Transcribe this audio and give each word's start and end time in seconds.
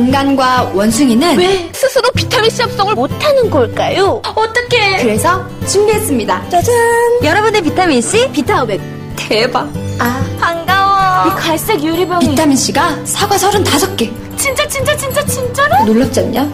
인간과 0.00 0.70
원숭이는 0.74 1.36
왜 1.36 1.68
스스로 1.72 2.10
비타민C 2.12 2.62
합성을 2.62 2.94
못하는 2.94 3.50
걸까요? 3.50 4.22
어떻게? 4.34 4.96
그래서 4.96 5.44
준비했습니다. 5.68 6.48
짜잔! 6.48 6.74
여러분의 7.22 7.62
비타민C 7.62 8.30
비타오백 8.32 8.80
대박. 9.16 9.68
아 9.98 10.24
반가워. 10.40 11.26
이 11.28 11.30
갈색 11.38 11.82
유리병이 11.82 12.30
비타민C가 12.30 13.04
사과 13.04 13.36
35개. 13.36 14.10
진짜 14.38 14.66
진짜 14.68 14.96
진짜 14.96 15.24
진짜로? 15.26 15.84
놀랍지 15.84 16.20
않냐? 16.20 16.50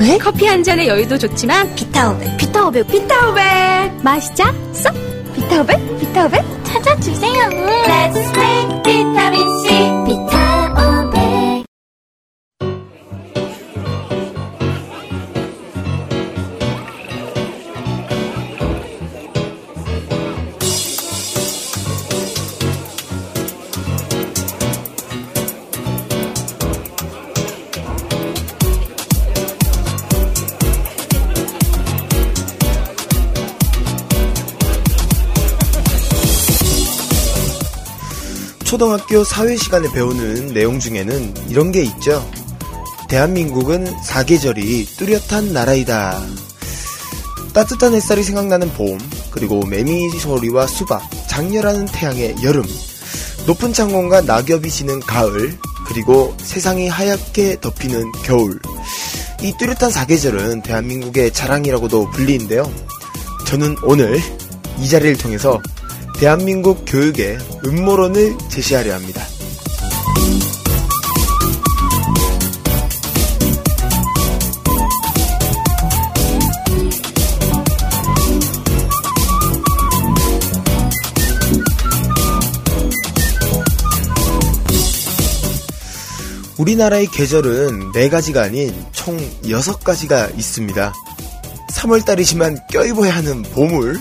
왜? 0.00 0.16
커피 0.18 0.46
한 0.46 0.62
잔의 0.64 0.88
여유도 0.88 1.16
좋지만 1.18 1.72
비타오백. 1.76 2.36
비타오백 2.38 2.86
비타오백 2.88 4.02
맛있자? 4.02 4.52
쏙. 4.72 4.92
비타오백 5.36 6.00
비타오백 6.00 6.42
찾아주세요. 6.64 7.32
Let's 7.50 8.36
make 8.36 8.82
비타민 8.82 9.40
C 9.62 9.68
비타 10.06 10.59
초등학교 38.80 39.24
사회 39.24 39.58
시간에 39.58 39.92
배우는 39.92 40.54
내용 40.54 40.80
중에는 40.80 41.34
이런 41.50 41.70
게 41.70 41.82
있죠. 41.82 42.26
대한민국은 43.10 43.86
사계절이 44.02 44.86
뚜렷한 44.96 45.52
나라이다. 45.52 46.18
따뜻한 47.52 47.92
햇살이 47.92 48.22
생각나는 48.22 48.72
봄, 48.72 48.98
그리고 49.30 49.66
매미 49.66 50.18
소리와 50.18 50.66
수박, 50.66 51.02
장렬하는 51.28 51.88
태양의 51.92 52.36
여름, 52.42 52.64
높은 53.46 53.74
창공과 53.74 54.22
낙엽이 54.22 54.70
지는 54.70 54.98
가을, 55.00 55.58
그리고 55.86 56.34
세상이 56.38 56.88
하얗게 56.88 57.60
덮이는 57.60 58.10
겨울. 58.24 58.58
이 59.42 59.52
뚜렷한 59.58 59.90
사계절은 59.90 60.62
대한민국의 60.62 61.34
자랑이라고도 61.34 62.12
불리는데요. 62.12 62.62
저는 63.46 63.76
오늘 63.82 64.18
이 64.78 64.88
자리를 64.88 65.18
통해서 65.18 65.60
대한민국 66.20 66.84
교육의 66.86 67.38
음모론을 67.64 68.36
제시하려 68.50 68.92
합니다. 68.92 69.22
우리나라의 86.58 87.06
계절은 87.06 87.92
4가지가 87.92 88.42
아닌 88.42 88.74
총 88.92 89.16
6가지가 89.42 90.36
있습니다. 90.36 90.92
3월달이지만 91.70 92.66
껴입어야 92.70 93.16
하는 93.16 93.40
봄을 93.40 93.98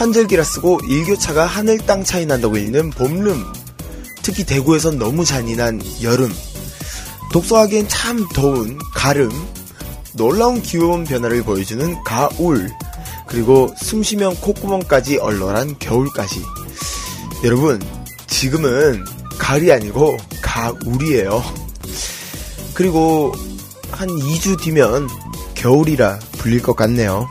환절기라 0.00 0.44
쓰고 0.44 0.80
일교차가 0.88 1.44
하늘 1.44 1.76
땅 1.76 2.02
차이 2.02 2.24
난다고 2.24 2.56
읽는 2.56 2.88
봄름. 2.88 3.44
특히 4.22 4.46
대구에선 4.46 4.98
너무 4.98 5.26
잔인한 5.26 5.78
여름. 6.00 6.32
독서하기엔 7.34 7.86
참 7.86 8.26
더운 8.32 8.78
가름. 8.94 9.30
놀라운 10.14 10.62
기온 10.62 11.04
변화를 11.04 11.42
보여주는 11.42 12.02
가을. 12.02 12.70
그리고 13.26 13.74
숨쉬면 13.76 14.36
콧구멍까지 14.36 15.18
얼얼한 15.18 15.78
겨울까지. 15.78 16.42
여러분 17.44 17.78
지금은 18.26 19.04
가을이 19.38 19.70
아니고 19.70 20.16
가을이에요. 20.40 21.44
그리고 22.72 23.34
한 23.90 24.08
2주 24.08 24.62
뒤면 24.62 25.10
겨울이라 25.56 26.20
불릴 26.38 26.62
것 26.62 26.74
같네요 26.74 27.28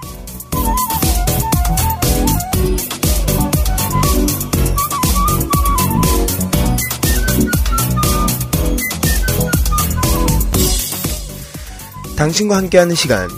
당신과 12.19 12.57
함께하는 12.57 12.95
시간 12.95 13.29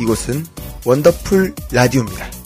이곳은 0.00 0.46
원더풀 0.84 1.56
라디오입니다. 1.72 2.41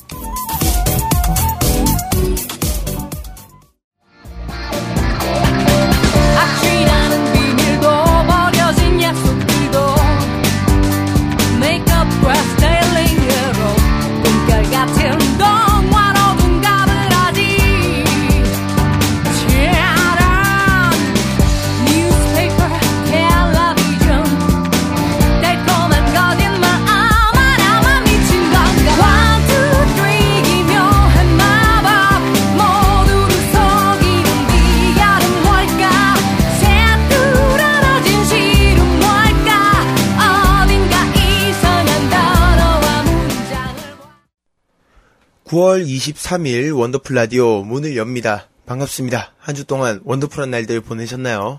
23일 46.06 46.76
원더풀 46.76 47.16
라디오 47.16 47.64
문을 47.64 47.96
엽니다. 47.96 48.48
반갑습니다. 48.66 49.32
한 49.38 49.54
주 49.56 49.64
동안 49.64 50.00
원더풀한 50.04 50.50
날들 50.50 50.80
보내셨나요? 50.80 51.58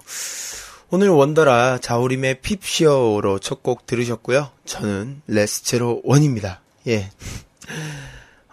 오늘 0.90 1.10
원더라 1.10 1.80
자우림의 1.80 2.40
핍쇼로 2.42 3.40
첫 3.40 3.62
곡 3.62 3.86
들으셨고요. 3.86 4.50
저는 4.66 5.22
레스제로 5.28 6.02
원입니다. 6.06 6.62
예. 6.88 7.10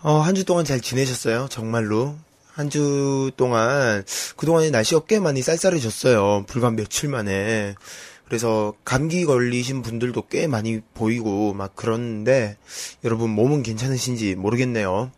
어, 0.03 0.19
한 0.19 0.35
주 0.35 0.45
동안 0.45 0.65
잘 0.65 0.81
지내셨어요? 0.81 1.47
정말로. 1.49 2.17
한 2.55 2.71
주 2.71 3.31
동안, 3.37 4.05
그동안에 4.37 4.71
날씨가 4.71 5.03
꽤 5.07 5.21
많이 5.21 5.43
쌀쌀해졌어요. 5.43 6.45
불과 6.49 6.71
며칠 6.71 7.09
만에. 7.09 7.75
그래서 8.27 8.73
감기 8.85 9.25
걸리신 9.27 9.83
분들도 9.83 10.27
꽤 10.29 10.47
많이 10.49 10.81
보이고 10.95 11.53
막 11.53 11.77
그러는데 11.77 12.57
여러분 13.05 13.31
몸은 13.31 13.63
괜찮으신지 13.63 14.35
모르겠네요. 14.35 15.13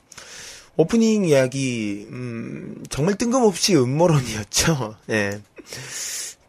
오프닝 0.76 1.24
이야기 1.24 2.06
음, 2.10 2.84
정말 2.90 3.16
뜬금없이 3.16 3.76
음모론이었죠. 3.76 4.96
네. 5.06 5.40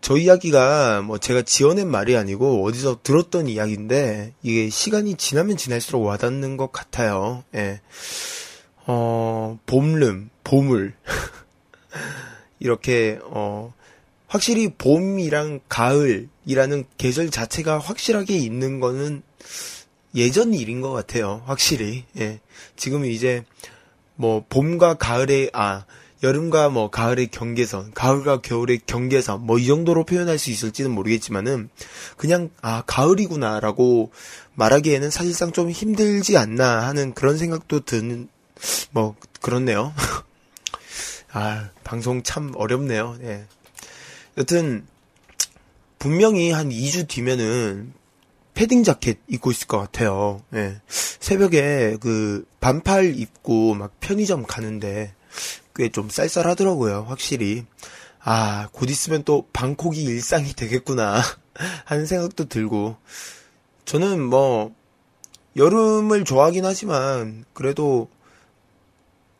저 0.01 0.17
이야기가 0.17 1.01
뭐 1.01 1.17
제가 1.17 1.41
지어낸 1.41 1.89
말이 1.89 2.15
아니고 2.15 2.63
어디서 2.65 2.99
들었던 3.03 3.47
이야기인데 3.47 4.33
이게 4.41 4.69
시간이 4.69 5.15
지나면 5.15 5.57
지날수록 5.57 6.03
와닿는 6.03 6.57
것 6.57 6.71
같아요. 6.71 7.43
예. 7.55 7.81
어, 8.85 9.59
봄름, 9.65 10.29
보물. 10.43 10.93
이렇게 12.59 13.19
어 13.23 13.73
확실히 14.27 14.69
봄이랑 14.77 15.61
가을이라는 15.69 16.85
계절 16.97 17.29
자체가 17.29 17.79
확실하게 17.79 18.35
있는 18.37 18.79
거는 18.79 19.21
예전 20.15 20.53
일인 20.53 20.81
것 20.81 20.91
같아요. 20.91 21.41
확실히. 21.45 22.05
예. 22.17 22.39
지금은 22.75 23.09
이제 23.09 23.43
뭐 24.17 24.43
봄과 24.49 24.95
가을의 24.95 25.51
아 25.53 25.85
여름과 26.23 26.69
뭐 26.69 26.89
가을의 26.89 27.27
경계선, 27.27 27.91
가을과 27.93 28.41
겨울의 28.41 28.81
경계선 28.87 29.45
뭐 29.45 29.59
이 29.59 29.67
정도로 29.67 30.03
표현할 30.03 30.39
수 30.39 30.49
있을지는 30.49 30.91
모르겠지만은 30.91 31.69
그냥 32.17 32.49
아 32.61 32.83
가을이구나라고 32.85 34.11
말하기에는 34.55 35.11
사실상 35.11 35.51
좀 35.51 35.69
힘들지 35.69 36.35
않나 36.37 36.87
하는 36.87 37.13
그런 37.13 37.37
생각도 37.37 37.81
드는 37.81 38.27
뭐 38.91 39.15
그렇네요. 39.41 39.93
아 41.31 41.69
방송 41.83 42.23
참 42.23 42.51
어렵네요. 42.55 43.17
예. 43.21 43.45
여튼 44.37 44.85
분명히 45.99 46.51
한 46.51 46.69
2주 46.69 47.07
뒤면은 47.07 47.93
패딩 48.57 48.83
자켓 48.83 49.19
입고 49.27 49.51
있을 49.51 49.67
것 49.67 49.77
같아요. 49.77 50.41
예. 50.55 50.81
새벽에 50.87 51.97
그 52.01 52.43
반팔 52.59 53.13
입고 53.19 53.75
막 53.75 53.91
편의점 53.99 54.43
가는데 54.47 55.13
꽤 55.75 55.89
좀 55.89 56.09
쌀쌀하더라고요. 56.09 57.05
확실히. 57.07 57.65
아, 58.19 58.67
곧 58.71 58.89
있으면 58.89 59.23
또 59.23 59.47
방콕이 59.53 59.99
일상이 60.03 60.53
되겠구나. 60.53 61.21
하는 61.85 62.07
생각도 62.07 62.45
들고 62.45 62.97
저는 63.85 64.21
뭐 64.23 64.73
여름을 65.55 66.25
좋아하긴 66.25 66.65
하지만 66.65 67.45
그래도 67.53 68.09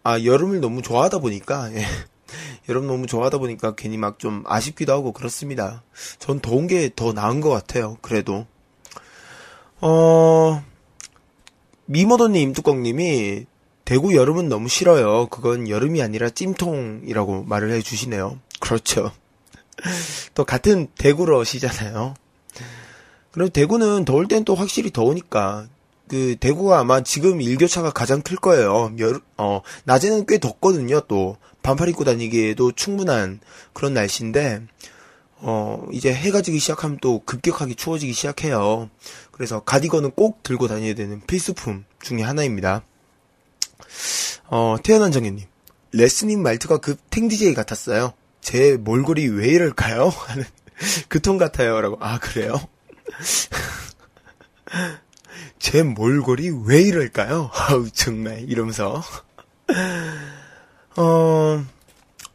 아 0.04 0.24
여름을 0.24 0.62
너무 0.62 0.84
좋아하다 0.84 1.18
보니까 1.20 1.74
예. 1.74 1.84
여름 2.70 2.86
너무 2.86 3.08
좋아하다 3.08 3.40
보니까 3.40 3.74
괜히 3.76 3.98
막 3.98 4.20
좀 4.20 4.44
아쉽기도 4.46 4.94
하고 4.94 5.12
그렇습니다. 5.12 5.82
전 6.20 6.40
더운 6.40 6.68
게 6.68 6.90
더 6.96 7.14
나은 7.14 7.42
것 7.42 7.50
같아요. 7.50 7.98
그래도 8.04 8.46
어 9.82 10.64
미머더님 11.86 12.54
뚜껑님이 12.54 13.46
대구 13.86 14.16
여름은 14.16 14.50
너무 14.50 14.68
싫어요. 14.68 15.28
그건 15.28 15.70
여름이 15.70 16.02
아니라 16.02 16.30
찜통이라고 16.30 17.44
말을 17.44 17.72
해주시네요. 17.72 18.40
그렇죠. 18.60 19.12
또 20.34 20.44
같은 20.44 20.88
대구러시잖아요. 20.98 22.16
그리고 23.32 23.50
대구는 23.50 24.04
더울 24.04 24.28
땐 24.28 24.44
또 24.44 24.56
확실히 24.56 24.92
더우니까 24.92 25.68
그 26.08 26.36
대구가 26.40 26.80
아마 26.80 27.02
지금 27.02 27.42
일교차가 27.42 27.92
가장 27.92 28.22
클 28.22 28.38
거예요. 28.38 28.94
여, 29.00 29.22
어 29.38 29.62
낮에는 29.86 30.26
꽤 30.26 30.40
덥거든요. 30.40 31.02
또 31.02 31.38
반팔 31.62 31.90
입고 31.90 32.04
다니기에도 32.04 32.72
충분한 32.72 33.40
그런 33.74 33.94
날씨인데 33.94 34.64
어 35.40 35.86
이제 35.92 36.14
해가 36.14 36.42
지기 36.42 36.60
시작하면 36.60 36.98
또 37.02 37.22
급격하게 37.26 37.76
추워지기 37.76 38.14
시작해요. 38.14 38.90
그래서 39.32 39.60
가디건은 39.62 40.12
꼭 40.12 40.42
들고 40.44 40.68
다녀야 40.68 40.94
되는 40.96 41.22
필수품 41.28 41.86
중에 42.02 42.22
하나입니다. 42.24 42.84
어 44.50 44.78
태어난 44.84 45.12
정현님 45.12 45.46
레스님 45.92 46.42
말투가 46.42 46.78
급 46.78 47.00
탱디제이 47.10 47.54
같았어요. 47.54 48.14
제 48.42 48.78
몰골이 48.78 49.28
왜 49.30 49.50
이럴까요? 49.50 50.10
하는 50.28 50.44
그 51.10 51.20
톤 51.22 51.38
같아요 51.38 51.80
라고 51.82 51.98
아 52.02 52.20
그래요? 52.20 52.60
제 55.60 55.84
몰골이 55.84 56.52
왜 56.66 56.82
이럴까요? 56.82 57.50
아우, 57.54 57.90
정말, 57.92 58.42
이러면서. 58.48 59.02
어, 60.96 61.66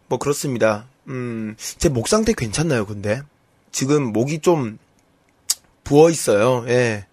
뭐, 0.09 0.19
그렇습니다. 0.19 0.87
음, 1.09 1.57
제 1.59 1.89
목 1.89 2.09
상태 2.09 2.33
괜찮나요, 2.33 2.87
근데? 2.87 3.23
지금 3.71 4.13
목이 4.13 4.41
좀, 4.41 4.79
부어 5.85 6.11
있어요, 6.11 6.65
예. 6.69 7.07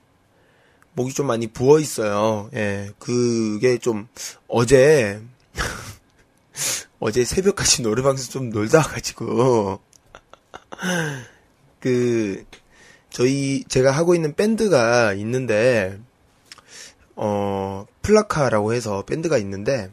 목이 0.93 1.13
좀 1.13 1.27
많이 1.27 1.47
부어 1.47 1.79
있어요, 1.79 2.49
예. 2.53 2.91
그게 2.99 3.77
좀, 3.77 4.07
어제, 4.47 5.21
어제 6.99 7.23
새벽까지 7.25 7.81
노래방에서 7.81 8.29
좀 8.29 8.49
놀다 8.49 8.79
와가지고, 8.79 9.79
그, 11.79 12.45
저희 13.09 13.63
제가 13.67 13.91
하고 13.91 14.13
있는 14.13 14.35
밴드가 14.35 15.13
있는데 15.13 15.99
어 17.15 17.85
플라카라고 18.03 18.73
해서 18.73 19.03
밴드가 19.03 19.37
있는데 19.39 19.91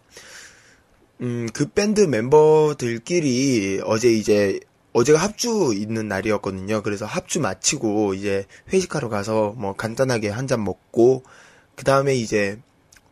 음 1.22 1.46
그 1.54 1.66
밴드 1.68 2.00
멤버들끼리 2.02 3.80
어제 3.84 4.10
이제 4.12 4.60
어제가 4.92 5.18
합주 5.18 5.72
있는 5.74 6.08
날이었거든요. 6.08 6.82
그래서 6.82 7.06
합주 7.06 7.40
마치고 7.40 8.14
이제 8.14 8.46
회식하러 8.72 9.08
가서 9.08 9.54
뭐 9.56 9.74
간단하게 9.74 10.28
한 10.30 10.46
잔 10.46 10.62
먹고 10.64 11.22
그 11.74 11.84
다음에 11.84 12.14
이제 12.14 12.58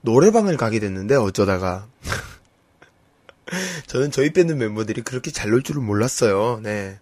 노래방을 0.03 0.57
가게 0.57 0.81
됐는데 0.81 1.15
어쩌다가 1.17 1.89
저는 3.87 4.11
저희 4.11 4.33
밴드 4.33 4.53
멤버들이 4.53 5.03
그렇게 5.03 5.31
잘 5.31 5.51
놀 5.51 5.63
줄은 5.63 5.85
몰랐어요. 5.85 6.61
네. 6.63 6.99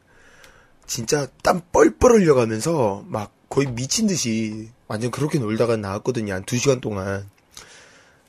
진짜 0.87 1.26
땀 1.43 1.60
뻘뻘 1.72 2.12
흘려가면서 2.12 3.04
막 3.08 3.32
거의 3.49 3.69
미친 3.69 4.06
듯이 4.06 4.70
완전 4.88 5.10
그렇게 5.10 5.38
놀다가 5.38 5.76
나왔거든요. 5.76 6.34
한 6.34 6.44
두 6.44 6.56
시간 6.58 6.81
동안. 6.81 7.28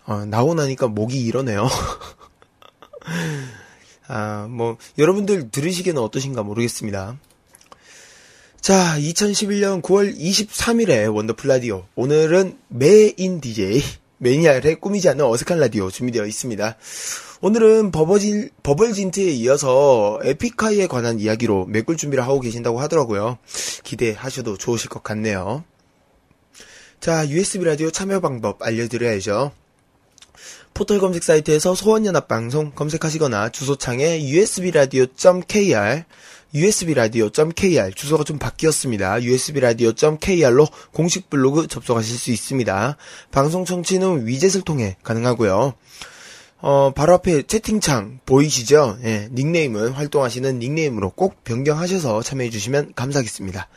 어, 0.06 0.26
나오고 0.26 0.56
나니까 0.56 0.88
목이 0.88 1.20
이러네요. 1.26 1.68
아, 4.08 4.48
뭐, 4.50 4.78
여러분들 4.98 5.50
들으시기에는 5.50 6.02
어떠신가 6.02 6.44
모르겠습니다. 6.44 7.18
자, 8.60 8.96
2011년 8.98 9.82
9월 9.82 10.18
23일에 10.18 11.14
Wonderful 11.14 11.50
라디오. 11.50 11.86
오늘은 11.96 12.58
메인 12.70 13.42
DJ, 13.42 13.82
매니아를 14.20 14.80
꾸미지 14.80 15.10
않는 15.10 15.26
어색한 15.26 15.60
라디오 15.60 15.92
준비되어 15.92 16.26
있습니다. 16.26 16.78
오늘은 17.42 17.92
버버진, 17.92 18.52
버벌진트에 18.64 19.32
이어서 19.32 20.18
에픽하이에 20.24 20.88
관한 20.88 21.20
이야기로 21.20 21.66
메꿀 21.66 21.98
준비를 21.98 22.24
하고 22.24 22.40
계신다고 22.40 22.80
하더라고요. 22.80 23.38
기대하셔도 23.84 24.56
좋으실 24.56 24.90
것 24.90 25.04
같네요. 25.04 25.66
자, 27.02 27.28
USB 27.28 27.66
라디오 27.66 27.92
참여 27.92 28.22
방법 28.22 28.64
알려드려야죠. 28.64 29.52
포털 30.74 31.00
검색 31.00 31.24
사이트에서 31.24 31.76
소원연합방송 31.76 32.72
검색하시거나 32.76 33.50
주소창에 33.50 34.20
usbradio.kr 34.22 36.04
usbradio.kr 36.56 37.94
주소가 37.94 38.24
좀 38.24 38.38
바뀌었습니다. 38.38 39.22
usbradio.kr로 39.22 40.68
공식 40.92 41.30
블로그 41.30 41.68
접속하실 41.68 42.18
수 42.18 42.32
있습니다. 42.32 42.98
방송 43.32 43.66
청취는 43.66 44.28
위젯을 44.28 44.62
통해 44.62 44.98
가능하고요. 45.04 45.74
어, 46.66 46.92
바로 46.96 47.16
앞에 47.16 47.42
채팅창 47.44 48.20
보이시죠? 48.26 48.98
예, 49.04 49.28
닉네임은 49.34 49.92
활동하시는 49.92 50.60
닉네임으로 50.60 51.10
꼭 51.10 51.44
변경하셔서 51.44 52.22
참여해주시면 52.24 52.94
감사하겠습니다. 52.96 53.68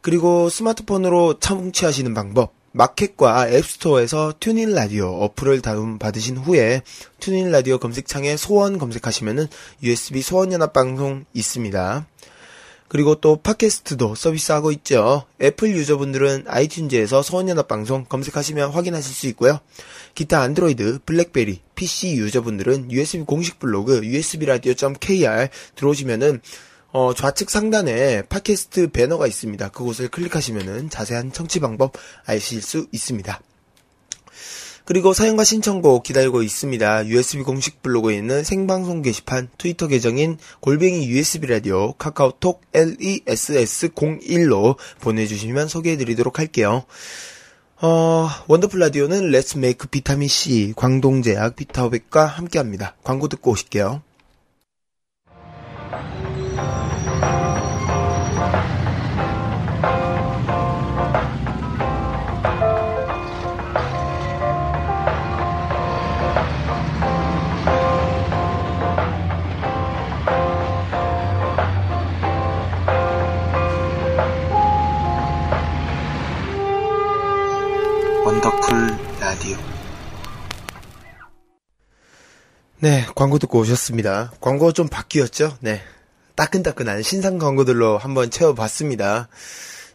그리고 0.00 0.48
스마트폰으로 0.48 1.38
청취하시는 1.38 2.14
방법, 2.14 2.54
마켓과 2.72 3.48
앱스토어에서 3.48 4.34
TuneIn 4.40 4.72
라디오 4.72 5.08
어플을 5.08 5.60
다운받으신 5.60 6.38
후에 6.38 6.82
TuneIn 7.20 7.50
라디오 7.50 7.78
검색창에 7.78 8.36
소원 8.36 8.78
검색하시면은 8.78 9.46
USB 9.82 10.22
소원 10.22 10.52
연합 10.52 10.72
방송 10.72 11.24
있습니다. 11.34 12.06
그리고 12.92 13.14
또 13.14 13.36
팟캐스트도 13.36 14.14
서비스하고 14.14 14.70
있죠. 14.72 15.24
애플 15.40 15.70
user분들은 15.70 16.44
아이튠즈에서 16.44 17.22
소원연합방송 17.22 18.04
검색하시면 18.06 18.70
확인하실 18.70 19.14
수 19.14 19.26
있고요. 19.28 19.60
기타 20.14 20.42
안드로이드, 20.42 20.98
블랙베리, 21.06 21.62
PC 21.74 22.16
user분들은 22.16 22.92
USB 22.92 23.24
공식 23.24 23.58
블로그 23.58 24.02
usbradio.kr 24.04 25.48
들어오시면은 25.74 26.42
어, 26.92 27.14
좌측 27.14 27.50
상단에 27.50 28.22
팟캐스트 28.22 28.90
배너가 28.90 29.26
있습니다. 29.26 29.70
그곳을 29.70 30.08
클릭하시면은 30.08 30.90
자세한 30.90 31.32
청취 31.32 31.60
방법 31.60 31.94
아실 32.26 32.60
수 32.60 32.86
있습니다. 32.92 33.40
그리고 34.84 35.14
사연과 35.14 35.44
신청곡 35.44 36.02
기다리고 36.02 36.42
있습니다. 36.42 37.06
USB 37.06 37.44
공식 37.44 37.82
블로그에 37.82 38.16
있는 38.16 38.44
생방송 38.44 39.00
게시판, 39.00 39.48
트위터 39.56 39.86
계정인 39.86 40.36
골뱅이 40.60 41.08
USB 41.08 41.46
라디오, 41.46 41.94
카카오톡 41.94 42.60
LESS01로 42.72 44.76
보내주시면 45.00 45.68
소개해드리도록 45.68 46.40
할게요. 46.40 46.84
어, 47.80 48.28
Wonderful 48.48 48.80
라디오는 48.80 49.30
Let's 49.30 49.56
make 49.58 49.88
비타민 49.88 50.28
C 50.28 50.74
광동제약 50.76 51.56
비타오백과 51.56 52.26
함께합니다. 52.26 52.96
광고 53.02 53.28
듣고 53.28 53.52
오실게요. 53.52 54.02
네, 82.82 83.06
광고 83.14 83.38
듣고 83.38 83.60
오셨습니다. 83.60 84.32
광고가 84.40 84.72
좀 84.72 84.88
바뀌었죠? 84.88 85.56
네. 85.60 85.80
따끈따끈한 86.34 87.02
신상 87.04 87.38
광고들로 87.38 87.96
한번 87.96 88.28
채워봤습니다. 88.28 89.28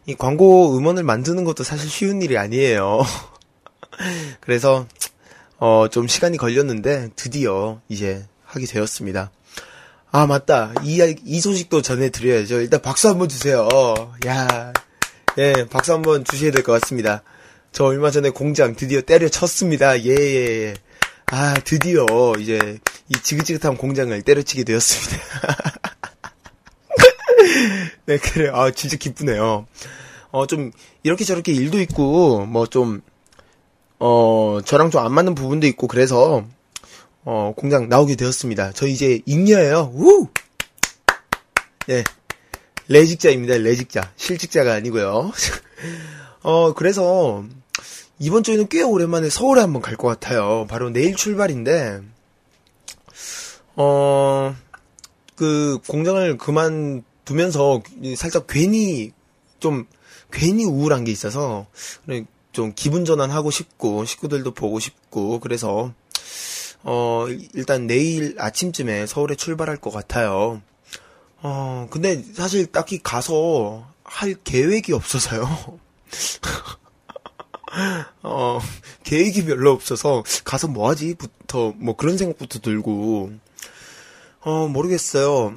이 0.06 0.14
광고 0.14 0.74
음원을 0.74 1.02
만드는 1.02 1.44
것도 1.44 1.64
사실 1.64 1.90
쉬운 1.90 2.22
일이 2.22 2.38
아니에요. 2.38 3.00
그래서, 4.40 4.86
어, 5.58 5.88
좀 5.90 6.08
시간이 6.08 6.38
걸렸는데, 6.38 7.10
드디어 7.14 7.82
이제 7.90 8.24
하게 8.42 8.64
되었습니다. 8.64 9.30
아, 10.10 10.26
맞다. 10.26 10.72
이, 10.82 11.14
이 11.26 11.40
소식도 11.42 11.82
전해드려야죠. 11.82 12.62
일단 12.62 12.80
박수 12.80 13.10
한번 13.10 13.28
주세요. 13.28 13.68
야, 14.26 14.72
예, 15.36 15.66
박수 15.68 15.92
한번 15.92 16.24
주셔야 16.24 16.52
될 16.52 16.62
것 16.62 16.80
같습니다. 16.80 17.22
저 17.70 17.84
얼마 17.84 18.10
전에 18.10 18.30
공장 18.30 18.74
드디어 18.74 19.02
때려쳤습니다. 19.02 20.02
예, 20.04 20.10
예, 20.16 20.46
예. 20.68 20.74
아, 21.30 21.54
드디어 21.64 22.06
이제 22.38 22.78
이 23.08 23.14
지긋지긋한 23.14 23.76
공장을 23.76 24.20
때려치게 24.22 24.64
되었습니다. 24.64 25.18
네, 28.06 28.18
그래요. 28.18 28.52
아, 28.54 28.70
진짜 28.70 28.96
기쁘네요. 28.96 29.66
어, 30.30 30.46
좀, 30.46 30.70
이렇게 31.02 31.24
저렇게 31.24 31.52
일도 31.52 31.80
있고, 31.82 32.46
뭐 32.46 32.66
좀, 32.66 33.02
어, 33.98 34.58
저랑 34.64 34.90
좀 34.90 35.04
안 35.04 35.12
맞는 35.12 35.34
부분도 35.34 35.66
있고, 35.68 35.86
그래서, 35.86 36.44
어, 37.24 37.52
공장 37.56 37.88
나오게 37.88 38.16
되었습니다. 38.16 38.72
저 38.72 38.86
이제 38.86 39.20
잉여예요. 39.26 39.92
우! 39.94 40.28
네. 41.86 42.04
레직자입니다, 42.88 43.58
레직자. 43.58 44.12
실직자가 44.16 44.72
아니고요. 44.74 45.32
어, 46.42 46.72
그래서, 46.72 47.44
이번 48.18 48.42
주에는 48.42 48.68
꽤 48.68 48.82
오랜만에 48.82 49.30
서울에 49.30 49.60
한번 49.60 49.80
갈 49.82 49.96
것 49.96 50.08
같아요. 50.08 50.66
바로 50.68 50.90
내일 50.90 51.14
출발인데, 51.14 52.00
어, 53.76 54.56
그, 55.36 55.78
공장을 55.86 56.36
그만두면서 56.38 57.82
살짝 58.16 58.46
괜히, 58.48 59.12
좀, 59.60 59.86
괜히 60.32 60.64
우울한 60.64 61.04
게 61.04 61.12
있어서, 61.12 61.66
좀 62.52 62.72
기분 62.74 63.04
전환하고 63.04 63.50
싶고, 63.52 64.04
식구들도 64.04 64.52
보고 64.52 64.80
싶고, 64.80 65.38
그래서, 65.40 65.92
어, 66.82 67.26
일단 67.54 67.86
내일 67.86 68.34
아침쯤에 68.38 69.06
서울에 69.06 69.36
출발할 69.36 69.76
것 69.76 69.90
같아요. 69.90 70.60
어, 71.40 71.86
근데 71.90 72.22
사실 72.34 72.66
딱히 72.66 73.00
가서 73.00 73.86
할 74.02 74.34
계획이 74.42 74.92
없어서요. 74.92 75.78
어, 78.22 78.58
계획이 79.04 79.44
별로 79.44 79.72
없어서 79.72 80.22
가서 80.44 80.68
뭐 80.68 80.88
하지?부터 80.90 81.74
뭐 81.76 81.96
그런 81.96 82.16
생각부터 82.16 82.60
들고 82.60 83.32
어, 84.40 84.68
모르겠어요. 84.68 85.54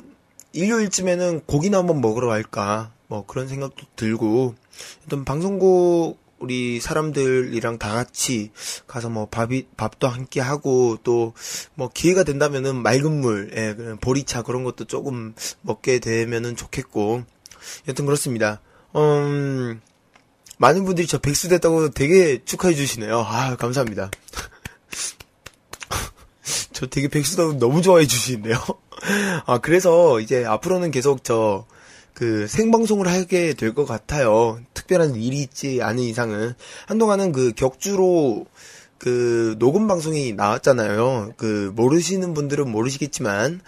일요일쯤에는 0.53 1.41
고기나 1.46 1.77
한번 1.77 2.01
먹으러 2.01 2.27
갈까? 2.27 2.91
뭐 3.08 3.25
그런 3.25 3.48
생각도 3.48 3.86
들고 3.96 4.56
일단 5.03 5.25
방송국 5.25 6.20
우리 6.39 6.80
사람들이랑 6.80 7.77
다 7.77 7.94
같이 7.94 8.51
가서 8.88 9.10
뭐 9.10 9.27
밥이 9.27 9.68
밥도 9.77 10.08
함께 10.08 10.41
하고 10.41 10.98
또 11.03 11.34
뭐 11.75 11.89
기회가 11.94 12.24
된다면은 12.24 12.82
맑은 12.82 13.22
물, 13.22 13.51
예, 13.56 13.75
보리차 14.01 14.41
그런 14.44 14.63
것도 14.63 14.86
조금 14.86 15.34
먹게 15.62 16.00
되면은 16.00 16.56
좋겠고 16.56 17.24
여튼 17.88 18.06
그렇습니다. 18.06 18.60
음, 18.96 19.82
많은 20.62 20.86
분들이 20.86 21.08
저 21.08 21.18
백수 21.18 21.50
됐다고 21.50 21.89
되게 21.89 22.46
축하해 22.46 22.75
주시네요. 22.75 23.20
아, 23.20 23.56
감사합니다. 23.56 24.12
저 26.72 26.86
되게 26.86 27.08
백수다고 27.08 27.58
너무 27.58 27.82
좋아해 27.82 28.06
주시는데요. 28.06 28.58
아, 29.48 29.58
그래서 29.58 30.20
이제 30.20 30.46
앞으로는 30.46 30.91
계속 30.91 31.24
저, 31.24 31.65
그 32.13 32.48
생방송을 32.48 33.08
하게 33.08 33.53
될 33.53 33.74
것 33.74 33.86
같아요. 33.86 34.60
특별한 34.75 35.15
일이 35.15 35.41
있지 35.41 35.82
않은 35.82 36.03
이상은. 36.03 36.53
한동안은 36.86 37.32
그 37.32 37.53
격주로 37.56 38.46
그 39.00 39.56
녹음 39.58 39.88
방송이 39.88 40.34
나왔잖아요. 40.34 41.34
그 41.38 41.72
모르시는 41.75 42.36
분들은 42.36 42.70
모르시겠지만 42.70 43.62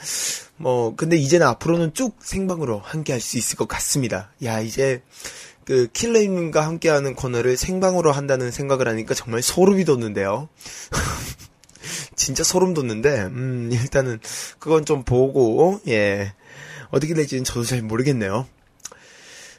뭐 0.57 0.95
근데 0.95 1.17
이제는 1.17 1.47
앞으로는 1.47 1.95
쭉 1.95 2.17
생방으로 2.21 2.81
함께 2.83 3.13
할 3.13 3.19
수 3.19 3.39
있을 3.39 3.57
것 3.57 3.67
같습니다. 3.67 4.31
야, 4.43 4.61
이제 4.61 5.01
그 5.65 5.87
킬러님과 5.93 6.65
함께하는 6.65 7.15
코너를 7.15 7.57
생방으로 7.57 8.11
한다는 8.11 8.51
생각을 8.51 8.87
하니까 8.87 9.13
정말 9.13 9.41
소름이 9.41 9.85
돋는데요. 9.85 10.49
진짜 12.15 12.43
소름 12.43 12.73
돋는데, 12.73 13.23
음, 13.23 13.69
일단은, 13.71 14.19
그건 14.59 14.85
좀 14.85 15.03
보고, 15.03 15.79
예. 15.87 16.33
어떻게 16.91 17.13
될지는 17.13 17.43
저도 17.43 17.63
잘 17.63 17.81
모르겠네요. 17.81 18.47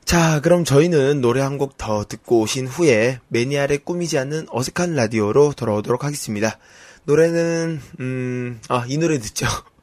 자, 0.04 0.40
그럼 0.40 0.64
저희는 0.64 1.20
노래 1.20 1.40
한 1.40 1.58
곡 1.58 1.76
더 1.78 2.04
듣고 2.04 2.40
오신 2.40 2.66
후에 2.68 3.20
매니아를 3.28 3.78
꾸미지 3.78 4.18
않는 4.18 4.46
어색한 4.50 4.94
라디오로 4.94 5.54
돌아오도록 5.54 6.04
하겠습니다. 6.04 6.58
노래는, 7.04 7.80
음, 8.00 8.60
아, 8.68 8.84
이 8.88 8.98
노래 8.98 9.18
듣죠. 9.18 9.46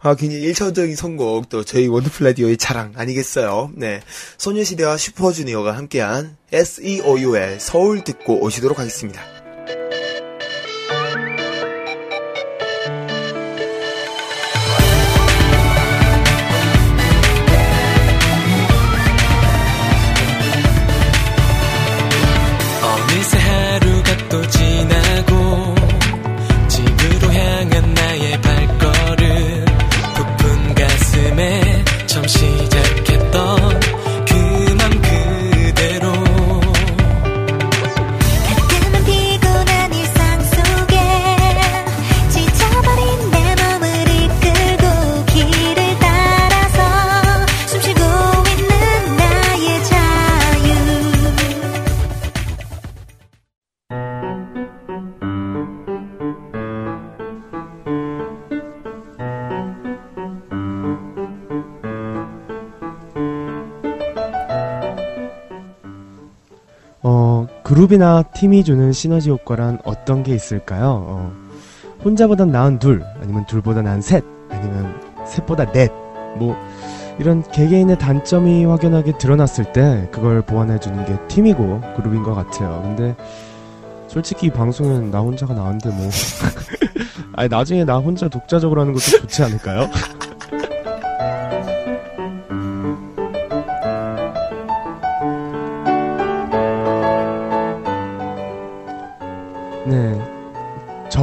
아, 0.00 0.14
굉장히 0.14 0.42
일차원적인 0.44 0.96
선곡, 0.96 1.48
또 1.48 1.64
저희 1.64 1.88
원더풀 1.88 2.26
라디오의 2.26 2.56
자랑 2.56 2.92
아니겠어요? 2.96 3.72
네. 3.74 4.00
소녀시대와 4.38 4.96
슈퍼주니어가 4.96 5.76
함께한 5.76 6.36
SEOU의 6.52 7.58
서울 7.60 8.04
듣고 8.04 8.42
오시도록 8.42 8.78
하겠습니다. 8.78 9.39
그룹이나 67.90 68.22
팀이 68.34 68.62
주는 68.62 68.92
시너지 68.92 69.30
효과란 69.30 69.80
어떤 69.84 70.22
게 70.22 70.32
있을까요? 70.32 71.04
어, 71.08 71.32
혼자보단 72.04 72.50
나은 72.50 72.78
둘, 72.78 73.02
아니면 73.20 73.44
둘보다 73.46 73.82
나은 73.82 74.00
셋, 74.00 74.24
아니면 74.48 74.94
셋보다 75.26 75.72
넷, 75.72 75.90
뭐, 76.38 76.56
이런 77.18 77.42
개개인의 77.42 77.98
단점이 77.98 78.64
확연하게 78.64 79.18
드러났을 79.18 79.72
때 79.72 80.08
그걸 80.12 80.40
보완해주는 80.42 81.04
게 81.04 81.18
팀이고 81.26 81.80
그룹인 81.96 82.22
것 82.22 82.34
같아요. 82.34 82.80
근데 82.82 83.16
솔직히 84.06 84.46
이 84.46 84.50
방송은 84.50 85.10
나 85.10 85.18
혼자가 85.18 85.52
나은데 85.52 85.90
뭐. 85.90 86.08
아니, 87.34 87.48
나중에 87.48 87.84
나 87.84 87.98
혼자 87.98 88.28
독자적으로 88.28 88.82
하는 88.82 88.92
것도 88.92 89.04
좋지 89.04 89.42
않을까요? 89.42 89.90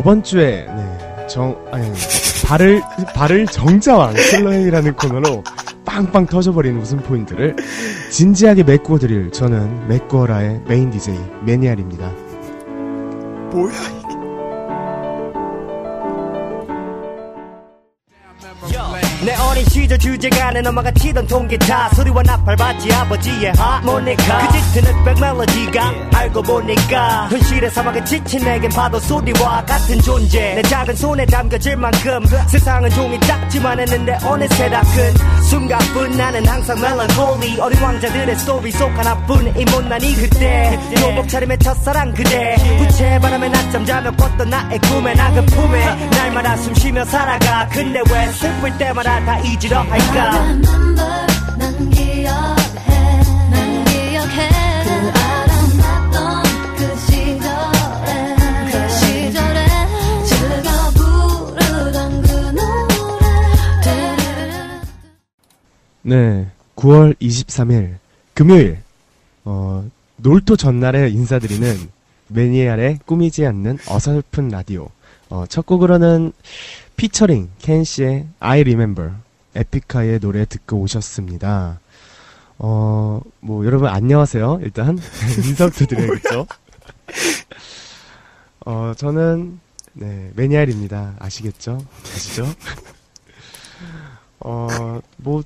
저번 0.08 0.24
주에, 0.24 0.66
네. 0.66 1.28
정, 1.28 1.54
아니, 1.70 1.92
발을, 2.46 2.82
발을 3.14 3.46
정자왕 3.48 4.14
킬러헤이라는 4.14 4.96
코너로 4.96 5.44
빵빵 5.84 6.28
터져버리는 6.28 6.80
웃음 6.80 7.00
포인트를 7.00 7.58
진지하게 8.10 8.64
메꾸어 8.64 9.00
드릴 9.00 9.30
저는 9.32 9.90
메꾸어라의 9.90 10.62
메인 10.66 10.90
DJ 10.92 11.20
매니알입니다. 11.44 12.10
뭐야, 13.52 13.74
어린 19.58 19.70
시절 19.70 19.98
주제가는 19.98 20.68
엄마가 20.68 20.92
치던 20.92 21.26
통기타. 21.26 21.90
소리와 21.96 22.22
나팔바지 22.22 22.94
아버지의 22.94 23.54
하모니카. 23.58 24.48
그 24.48 24.62
짙은 24.74 24.94
흑백 24.94 25.20
멜로디가 25.20 25.94
알고 26.14 26.44
보니까 26.44 27.28
현실의 27.30 27.72
사막에 27.72 28.04
지친 28.04 28.40
내겐 28.44 28.70
파도 28.70 29.00
소리와 29.00 29.66
같은 29.66 30.00
존재. 30.02 30.54
내 30.54 30.62
작은 30.62 30.96
손에 30.96 31.26
담겨질 31.26 31.76
만큼 31.76 32.24
세상은 32.48 32.88
종이 32.92 33.20
작지만 33.22 33.80
했는데 33.80 34.16
어느새 34.24 34.70
다큰 34.70 35.14
순간뿐 35.48 36.12
나는 36.18 36.46
항상 36.46 36.80
멜랑콜리. 36.80 37.60
어린 37.60 37.82
왕자들의 37.82 38.36
스토리 38.38 38.72
속 38.72 38.90
하나뿐. 38.98 39.58
이 39.58 39.66
못난이 39.66 40.14
그때 40.16 40.78
교복 40.96 41.30
차림의 41.30 41.58
첫사랑 41.60 42.14
그대. 42.14 42.56
부채 42.78 43.18
바람에 43.20 43.48
낮잠 43.50 43.86
자며 43.86 44.12
꿨던 44.12 44.50
나의 44.50 44.80
꿈에 44.80 45.14
나그 45.14 45.46
품에 45.46 46.10
날마다 46.10 46.58
숨 46.58 46.74
쉬며 46.76 47.06
살아가. 47.06 47.68
근데 47.70 48.02
왜 48.12 48.28
슬플 48.34 48.78
때마다 48.78 49.24
다 49.26 49.40
잊으려 49.40 49.80
할까? 49.82 50.32
난 51.58 51.90
기억 51.90 52.57
네. 66.08 66.50
9월 66.78 67.20
23일 67.20 67.98
금요일 68.34 68.80
어, 69.44 69.86
놀토 70.16 70.56
전날에 70.56 71.10
인사드리는 71.10 71.90
매니아의 72.30 73.00
꾸미지 73.06 73.46
않는 73.46 73.78
어설픈 73.90 74.48
라디오 74.48 74.88
어, 75.30 75.44
첫 75.50 75.66
곡으로는 75.66 76.32
피처링 76.96 77.50
켄 77.60 77.84
씨의 77.84 78.26
I 78.40 78.62
Remember 78.62 79.16
에픽하이의 79.54 80.22
노래 80.22 80.46
듣고 80.46 80.78
오셨습니다. 80.78 81.82
어, 82.58 83.20
뭐 83.42 83.66
여러분 83.66 83.90
안녕하세요. 83.90 84.62
일단 84.64 84.98
인사부터 85.46 85.88
드려야겠죠. 85.88 86.48
어, 88.66 88.94
저는 88.96 89.60
네, 89.92 90.32
매니아일입니다. 90.36 91.16
아시겠죠? 91.20 91.86
아시죠? 92.14 92.46
어, 94.40 95.02
뭐, 95.18 95.44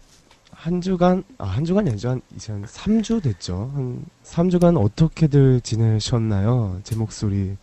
한 0.61 0.79
주간, 0.79 1.23
아, 1.39 1.45
한 1.45 1.65
주간이 1.65 1.89
아니죠. 1.89 2.09
한, 2.09 2.21
이제 2.35 2.51
한 2.51 2.63
3주 2.65 3.23
됐죠. 3.23 3.71
한 3.73 4.05
3주간 4.23 4.79
어떻게들 4.79 5.61
지내셨나요? 5.61 6.79
제 6.83 6.95
목소리 6.95 7.57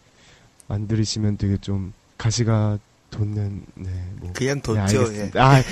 안 0.66 0.88
들으시면 0.88 1.36
되게 1.36 1.56
좀 1.58 1.92
가시가 2.18 2.80
돋는, 3.10 3.62
네, 3.76 3.90
뭐. 4.18 4.32
그냥 4.32 4.60
네, 4.60 4.62
뒀죠. 4.62 5.14
예. 5.14 5.30
아, 5.36 5.62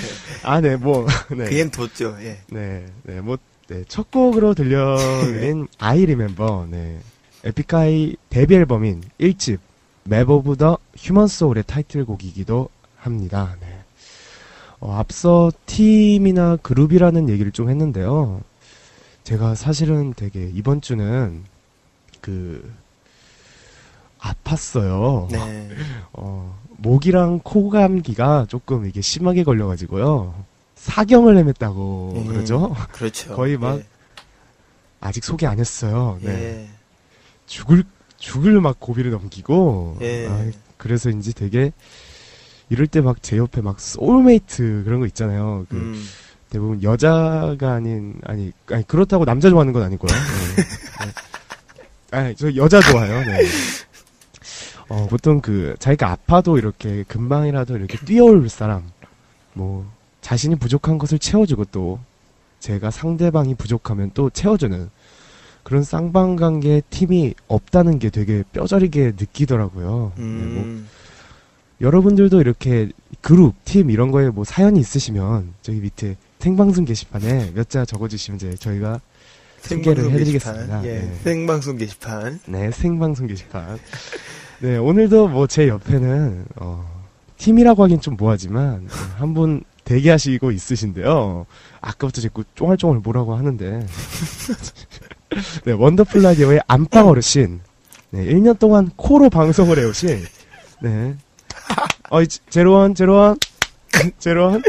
아, 0.43 0.61
네, 0.61 0.77
뭐, 0.77 1.05
네. 1.29 1.49
그냥 1.49 1.69
뒀죠. 1.69 2.15
예. 2.21 2.39
네, 2.49 2.85
네, 3.03 3.19
뭐, 3.19 3.37
네, 3.67 3.83
첫 3.89 4.09
곡으로 4.09 4.53
들려드린 4.53 5.67
I 5.79 6.03
Remember, 6.07 6.65
네. 6.71 6.97
에픽하이 7.43 8.15
데뷔 8.29 8.55
앨범인 8.55 9.03
1집, 9.19 9.59
Map 10.05 10.29
of 10.29 10.55
the 10.55 10.77
Human 10.95 11.27
Soul의 11.27 11.65
타이틀곡이기도 11.67 12.69
합니다. 12.95 13.57
네. 13.59 13.66
어, 14.79 14.93
앞서 14.93 15.51
팀이나 15.65 16.57
그룹이라는 16.57 17.29
얘기를 17.29 17.51
좀 17.51 17.69
했는데요. 17.69 18.41
제가 19.23 19.55
사실은 19.55 20.13
되게 20.15 20.49
이번 20.53 20.81
주는 20.81 21.43
그, 22.21 22.73
아팠어요. 24.19 25.29
네. 25.31 25.69
어, 26.13 26.57
목이랑 26.77 27.41
코 27.43 27.69
감기가 27.69 28.45
조금 28.47 28.85
이게 28.85 29.01
심하게 29.01 29.43
걸려가지고요. 29.43 30.45
사경을 30.75 31.35
헤맸다고 31.35 32.15
음. 32.15 32.25
그러죠? 32.27 32.75
그렇죠. 32.91 33.33
거의 33.35 33.57
막 33.57 33.79
예. 33.79 33.85
아직 34.99 35.23
소개 35.23 35.45
안 35.45 35.59
했어요. 35.59 36.19
네. 36.21 36.31
예. 36.31 36.67
죽을, 37.47 37.83
죽을 38.17 38.61
막 38.61 38.79
고비를 38.79 39.11
넘기고. 39.11 39.97
예. 40.01 40.27
아, 40.27 40.51
그래서인지 40.77 41.33
되게 41.33 41.71
이럴 42.69 42.87
때 42.87 43.01
막 43.01 43.21
제 43.21 43.37
옆에 43.37 43.61
막 43.61 43.79
소울메이트 43.79 44.83
그런 44.85 44.99
거 44.99 45.05
있잖아요. 45.07 45.65
그 45.69 45.75
음. 45.77 46.03
대부분 46.49 46.81
여자가 46.83 47.73
아닌, 47.73 48.15
아니, 48.25 48.51
아니, 48.71 48.87
그렇다고 48.87 49.25
남자 49.25 49.49
좋아하는 49.49 49.73
건 49.73 49.83
아니고요. 49.83 50.09
네. 50.09 50.63
네. 51.05 52.17
아니, 52.17 52.35
저 52.35 52.53
여자 52.55 52.79
좋아해요. 52.81 53.19
네. 53.25 53.45
어, 54.89 55.07
보통 55.09 55.41
그, 55.41 55.75
자기가 55.79 56.09
아파도 56.11 56.57
이렇게 56.57 57.03
금방이라도 57.09 57.75
이렇게 57.77 57.97
뛰어올 58.05 58.47
사람, 58.49 58.83
뭐, 59.53 59.85
자신이 60.21 60.55
부족한 60.55 60.97
것을 60.97 61.19
채워주고 61.19 61.65
또, 61.65 61.99
제가 62.61 62.91
상대방이 62.91 63.55
부족하면 63.55 64.11
또 64.13 64.29
채워주는 64.29 64.89
그런 65.63 65.83
쌍방관계 65.83 66.83
팀이 66.89 67.33
없다는 67.49 67.99
게 67.99 68.09
되게 68.09 68.43
뼈저리게 68.53 69.13
느끼더라고요. 69.17 70.13
네, 70.15 70.23
뭐, 70.23 70.63
음. 70.63 70.86
여러분들도 71.81 72.39
이렇게 72.41 72.89
그룹, 73.21 73.53
팀 73.65 73.89
이런 73.89 74.11
거에 74.11 74.29
뭐 74.29 74.43
사연이 74.43 74.79
있으시면 74.79 75.53
저기 75.61 75.79
밑에 75.79 76.15
생방송 76.39 76.85
게시판에 76.85 77.51
몇 77.53 77.69
자 77.69 77.85
적어주시면 77.85 78.37
이제 78.37 78.55
저희가 78.55 78.99
소개를 79.61 80.11
해드리겠습니다. 80.11 80.85
예. 80.85 80.99
네. 80.99 81.13
생방송 81.23 81.77
게시판. 81.77 82.39
네 82.47 82.71
생방송 82.71 83.27
게시판. 83.27 83.79
네 84.61 84.77
오늘도 84.77 85.27
뭐 85.29 85.47
제 85.47 85.67
옆에는 85.67 86.45
어, 86.55 87.03
팀이라고 87.37 87.83
하긴 87.83 88.01
좀 88.01 88.15
뭐하지만 88.17 88.87
한 89.17 89.33
분 89.33 89.63
대기하시고 89.83 90.51
있으신데요. 90.51 91.45
아까부터 91.81 92.21
자꾸 92.21 92.43
쫑알쫑알 92.55 92.99
뭐라고 92.99 93.35
하는데 93.35 93.85
네 95.65 95.71
Wonderful 95.71 96.21
Radio의 96.21 96.61
안방 96.67 97.07
어르신. 97.07 97.59
네 98.09 98.25
1년 98.25 98.57
동안 98.57 98.89
코로 98.95 99.29
방송을 99.29 99.79
해오신 99.79 100.23
네. 100.81 101.15
어이 102.09 102.27
제로원 102.49 102.95
제로원? 102.95 103.37
제로원 104.19 104.61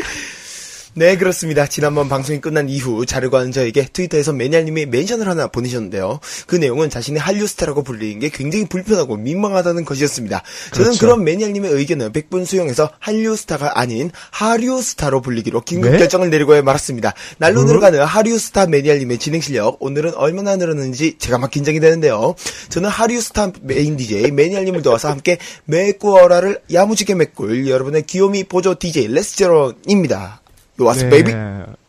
네, 0.99 1.17
그렇습니다. 1.17 1.69
지난번 1.69 2.09
방송이 2.09 2.41
끝난 2.41 2.69
이후 2.69 3.07
자르관 3.07 3.53
저에게 3.53 3.87
트위터에서 3.93 4.33
매니아님이 4.33 4.87
mention을 4.87 5.29
하나 5.29 5.47
보내셨는데요. 5.47 6.19
그 6.49 6.57
내용은 6.57 6.91
자신의 6.91 7.21
한류 7.21 7.47
스타라고 7.47 7.85
불리는 7.85 8.19
게 8.19 8.31
굉장히 8.31 8.65
불편하고 8.65 9.17
민망하다는 9.17 9.85
것이었습니다. 9.85 10.43
저는 10.73 10.85
그렇죠. 10.87 10.99
그런 10.99 11.23
매니아님의 11.23 11.71
의견을 11.71 12.11
100분 12.11 12.45
수용해서 12.47 12.91
한류 12.99 13.37
스타가 13.37 13.79
아닌 13.79 14.11
하류 14.33 14.83
스타로 14.83 15.21
불리기로 15.21 15.61
긴급 15.61 15.93
네? 15.93 15.99
결정을 15.99 16.31
내리고 16.31 16.61
말았습니다. 16.61 17.15
날로 17.37 17.61
음? 17.61 17.67
늘어가는 17.67 18.01
하류 18.01 18.37
스타 18.37 18.67
매니아님의 18.67 19.19
진행 19.19 19.41
실력, 19.41 19.77
오늘은 19.79 20.15
얼마나 20.17 20.57
늘었는지 20.57 21.17
제가 21.19 21.39
막 21.39 21.53
긴장이 21.53 21.79
되는데요. 21.79 22.35
저는 22.71 22.89
하류 22.89 23.21
스타 23.21 23.53
main 23.63 23.97
DJ 23.97 24.33
매니아님을 24.33 24.83
도와서 24.83 25.11
함께 25.11 25.39
메꾸어라를 25.67 26.63
야무지게 26.73 27.15
메꿀 27.15 27.69
여러분의 27.69 28.03
귀요미 28.03 28.45
보조 28.49 28.75
DJ 28.77 29.07
레스제론입니다. 29.15 30.41
Yo, 30.81 30.90
what's 30.90 31.09
up, 31.09 31.18
baby? 31.18 31.33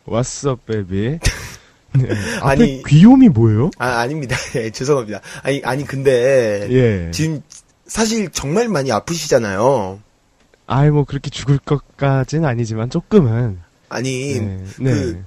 What's 0.08 0.49
up, 0.49 0.62
baby? 0.65 1.19
네. 1.93 2.10
앞에 2.41 2.63
아니- 2.63 2.84
귀요미 2.84 3.30
뭐예요? 3.30 3.69
아, 3.78 3.99
아닙니다. 3.99 4.36
예, 4.56 4.69
죄송합니다. 4.69 5.21
아니, 5.43 5.62
아니, 5.63 5.86
근데, 5.86 6.67
예. 6.69 7.12
지금, 7.12 7.41
사실 7.86 8.30
정말 8.32 8.67
많이 8.67 8.91
아프시잖아요. 8.91 9.99
아이, 10.67 10.89
뭐, 10.91 11.04
그렇게 11.04 11.30
죽을 11.30 11.58
것까지는 11.60 12.47
아니지만, 12.47 12.89
조금은. 12.89 13.60
아니, 13.89 14.39
네. 14.39 14.63
네. 14.80 14.91
그, 14.93 15.23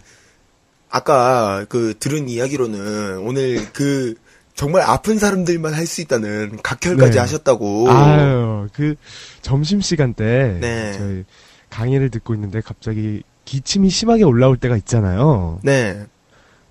아까, 0.91 1.65
그, 1.69 1.95
들은 1.99 2.29
이야기로는, 2.29 3.19
오늘 3.19 3.73
그, 3.73 4.15
정말 4.55 4.83
아픈 4.83 5.19
사람들만 5.19 5.73
할 5.75 5.87
수 5.87 6.01
있다는 6.03 6.59
각혈까지 6.63 7.13
네. 7.13 7.19
하셨다고. 7.19 7.91
아유, 7.91 8.69
그, 8.73 8.95
점심 9.41 9.81
시간 9.81 10.15
때, 10.15 10.59
네. 10.61 10.93
저희 10.93 11.25
강의를 11.71 12.11
듣고 12.11 12.35
있는데, 12.35 12.61
갑자기 12.61 13.23
기침이 13.45 13.91
심하게 13.91 14.25
올라올 14.25 14.57
때가 14.57 14.77
있잖아요. 14.79 15.59
네. 15.63 16.05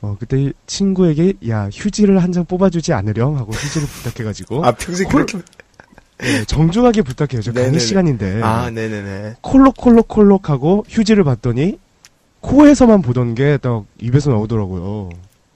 어, 0.01 0.15
그때 0.19 0.51
친구에게, 0.65 1.34
야, 1.49 1.69
휴지를 1.71 2.23
한 2.23 2.31
장 2.31 2.45
뽑아주지 2.45 2.91
않으렴? 2.93 3.38
하고 3.38 3.51
휴지를 3.51 3.88
부탁해가지고. 3.88 4.65
아, 4.65 4.71
콜- 4.73 5.05
그렇게. 5.25 5.39
네, 6.19 6.43
정중하게 6.45 7.01
부탁해요. 7.03 7.41
저 7.41 7.51
강의. 7.51 7.79
시간인데. 7.79 8.41
아, 8.43 8.69
네네네. 8.71 9.36
콜록콜록콜록 9.41 10.49
하고 10.49 10.86
휴지를 10.89 11.23
봤더니 11.23 11.79
코에서만 12.41 13.01
보던 13.03 13.36
게 13.36 13.57
딱 13.60 13.86
입에서 13.99 14.31
나오더라고요. 14.31 15.10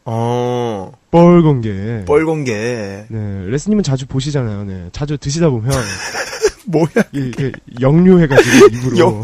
어, 0.05 0.91
뻘건 1.09 1.61
게. 1.61 2.03
뻘건 2.05 2.43
게. 2.43 3.05
네, 3.09 3.45
레스님은 3.47 3.83
자주 3.83 4.05
보시잖아요. 4.05 4.63
네, 4.65 4.89
자주 4.91 5.17
드시다 5.17 5.49
보면 5.49 5.71
뭐야? 6.67 6.85
이게 7.11 7.51
영유해가지고 7.81 8.67
입으로. 8.75 8.97
영- 8.99 9.23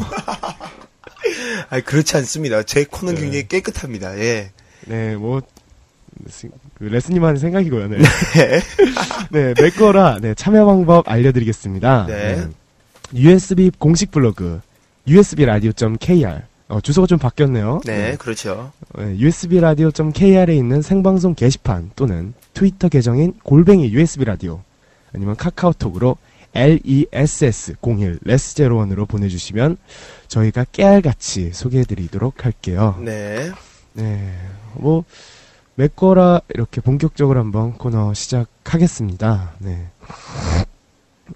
아 1.70 1.80
그렇지 1.80 2.18
않습니다. 2.18 2.64
제 2.64 2.86
코는 2.86 3.16
네. 3.16 3.22
굉장히 3.22 3.48
깨끗합니다. 3.48 4.18
예. 4.20 4.52
네, 4.86 5.16
뭐 5.16 5.42
레스- 6.26 6.50
그 6.78 6.84
레스님만의 6.86 7.40
생각이고요. 7.40 7.88
네. 7.90 7.98
네, 9.32 9.54
맥거라 9.62 10.20
네, 10.22 10.34
참여 10.34 10.66
방법 10.66 11.08
알려드리겠습니다. 11.10 12.06
네. 12.08 12.48
USB 13.14 13.72
공식 13.78 14.12
블로그 14.12 14.62
USB 15.08 15.46
라디오.kr 15.46 16.42
어, 16.70 16.80
주소가 16.80 17.06
좀 17.08 17.18
바뀌었네요. 17.20 17.82
네, 17.86 18.16
그렇죠. 18.18 18.72
네, 18.98 19.18
USB 19.20 19.60
라디오.kr에 19.60 20.56
있는 20.56 20.82
생방송 20.82 21.36
게시판 21.36 21.92
또는 21.96 22.34
트위터 22.54 22.88
계정인 22.88 23.34
골뱅이 23.44 23.92
USB 23.92 24.24
라디오 24.24 24.62
아니면 25.14 25.36
카카오톡으로 25.36 26.16
LESS01 26.54 28.20
레스제로원으로 28.24 29.06
보내주시면 29.06 29.78
저희가 30.28 30.66
깨알같이 30.72 31.52
소개해드리도록 31.54 32.46
할게요. 32.46 32.98
네. 33.02 33.52
네, 33.94 34.38
뭐 34.74 35.04
맥거라 35.76 36.42
이렇게 36.50 36.82
본격적으로 36.82 37.40
한번 37.40 37.74
코너 37.78 38.14
시작하겠습니다. 38.14 39.54
네. 39.60 39.90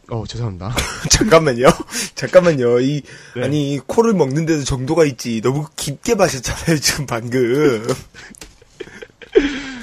어 0.09 0.23
죄송합니다. 0.27 0.75
잠깐만요. 1.09 1.67
잠깐만요. 2.15 2.79
이 2.81 3.01
네. 3.35 3.43
아니 3.43 3.79
코를 3.85 4.13
먹는데도 4.13 4.63
정도가 4.63 5.05
있지. 5.05 5.41
너무 5.41 5.67
깊게 5.75 6.15
마셨잖아요. 6.15 6.77
지금 6.79 7.05
방금. 7.05 7.87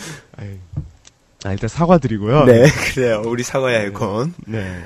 아, 1.45 1.53
일단 1.53 1.69
사과드리고요. 1.69 2.45
네, 2.45 2.67
그래요. 2.95 3.23
우리 3.27 3.43
사과의 3.43 3.79
아이콘. 3.79 4.35
네. 4.47 4.83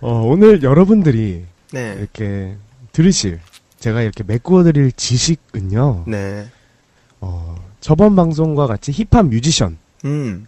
어, 0.00 0.22
오늘 0.24 0.62
여러분들이 0.62 1.44
네. 1.72 1.96
이렇게 1.98 2.56
들으실 2.92 3.40
제가 3.78 4.02
이렇게 4.02 4.24
메꾸어드릴 4.24 4.92
지식은요. 4.92 6.04
네. 6.06 6.46
어, 7.20 7.54
저번 7.80 8.16
방송과 8.16 8.66
같이 8.66 8.92
힙합 8.92 9.26
뮤지션 9.26 9.78
음, 10.04 10.46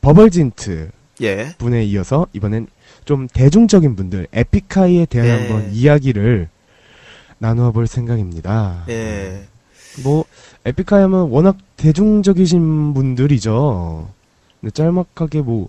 버벌진트 0.00 0.90
예. 1.22 1.54
분에 1.58 1.84
이어서 1.84 2.26
이번엔 2.32 2.66
좀 3.04 3.26
대중적인 3.28 3.96
분들 3.96 4.26
에픽하이에 4.32 5.06
대한 5.06 5.28
네. 5.28 5.34
한번 5.48 5.72
이야기를 5.72 6.48
나누어 7.38 7.72
볼 7.72 7.86
생각입니다. 7.86 8.84
예. 8.88 9.44
뭐 10.02 10.24
에픽하이 10.64 11.02
하면 11.02 11.28
워낙 11.30 11.56
대중적이신 11.76 12.94
분들이죠. 12.94 14.10
근데 14.60 14.70
짤막하게 14.70 15.42
뭐 15.42 15.68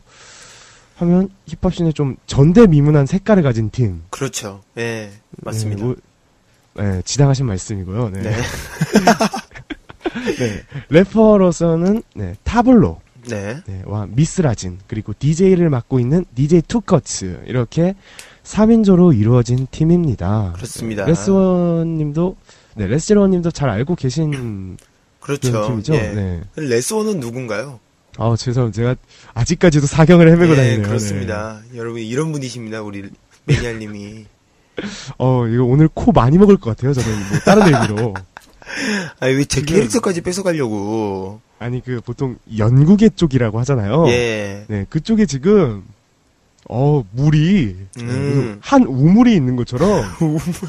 하면 0.95 1.30
힙합 1.45 1.73
scene에 1.74 1.91
좀 1.91 2.15
전대미문한 2.28 3.06
색깔을 3.06 3.43
가진 3.43 3.69
팀. 3.69 4.04
그렇죠. 4.10 4.62
예. 4.78 5.12
맞습니다. 5.41 5.82
네, 5.82 5.86
뭐, 5.86 5.95
네, 6.75 7.02
지당하신 7.04 7.45
말씀이고요. 7.45 8.10
네. 8.10 8.21
네. 8.21 8.32
네, 10.38 10.63
래퍼로서는 10.89 12.04
네, 12.15 12.36
타블로, 12.43 12.99
네. 13.28 13.62
네, 13.65 13.82
와 13.86 14.08
미스라진 14.10 14.80
그리고 14.88 15.13
DJ를 15.17 15.69
맡고 15.69 15.99
있는 15.99 16.25
DJ 16.36 16.63
투커츠 16.63 17.43
이렇게 17.45 17.95
3인조로 18.43 19.17
이루어진 19.17 19.67
팀입니다. 19.69 20.54
그렇습니다. 20.56 21.06
레스원 21.06 21.97
님도 21.97 22.36
네, 22.75 22.88
레스제로님도 22.88 23.52
잘 23.52 23.69
알고 23.69 23.95
계신 23.95 24.78
그렇죠. 25.19 25.67
팀이죠. 25.67 25.93
예. 25.95 26.13
네. 26.13 26.41
레스원은 26.56 27.19
누군가요? 27.19 27.80
아, 28.21 28.36
죄송 28.38 28.71
제가 28.73 28.95
아직까지도 29.34 29.88
사경을 29.88 30.29
헤매고 30.29 30.51
예, 30.53 30.55
다니네요. 30.58 30.84
그렇습니다. 30.88 31.62
여러분 31.75 32.01
이런 32.01 32.32
분이십니다. 32.34 32.82
우리 32.82 33.10
매니아님이. 33.45 33.99
네. 34.03 34.25
어, 35.17 35.47
이거 35.47 35.63
오늘 35.63 35.88
코 35.93 36.12
많이 36.12 36.38
먹을 36.38 36.58
것 36.58 36.75
같아요. 36.75 36.93
저는 36.93 37.10
뭐 37.29 37.39
다른 37.39 37.63
의미로. 37.73 38.13
아니 39.19 39.34
왜 39.36 39.45
제 39.45 39.62
캐릭터까지 39.62 40.21
뺏어가려고? 40.21 41.41
아니 41.60 41.82
그 41.84 42.01
보통 42.01 42.38
연구계 42.58 43.10
쪽이라고 43.15 43.58
하잖아요. 43.60 44.08
예. 44.10 44.65
네, 44.67 44.86
그쪽에 44.89 45.25
지금 45.25 45.84
어 46.69 47.03
물이 47.12 47.75
음. 47.99 48.05
무슨 48.05 48.58
한 48.62 48.84
우물이 48.84 49.34
있는 49.34 49.55
것처럼 49.55 50.03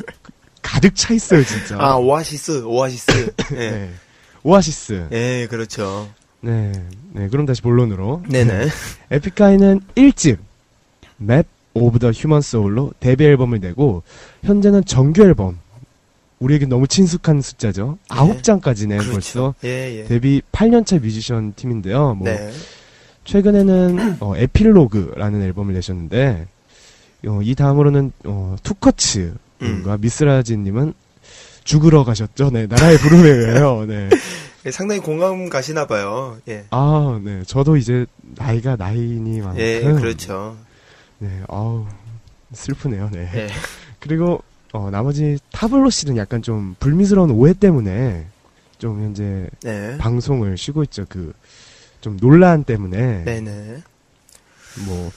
가득 0.62 0.94
차 0.94 1.12
있어요, 1.14 1.44
진짜. 1.44 1.76
아 1.78 1.96
오아시스, 1.96 2.62
오아시스. 2.64 3.32
예. 3.52 3.56
네. 3.70 3.90
오아시스. 4.42 5.08
예, 5.12 5.46
그렇죠. 5.50 6.08
네. 6.40 6.72
네, 7.12 7.28
그럼 7.28 7.46
다시 7.46 7.62
본론으로. 7.62 8.22
네네. 8.28 8.68
에픽하이는 9.10 9.80
1집 9.94 10.38
Map 11.18 11.46
of 11.74 11.98
the 11.98 12.10
Human 12.10 12.40
Soul로 12.40 12.92
데뷔 13.00 13.24
앨범을 13.24 13.60
내고 13.60 14.02
현재는 14.42 14.84
정규 14.84 15.22
앨범 15.22 15.58
우리에게 16.40 16.66
너무 16.66 16.88
친숙한 16.88 17.42
숫자죠. 17.42 17.98
아홉 18.08 18.42
장까지 18.42 18.86
낸 18.86 18.98
그렇죠. 18.98 19.12
벌써 19.12 19.54
예, 19.64 19.98
예. 19.98 20.04
데뷔 20.04 20.42
8년차 20.52 21.00
뮤지션 21.00 21.52
팀인데요. 21.54 22.14
뭐 22.14 22.26
네. 22.28 22.50
최근에는 23.24 24.16
어, 24.20 24.36
에필로그라는 24.36 25.42
앨범을 25.42 25.74
내셨는데 25.74 26.46
어, 27.26 27.40
이 27.42 27.54
다음으로는 27.54 28.12
어, 28.24 28.56
투커츠과 28.62 29.34
음. 29.62 29.96
미스라지님은 30.00 30.94
죽으러 31.64 32.04
가셨죠. 32.04 32.50
네, 32.50 32.66
나라의 32.66 32.96
부름에 32.98 33.28
의해요. 33.28 33.84
네. 33.86 34.08
예, 34.66 34.70
상당히 34.70 35.00
공감 35.00 35.48
가시나 35.48 35.86
봐요. 35.86 36.38
예. 36.48 36.66
아, 36.70 37.20
네. 37.24 37.42
저도 37.46 37.76
이제 37.76 38.06
나이가 38.36 38.76
나이니 38.76 39.40
만큼 39.40 39.60
예, 39.60 39.80
그렇죠. 39.80 40.56
네, 41.18 41.42
아우 41.48 41.86
슬프네요. 42.52 43.10
네. 43.12 43.30
예. 43.34 43.48
그리고 44.00 44.42
어, 44.72 44.90
나머지 44.90 45.38
타블로 45.52 45.90
씨는 45.90 46.16
약간 46.16 46.42
좀 46.42 46.76
불미스러운 46.78 47.30
오해 47.30 47.52
때문에 47.54 48.26
좀 48.78 49.02
현재 49.02 49.48
네. 49.62 49.96
방송을 49.98 50.56
쉬고 50.56 50.82
있죠. 50.84 51.06
그 51.08 51.32
좀 52.00 52.18
논란 52.18 52.64
때문에 52.64 53.24
네네. 53.24 53.82
뭐 54.86 55.10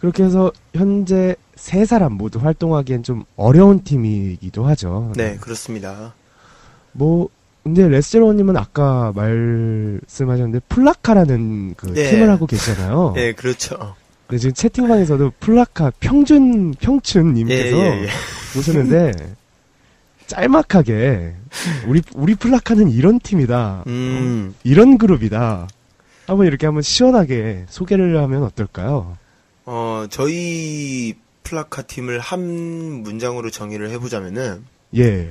그렇게 0.00 0.24
해서 0.24 0.50
현재 0.74 1.36
세 1.54 1.84
사람 1.84 2.14
모두 2.14 2.38
활동하기엔 2.38 3.02
좀 3.02 3.24
어려운 3.36 3.84
팀이기도 3.84 4.64
하죠. 4.66 5.12
네, 5.16 5.36
그렇습니다. 5.36 6.14
뭐 6.92 7.28
근데 7.62 7.88
레스제로님은 7.88 8.56
아까 8.56 9.12
말씀하셨는데 9.14 10.60
플라카라는 10.68 11.74
그 11.76 11.92
네. 11.92 12.10
팀을 12.10 12.30
하고 12.30 12.46
계시잖아요. 12.46 13.14
예, 13.16 13.32
그렇죠. 13.36 13.94
근데 14.26 14.38
지금 14.38 14.54
채팅방에서도 14.54 15.32
플라카 15.40 15.92
평준 16.00 16.72
평춘님께서 16.74 17.76
예, 17.76 17.82
예, 17.82 18.02
예. 18.04 18.58
오셨는데 18.58 19.12
짤막하게 20.26 21.34
우리 21.86 22.02
우리 22.14 22.34
플라카는 22.34 22.90
이런 22.90 23.18
팀이다. 23.18 23.84
음, 23.88 24.54
이런 24.62 24.96
그룹이다. 24.98 25.68
한번 26.26 26.46
이렇게 26.46 26.66
한번 26.66 26.82
시원하게 26.82 27.66
소개를 27.68 28.16
하면 28.22 28.44
어떨까요? 28.44 29.16
어, 29.66 30.06
저희 30.10 31.14
플라카 31.42 31.82
팀을 31.82 32.20
한 32.20 32.40
문장으로 33.02 33.50
정의를 33.50 33.90
해보자면은, 33.90 34.64
예. 34.96 35.30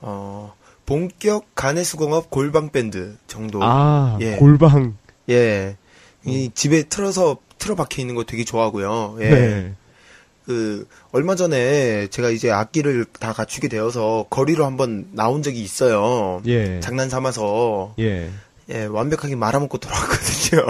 어, 0.00 0.54
본격 0.86 1.54
가내수공업 1.54 2.30
골방 2.30 2.70
밴드 2.70 3.16
정도. 3.26 3.60
아, 3.62 4.16
예. 4.20 4.36
골방. 4.36 4.96
예. 5.28 5.76
이 6.24 6.50
집에 6.54 6.84
틀어서 6.84 7.38
틀어 7.58 7.74
박혀 7.74 8.00
있는 8.00 8.14
거 8.14 8.24
되게 8.24 8.44
좋아하고요. 8.44 9.16
예. 9.20 9.30
네. 9.30 9.72
그 10.46 10.86
얼마 11.10 11.34
전에 11.34 12.06
제가 12.06 12.30
이제 12.30 12.52
악기를 12.52 13.04
다 13.18 13.32
갖추게 13.32 13.66
되어서 13.66 14.26
거리로 14.30 14.64
한번 14.64 15.08
나온 15.10 15.42
적이 15.42 15.60
있어요. 15.60 16.40
예. 16.46 16.78
장난 16.80 17.10
삼아서 17.10 17.94
예. 17.98 18.30
예 18.70 18.84
완벽하게 18.84 19.34
말아먹고 19.34 19.78
돌아왔거든요. 19.78 20.66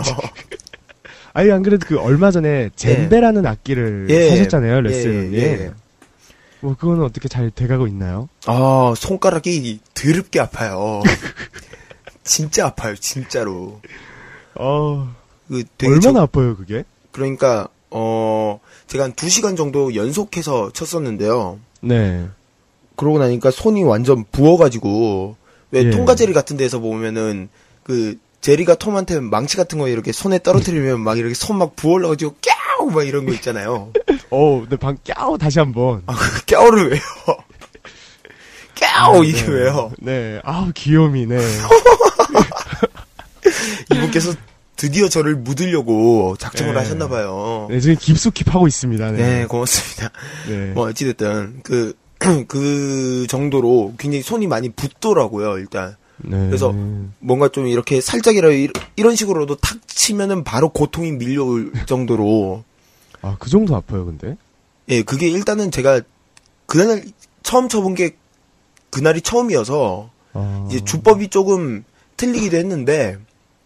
아니 1.35 1.53
안 1.53 1.63
그래도 1.63 1.87
그 1.87 1.99
얼마 2.01 2.31
전에 2.31 2.71
젬베라는 2.77 3.45
악기를 3.45 4.07
예. 4.09 4.31
사셨잖아요, 4.31 4.77
예, 4.77 4.81
레스님. 4.81 5.35
예. 5.35 5.73
뭐 6.61 6.75
그거는 6.77 7.03
어떻게 7.05 7.29
잘 7.29 7.51
돼가고 7.51 7.87
있나요? 7.87 8.29
아 8.47 8.95
손가락이 8.97 9.81
드럽게 9.95 10.41
아파요. 10.41 11.03
진짜 12.25 12.67
아파요, 12.67 12.95
진짜로. 12.97 13.81
어. 14.55 15.15
그 15.49 15.63
되게 15.79 15.93
얼마나 15.93 16.13
저- 16.13 16.21
아파요, 16.23 16.57
그게? 16.57 16.85
그러니까 17.13 17.69
어 17.91 18.61
제가 18.89 19.05
한두 19.05 19.29
시간 19.29 19.55
정도 19.57 19.95
연속해서 19.95 20.73
쳤었는데요. 20.73 21.59
네. 21.83 22.27
그러고 22.97 23.19
나니까 23.19 23.51
손이 23.51 23.85
완전 23.85 24.25
부어가지고 24.33 25.37
왜 25.71 25.85
예. 25.85 25.91
통과 25.91 26.15
제리 26.15 26.33
같은 26.33 26.57
데서 26.57 26.79
보면은 26.81 27.49
그 27.85 28.19
제리가 28.41 28.75
톰한테 28.77 29.21
망치 29.21 29.57
같은 29.57 29.79
거 29.79 29.89
이렇게 29.89 30.13
손에 30.13 30.39
떨어뜨리면 30.41 31.01
막 31.01 31.19
이렇게 31.19 31.35
손 31.35 31.59
막 31.59 31.77
부어올라가지고 31.77 32.35
깨우 32.77 32.91
막 32.91 33.03
이런 33.07 33.27
거 33.27 33.33
있잖아요. 33.33 33.93
어, 34.31 34.61
근데 34.61 34.77
방 34.77 34.97
깨우 35.05 35.39
다시 35.39 35.59
한번. 35.59 36.03
아, 36.07 36.15
그 36.17 36.45
깨우를 36.45 36.91
왜요? 36.91 37.01
깨우 38.75 39.25
이게 39.25 39.43
네. 39.43 39.49
왜요? 39.53 39.91
네. 39.99 40.41
아우 40.45 40.71
귀요미. 40.75 41.27
네. 41.27 41.39
이분께서 43.95 44.35
드디어 44.77 45.09
저를 45.09 45.37
묻으려고 45.37 46.37
작정을 46.39 46.75
네. 46.75 46.81
하셨나봐요. 46.81 47.69
네, 47.71 47.81
지금 47.81 47.97
깊숙이 47.97 48.45
파고 48.45 48.67
있습니다. 48.69 49.13
네, 49.13 49.19
네. 49.41 49.47
고맙습니다. 49.47 50.11
네. 50.49 50.73
뭐 50.73 50.89
어찌됐든 50.89 51.61
그 51.63 51.95
그 52.49 53.27
정도로 53.29 53.95
굉장히 53.99 54.23
손이 54.23 54.47
많이 54.47 54.71
붓더라고요 54.71 55.59
일단 55.59 55.97
네. 56.19 56.47
그래서 56.47 56.75
뭔가 57.19 57.49
좀 57.49 57.67
이렇게 57.67 58.01
살짝이라 58.01 58.51
이- 58.53 58.69
이런 58.97 59.15
식으로도 59.17 59.57
탁 59.57 59.87
치면은 59.87 60.45
바로 60.45 60.71
고통이 60.71 61.13
밀려올 61.13 61.73
정도로 61.87 62.65
아, 63.23 63.37
그 63.39 63.51
정도 63.51 63.75
아파요, 63.77 64.07
근데? 64.07 64.37
예 64.89 65.03
그게 65.03 65.29
일단은 65.29 65.71
제가 65.71 66.01
그날 66.67 67.05
처음 67.43 67.69
쳐본 67.69 67.95
게 67.95 68.17
그날이 68.91 69.21
처음이어서 69.21 70.11
아. 70.33 70.67
이제 70.71 70.85
주법이 70.85 71.29
조금 71.29 71.85
틀리기도 72.17 72.57
했는데 72.57 73.19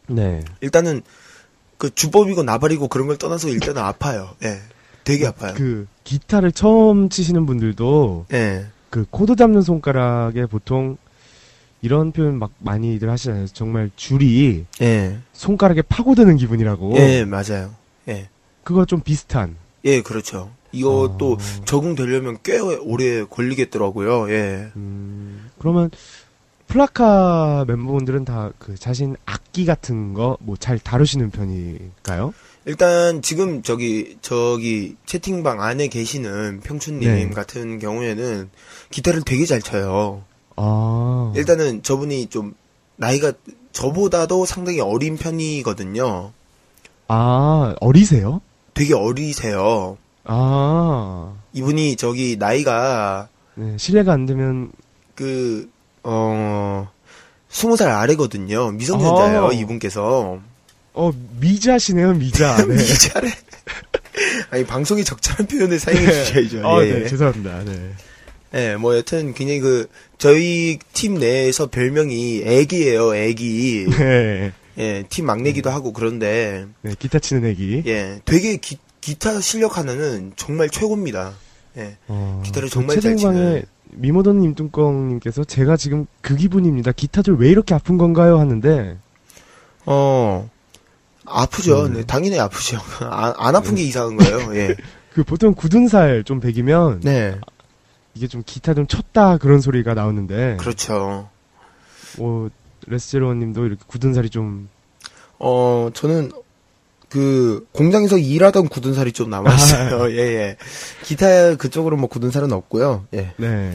네. 0.09 0.43
일단은 0.61 1.03
그 1.79 1.95
주법이고 1.95 2.43
나발이고 2.43 2.89
그런 2.89 3.07
걸 3.07 3.17
떠나서 3.17 3.49
일단은 3.49 3.81
아파요 3.83 4.31
예 4.43 4.61
되게 5.05 5.27
아파요 5.27 5.55
그 5.57 5.87
기타를 6.05 6.53
처음 6.53 7.09
치시는 7.09 7.47
분들도 7.47 8.27
예 8.33 8.67
그 8.91 9.07
코드 9.09 9.37
잡는 9.37 9.63
손가락에 9.63 10.47
보통 10.47 10.97
이런 11.83 12.13
표현 12.13 12.39
막 12.39 12.51
많이들 12.59 13.09
하시잖아요. 13.09 13.47
정말 13.49 13.91
줄이 13.97 14.67
예. 14.83 15.19
손가락에 15.33 15.83
파고드는 15.83 16.37
기분이라고. 16.37 16.95
예, 16.97 17.25
맞아요. 17.25 17.75
예. 18.09 18.29
그거 18.65 18.85
좀 18.85 19.01
비슷한. 19.01 19.57
예, 19.85 20.03
그렇죠. 20.03 20.51
이것도 20.73 21.39
아. 21.41 21.65
적응되려면 21.65 22.39
꽤 22.43 22.59
오래 22.59 23.25
걸리겠더라고요. 23.25 24.31
예. 24.31 24.71
음, 24.77 25.51
그러면 25.59 25.91
플라카 26.69 27.65
멤버분들은 27.67 28.25
다 28.25 28.53
그 28.59 28.77
자신 28.77 29.17
악기 29.27 29.65
같은 29.67 30.15
거 30.15 30.37
뭐 30.41 30.57
잘 30.57 30.79
다루시는 30.79 31.31
편일까요? 31.31 32.33
일단 32.67 33.23
지금 33.23 33.63
저기 33.63 34.19
저기 34.21 34.95
채팅방 35.07 35.61
안에 35.63 35.89
계시는 35.89 36.61
평춘님 36.61 37.01
네. 37.09 37.31
같은 37.31 37.79
경우에는 37.81 38.51
기타를 38.91 39.23
되게 39.25 39.47
잘 39.47 39.61
쳐요. 39.63 40.23
아. 40.63 41.33
일단은 41.37 41.83
저분이 41.83 42.27
좀 42.27 42.55
나이가 42.97 43.33
저보다도 43.73 44.45
상당히 44.45 44.81
어린 44.81 45.17
편이거든요. 45.17 46.33
아, 47.09 47.75
어리세요? 47.81 48.43
되게 48.75 48.95
어리세요. 48.95 49.97
아, 50.25 51.33
이분이 51.55 51.97
저기 51.97 52.37
나이가 52.39 53.29
네, 53.55 53.77
실례가 53.79 54.13
안 54.13 54.27
되면, 54.27 54.71
그, 55.15 55.69
어, 56.03 56.89
스무 57.49 57.77
살 57.77 57.91
아래거든요. 57.91 58.71
미성년자예요, 58.73 59.49
아. 59.49 59.53
이분께서. 59.53 60.39
어, 60.93 61.13
미자시네요, 61.41 62.15
미자. 62.15 62.65
네. 62.67 62.77
미자래. 62.77 63.31
아니, 64.51 64.65
방송에 64.65 65.03
적절한 65.03 65.47
표현을 65.47 65.79
사용해 65.79 66.25
주셔야죠. 66.25 66.69
아, 66.69 66.85
예, 66.85 66.93
네, 66.93 67.05
예. 67.05 67.09
죄송합니다. 67.09 67.65
네. 67.65 67.93
예, 68.55 68.77
뭐 68.77 68.97
여튼 68.97 69.33
굉장히 69.35 69.61
그 69.61 69.89
저희 70.19 70.79
팀 70.93 71.15
내에서 71.15 71.69
별명이 71.69 72.43
애기예요, 72.45 73.15
애기. 73.15 73.87
네. 73.91 74.53
예, 74.79 75.05
팀 75.09 75.27
막내기도 75.27 75.71
하고 75.71 75.93
그런데 75.93 76.67
네, 76.83 76.95
기타 76.99 77.19
치는 77.19 77.45
애기. 77.49 77.83
예, 77.87 78.21
되게 78.25 78.57
기, 78.57 78.79
기타 79.01 79.41
실력 79.41 79.79
하나는 79.79 80.33
정말 80.37 80.69
최고입니다. 80.71 81.33
예. 81.77 81.97
어, 82.09 82.43
기타를 82.45 82.69
그 82.69 82.75
정말 82.75 83.01
잘 83.01 83.17
치는. 83.17 83.63
미모던님 83.93 84.55
뚱껑님께서 84.55 85.45
제가 85.45 85.77
지금 85.77 86.07
그 86.21 86.37
기분입니다. 86.37 86.93
기타들 86.93 87.35
왜 87.37 87.51
이렇게 87.51 87.75
아픈 87.75 87.99
건가요? 87.99 88.39
하는데, 88.39 88.97
어. 89.87 90.49
아프죠. 91.27 91.87
음. 91.87 91.95
네, 91.95 92.05
당연히 92.05 92.39
아프죠. 92.39 92.79
안, 93.01 93.35
안 93.39 93.57
아픈 93.57 93.75
게 93.75 93.83
이상한 93.83 94.17
거예요. 94.17 94.55
예. 94.57 94.77
그 95.13 95.25
보통 95.25 95.55
굳은 95.55 95.89
살 95.89 96.23
좀 96.25 96.41
베기면, 96.41 97.01
네. 97.01 97.37
이게 98.21 98.29
좀 98.29 98.43
기타 98.45 98.75
좀 98.75 98.87
쳤다 98.87 99.39
그런 99.39 99.63
소리가 99.63 99.95
나오는데, 99.95 100.59
그렇죠. 100.61 101.31
뭐, 102.19 102.51
레스제로원님도 102.87 103.65
이렇게 103.65 103.83
굳은 103.87 104.13
살이 104.13 104.29
좀, 104.29 104.69
어, 105.39 105.89
저는 105.95 106.31
그 107.09 107.67
공장에서 107.73 108.19
일하던 108.19 108.69
굳은 108.69 108.93
살이 108.93 109.13
좀 109.13 109.31
남아 109.31 109.55
있어요. 109.55 110.11
예, 110.13 110.19
예. 110.19 110.57
기타 111.03 111.57
그쪽으로 111.57 111.97
뭐 111.97 112.11
굳은 112.11 112.31
살은 112.31 112.53
없고요. 112.53 113.07
예. 113.15 113.33
네. 113.39 113.75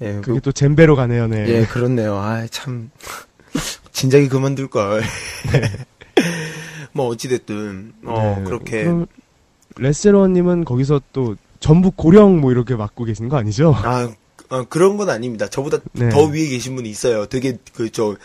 예. 0.00 0.12
그게 0.22 0.34
그, 0.34 0.40
또 0.42 0.52
젬베로 0.52 0.94
가네요, 0.94 1.26
네. 1.26 1.44
예, 1.48 1.66
그렇네요. 1.66 2.18
아, 2.18 2.46
참 2.46 2.92
진작에 3.90 4.28
그만둘 4.28 4.68
걸. 4.70 5.02
뭐 6.92 7.08
어찌 7.08 7.28
됐든 7.28 7.94
어, 8.04 8.36
네. 8.38 8.44
그렇게 8.44 8.84
그럼 8.84 9.06
레스제로원님은 9.76 10.66
거기서 10.66 11.00
또 11.12 11.34
전북 11.62 11.96
고령 11.96 12.40
뭐 12.40 12.52
이렇게 12.52 12.74
맡고 12.76 13.04
계신 13.04 13.28
거 13.28 13.36
아니죠? 13.38 13.72
아, 13.76 14.10
어, 14.50 14.64
그런 14.68 14.96
건 14.98 15.08
아닙니다. 15.08 15.48
저보다 15.48 15.78
네. 15.92 16.10
더 16.10 16.24
위에 16.26 16.48
계신 16.48 16.74
분이 16.76 16.90
있어요. 16.90 17.26
되게 17.26 17.56
그 17.74 17.88
저 17.90 18.16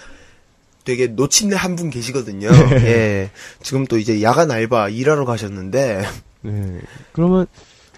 되게 0.83 1.07
놓친내 1.07 1.55
한분 1.55 1.89
계시거든요. 1.89 2.49
네. 2.49 2.85
예. 2.85 3.31
지금 3.61 3.85
또 3.85 3.97
이제 3.97 4.21
야간 4.21 4.51
알바 4.51 4.87
일하러 4.89 5.25
가셨는데 5.25 6.01
네. 6.41 6.79
그러면 7.11 7.45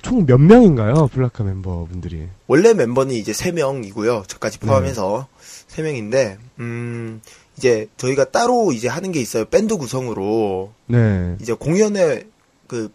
총 0.02 0.26
몇 0.26 0.40
명인가요? 0.40 1.08
플라카 1.14 1.44
멤버분들이. 1.44 2.28
원래 2.48 2.74
멤버는 2.74 3.14
이제 3.14 3.32
3명이고요. 3.32 4.28
저까지 4.28 4.58
네. 4.60 4.66
포함해서 4.68 5.28
3명인데, 5.68 6.38
음, 6.60 7.22
이제 7.58 7.88
저희가 7.98 8.32
따로 8.32 8.72
이제 8.72 8.88
하는 8.88 9.12
게 9.12 9.20
있어요. 9.20 9.44
밴드 9.46 9.76
구성으로. 9.78 10.72
네. 10.88 11.36
이제 11.42 11.52
공연에 11.54 12.24
그, 12.66 12.92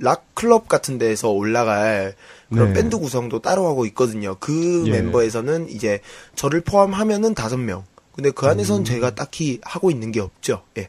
락 0.00 0.26
클럽 0.34 0.68
같은 0.68 0.96
데에서 0.98 1.30
올라갈 1.30 2.14
그런 2.52 2.68
네. 2.72 2.80
밴드 2.80 2.98
구성도 2.98 3.40
따로 3.40 3.66
하고 3.66 3.84
있거든요. 3.86 4.36
그 4.38 4.84
예. 4.86 4.92
멤버에서는 4.92 5.68
이제 5.70 6.00
저를 6.34 6.60
포함하면은 6.60 7.34
5명. 7.34 7.82
근데 8.12 8.30
그 8.30 8.46
안에선 8.46 8.84
제가 8.84 9.14
딱히 9.14 9.60
하고 9.62 9.90
있는 9.90 10.10
게 10.12 10.20
없죠. 10.20 10.62
예. 10.76 10.88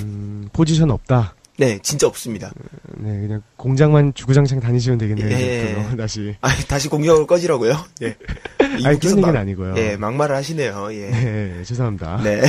음, 0.00 0.48
포지션 0.52 0.90
없다. 0.90 1.34
네, 1.58 1.78
진짜 1.82 2.06
없습니다. 2.06 2.50
네, 2.98 3.18
그냥 3.20 3.42
공장만 3.56 4.12
주구장창 4.14 4.60
다니시면 4.60 4.98
되겠네요. 4.98 5.30
예. 5.30 5.86
다시. 5.96 6.34
아, 6.42 6.54
다시 6.68 6.88
공연을 6.88 7.26
꺼지라고요? 7.26 7.76
예. 8.02 8.16
아니, 8.60 8.82
그런 8.82 8.94
얘기는 8.94 9.20
막- 9.22 9.36
아니고요. 9.36 9.74
예, 9.78 9.96
막말을 9.96 10.36
하시네요. 10.36 10.88
예. 10.92 11.10
네, 11.10 11.62
죄송합니다. 11.64 12.20
네. 12.22 12.42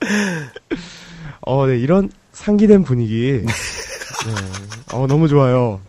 어, 1.42 1.66
네, 1.66 1.78
이런 1.78 2.10
상기된 2.32 2.84
분위기. 2.84 3.44
네. 4.26 4.32
어, 4.92 5.06
너무 5.06 5.28
좋아요. 5.28 5.80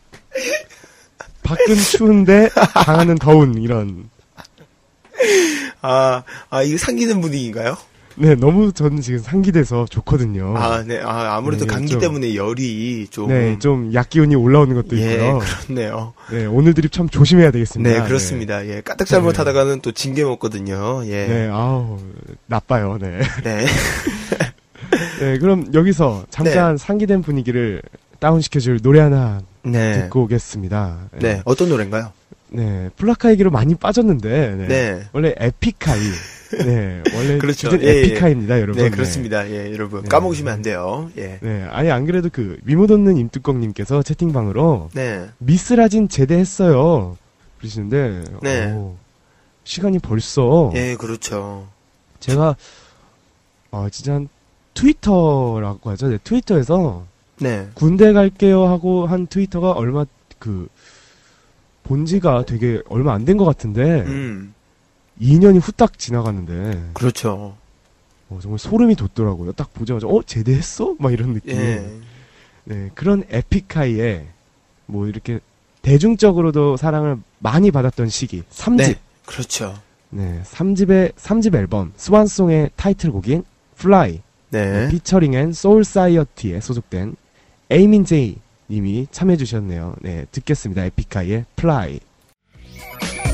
밖은 1.44 1.76
추운데 1.76 2.50
방안은 2.86 3.16
더운 3.16 3.62
이런. 3.62 4.10
아, 5.82 6.24
아, 6.50 6.62
이거 6.64 6.78
상기된 6.78 7.22
분위기인가요? 7.22 7.76
네, 8.16 8.36
너무 8.36 8.72
저는 8.72 9.02
지금 9.02 9.20
상기돼서 9.20 9.86
좋거든요. 9.90 10.56
아, 10.58 10.84
네. 10.86 11.00
아, 11.02 11.36
아무래도 11.38 11.66
네, 11.66 11.74
감기 11.74 11.94
좀- 11.94 12.02
때문에 12.02 12.36
열이 12.36 13.08
좀. 13.10 13.30
네, 13.30 13.58
좀 13.60 13.94
약기운이 13.94 14.36
올라오는 14.36 14.76
것도 14.76 14.98
예, 15.00 15.14
있고요. 15.14 15.40
그렇네요. 15.40 16.14
네, 16.30 16.46
오늘 16.46 16.74
드립 16.74 16.92
참 16.92 17.10
조심해야 17.10 17.52
되겠습니다. 17.52 18.02
네, 18.02 18.08
그렇습니다. 18.08 18.66
예, 18.68 18.82
까딱 18.82 19.08
잘못하다가는 19.08 19.82
또 19.82 19.92
징계 19.92 20.24
먹거든요. 20.24 21.04
예. 21.06 21.10
네, 21.10 21.28
네, 21.28 21.50
아우, 21.52 22.00
나빠요, 22.48 22.98
네. 23.02 23.20
네. 23.44 23.66
네, 25.20 25.38
그럼 25.40 25.72
여기서 25.74 26.26
잠깐 26.30 26.78
상기된 26.78 27.22
분위기를 27.22 27.82
다운시켜줄 28.22 28.82
노래 28.82 29.00
하나 29.00 29.42
네. 29.64 30.04
듣고 30.04 30.22
오겠습니다. 30.24 31.10
네. 31.20 31.42
어떤 31.44 31.70
노래인가요? 31.70 32.14
네, 32.50 32.90
플라카 32.96 33.32
얘기로 33.32 33.50
많이 33.50 33.76
빠졌는데, 33.76 34.56
네. 34.56 34.68
네. 34.68 35.04
원래 35.12 35.34
에픽하이. 35.38 36.00
네, 36.66 37.02
원래 37.16 37.38
그렇죠. 37.38 37.70
예, 37.82 37.86
예. 37.86 38.00
에픽하이입니다, 38.02 38.60
여러분. 38.60 38.84
네, 38.84 38.90
그렇습니다. 38.90 39.50
예, 39.50 39.72
여러분. 39.72 40.04
네. 40.04 40.10
까먹으시면 40.10 40.54
안 40.54 40.62
돼요. 40.62 41.10
예. 41.18 41.40
네, 41.42 41.64
아니, 41.72 41.90
안 41.90 42.06
그래도 42.06 42.30
그, 42.32 42.60
미모돋는 42.64 43.18
임뚜껑님께서 43.18 44.04
채팅방으로, 44.04 44.90
네. 44.94 45.30
미스라진 45.40 46.08
제대했어요. 46.08 47.18
그러시는데, 47.58 48.24
네. 48.44 48.72
오, 48.74 48.98
시간이 49.64 50.00
벌써, 50.00 50.72
예, 50.76 50.96
그렇죠. 50.96 51.68
제가, 52.20 52.56
어, 53.72 53.88
진짜 53.90 54.14
한 54.14 54.28
트위터라고 54.74 55.90
하죠. 55.90 56.10
네, 56.10 56.18
트위터에서, 56.24 57.06
네. 57.42 57.68
군대 57.74 58.14
갈게요 58.14 58.66
하고 58.68 59.08
한 59.08 59.28
트위터가 59.28 59.72
얼마, 59.72 60.06
그, 60.40 60.68
본지가 61.84 62.46
되게 62.46 62.82
얼마 62.88 63.14
안 63.14 63.26
된 63.26 63.38
것 63.38 63.46
같은데, 63.46 64.02
음. 64.02 64.54
2년이 65.20 65.60
후딱 65.62 65.98
지나갔는데, 66.00 66.92
그렇죠. 66.94 67.56
어, 68.30 68.40
정말 68.42 68.60
소름이 68.60 68.96
돋더라고요. 68.96 69.52
딱 69.54 69.74
보자마자, 69.74 70.08
어, 70.08 70.22
제대했어? 70.24 70.96
막 71.00 71.12
이런 71.12 71.34
느낌. 71.34 71.52
예. 71.58 71.86
네, 72.64 72.90
그런 72.96 73.24
에픽하이에, 73.30 74.28
뭐 74.86 75.08
이렇게, 75.08 75.40
대중적으로도 75.82 76.78
사랑을 76.78 77.18
많이 77.40 77.72
받았던 77.72 78.10
시기, 78.10 78.44
3집. 78.52 78.78
네. 78.78 78.96
그렇죠. 79.26 79.74
네, 80.12 80.42
3집의, 80.46 81.14
3집 81.16 81.56
앨범, 81.56 81.92
Swan 81.96 82.26
Song의 82.26 82.72
타이틀곡인 82.76 83.44
Fly, 83.80 84.22
네. 84.52 84.90
피처링엔 84.90 85.54
Soulciety에 85.54 86.60
소속된 86.60 87.16
에이민제이 87.72 88.36
님이 88.70 89.08
참여해 89.12 89.38
주셨네요. 89.38 89.96
네, 90.02 90.26
듣겠습니다. 90.32 90.84
에픽하이의 90.86 91.46
Fly. 91.58 92.00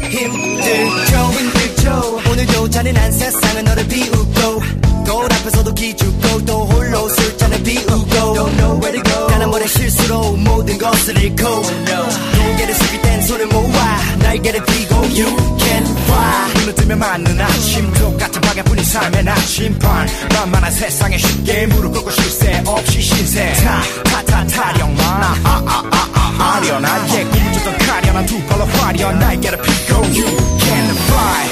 힘들죠 0.10 1.18
힘들죠 1.34 2.22
오늘도 2.32 2.70
잔인한 2.70 3.12
세상은 3.12 3.66
너를 3.66 3.88
비우고 3.88 4.62
돌 5.06 5.26
앞에서도 5.26 5.74
기죽고 5.74 6.46
또 6.46 6.66
홀로 6.66 7.10
술잔을 7.10 7.64
비우고 7.64 8.08
Don't 8.08 8.58
know 8.58 8.80
where 8.80 8.94
to 8.94 9.04
go 9.04 9.28
나는 9.28 9.50
모래 9.50 9.66
실수로 9.68 10.34
모든 10.34 10.78
것을 10.78 11.18
잃고 11.24 11.44
고개를 11.44 12.74
숙일 12.74 13.02
땐 13.02 13.22
손을 13.24 13.48
모아 13.48 14.16
날개를 14.20 14.62
펴고 14.64 15.02
You 15.08 15.58
can 15.60 15.84
fly 15.84 16.54
눈을 16.60 16.76
뜨면 16.76 17.00
맞는 17.00 17.42
아침 17.42 17.94
똑같은 17.94 18.42
방향뿐인 18.58 18.84
삶의 18.84 19.24
나침반 19.24 20.08
만만한 20.34 20.72
세상에 20.72 21.18
쉽게 21.18 21.68
무릎 21.68 21.94
꿇고 21.94 22.10
쉴새 22.10 22.64
없이 22.66 23.02
신세 23.02 23.54
타타타 23.54 24.48
타령만 24.48 25.00
아아아아 25.00 26.56
아련한 26.56 27.10
예 27.10 27.24
꿈을 27.24 27.54
쫓던 27.54 27.78
가련한 27.78 28.26
두 28.26 28.44
발로 28.48 28.66
화려한 28.66 29.20
날개를 29.20 29.60
펴고 29.88 30.06
You 30.08 30.26
can 30.60 30.90
fly. 30.90 31.48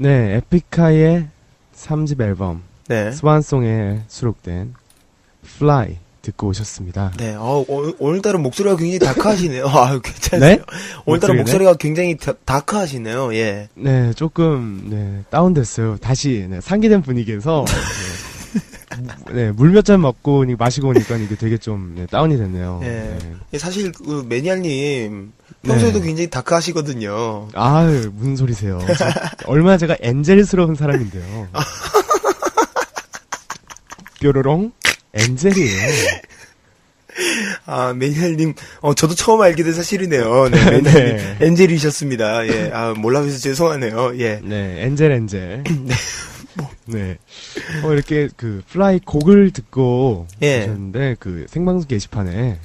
네, 0.00 0.36
에픽하이의 0.36 1.26
3집 1.74 2.20
앨범, 2.20 2.62
네. 2.86 3.10
스완송에 3.10 4.02
수록된 4.06 4.74
Fly 5.44 5.98
듣고 6.28 6.48
오셨습니다. 6.48 7.12
네. 7.16 7.34
어, 7.36 7.64
오- 7.66 7.94
오늘따라 7.98 8.38
목소리가 8.38 8.76
굉장히 8.76 8.98
다크하시네요. 8.98 9.64
아, 9.68 9.98
괜찮으세요? 9.98 10.56
네? 10.56 10.62
오늘따라? 11.06 11.34
목소리가 11.34 11.74
굉장히 11.74 12.16
다, 12.16 12.32
다크하시네요. 12.44 13.34
예. 13.34 13.68
네, 13.74 14.12
조금, 14.14 14.88
네, 14.90 15.24
다운됐어요. 15.30 15.96
다시, 15.98 16.46
네, 16.48 16.60
상기된 16.60 17.00
분위기에서, 17.02 17.64
네, 19.30 19.32
네, 19.32 19.50
물몇 19.52 19.84
잔 19.84 20.00
먹고 20.02 20.44
마시고 20.58 20.88
오니까 20.88 21.16
이게 21.16 21.34
되게 21.36 21.56
좀 21.56 21.94
네, 21.96 22.06
다운이 22.06 22.36
됐네요. 22.36 22.80
예. 22.82 22.86
네. 22.88 23.18
예, 23.54 23.58
사실 23.58 23.92
그 23.92 24.24
매니아님 24.28 25.32
평소에도 25.62 26.00
네. 26.00 26.06
굉장히 26.06 26.28
다크하시거든요. 26.30 27.48
아유, 27.54 28.10
무슨 28.14 28.36
소리세요. 28.36 28.80
저- 28.98 29.06
얼마나 29.50 29.78
제가 29.78 29.96
엔젤스러운 30.00 30.74
사람인데요. 30.74 31.48
뾰로롱? 34.20 34.72
엔젤이에요. 35.14 36.20
아 37.66 37.92
매니아님, 37.94 38.54
어 38.80 38.94
저도 38.94 39.14
처음 39.14 39.42
알게 39.42 39.64
된 39.64 39.72
사실이네요. 39.72 40.48
네, 40.50 40.70
매니아님 40.70 40.82
네. 41.16 41.36
angel이셨습니다. 41.40 42.46
예, 42.48 42.70
아 42.72 42.94
몰라서 42.94 43.36
죄송하네요. 43.38 44.18
예. 44.18 44.40
네, 44.42 44.84
angel 44.84 45.10
angel. 45.12 45.64
네. 46.86 47.18
어, 47.84 47.92
이렇게 47.92 48.28
그 48.36 48.62
Fly 48.70 49.00
곡을 49.04 49.52
듣고 49.52 50.26
예. 50.42 50.62
오셨는데 50.62 51.16
그 51.18 51.46
생방송 51.48 51.88
게시판에 51.88 52.58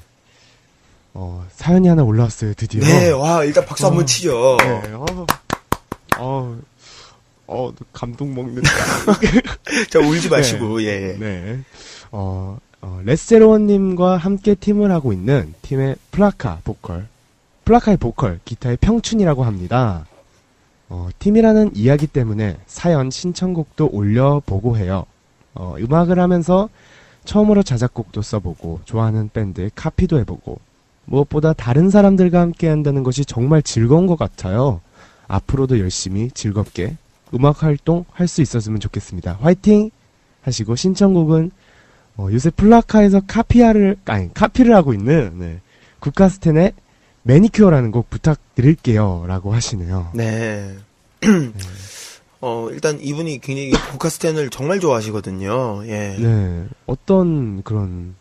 어, 1.14 1.46
사연이 1.56 1.88
하나 1.88 2.04
올라왔어요, 2.04 2.54
드디어. 2.56 2.82
네, 2.82 3.10
와 3.12 3.44
일단 3.44 3.66
박수 3.66 3.86
한번 3.86 4.04
어. 4.04 4.06
치죠. 4.06 4.58
네. 4.62 4.92
어. 4.94 5.06
어. 6.18 6.60
어, 7.46 7.72
감동 7.92 8.34
먹는다. 8.34 8.70
자 9.90 10.00
울지 10.00 10.30
마시고 10.30 10.82
예. 10.84 10.88
예. 10.88 11.18
네. 11.20 11.60
어, 12.14 12.60
어, 12.82 13.02
레스제로원님과 13.06 14.18
함께 14.18 14.54
팀을 14.54 14.92
하고 14.92 15.14
있는 15.14 15.54
팀의 15.64 15.96
플라카 16.12 16.60
보컬. 16.64 17.08
플라카의 17.66 17.98
보컬, 17.98 18.40
기타의 18.46 18.78
평춘이라고 18.78 19.44
합니다. 19.44 20.06
어, 20.90 21.10
팀이라는 21.18 21.72
이야기 21.76 22.06
때문에 22.06 22.58
사연 22.68 23.10
신청곡도 23.10 23.90
올려보고 23.92 24.78
해요. 24.78 25.06
어, 25.56 25.76
음악을 25.80 26.20
하면서 26.20 26.70
처음으로 27.26 27.64
자작곡도 27.64 28.22
써보고, 28.22 28.82
좋아하는 28.86 29.30
밴드의 29.34 29.72
카피도 29.74 30.20
해보고, 30.20 30.60
무엇보다 31.06 31.54
다른 31.54 31.90
사람들과 31.90 32.42
함께 32.42 32.68
한다는 32.68 33.02
것이 33.02 33.26
정말 33.26 33.64
즐거운 33.64 34.06
것 34.06 34.20
같아요. 34.20 34.82
앞으로도 35.28 35.80
열심히 35.80 36.30
즐겁게 36.32 36.96
음악 37.34 37.64
활동 37.64 38.06
할 38.12 38.28
수 38.28 38.42
있었으면 38.44 38.80
좋겠습니다. 38.80 39.40
화이팅! 39.42 39.90
하시고 40.42 40.76
신청곡은 40.76 41.52
어, 42.18 42.28
요새 42.32 42.50
플라카에서 42.52 43.22
카피아를 43.28 43.98
아니 44.06 44.34
카피를 44.34 44.76
하고 44.76 44.94
있는 44.94 45.34
네, 45.40 45.60
국카스텐의 46.00 46.74
매니큐어라는 47.24 47.92
곡 47.92 48.10
부탁드릴게요라고 48.10 49.54
하시네요. 49.54 50.12
네. 50.14 50.76
어 52.42 52.68
일단 52.72 53.00
이분이 53.00 53.40
굉장히 53.40 53.72
국카스텐을 53.72 54.50
정말 54.50 54.80
좋아하시거든요. 54.82 55.84
예. 55.88 56.18
네, 56.20 56.66
어떤 56.86 57.64
그런 57.64 58.16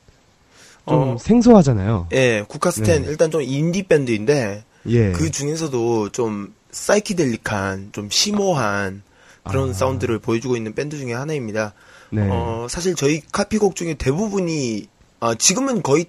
좀 0.89 0.99
어. 1.01 1.17
생소하잖아요. 1.19 2.09
예, 2.13 2.45
국카스텐 2.47 3.03
네. 3.03 3.09
일단 3.09 3.31
좀 3.31 3.43
인디 3.43 3.83
밴드인데 3.83 4.65
예. 4.87 5.13
그 5.13 5.31
중에서도 5.31 6.11
좀 6.11 6.55
사이키델릭한, 6.71 7.91
좀 7.93 8.09
심오한 8.11 9.03
그런 9.45 9.71
아. 9.71 9.73
사운드를 9.73 10.19
보여주고 10.19 10.57
있는 10.57 10.75
밴드 10.75 10.97
중에 10.97 11.13
하나입니다. 11.13 11.75
네. 12.13 12.29
어, 12.29 12.67
사실 12.69 12.95
저희 12.95 13.23
카피곡 13.33 13.75
중에 13.75 13.95
대부분이 13.95 14.87
아, 15.21 15.35
지금은 15.35 15.83
거의 15.83 16.07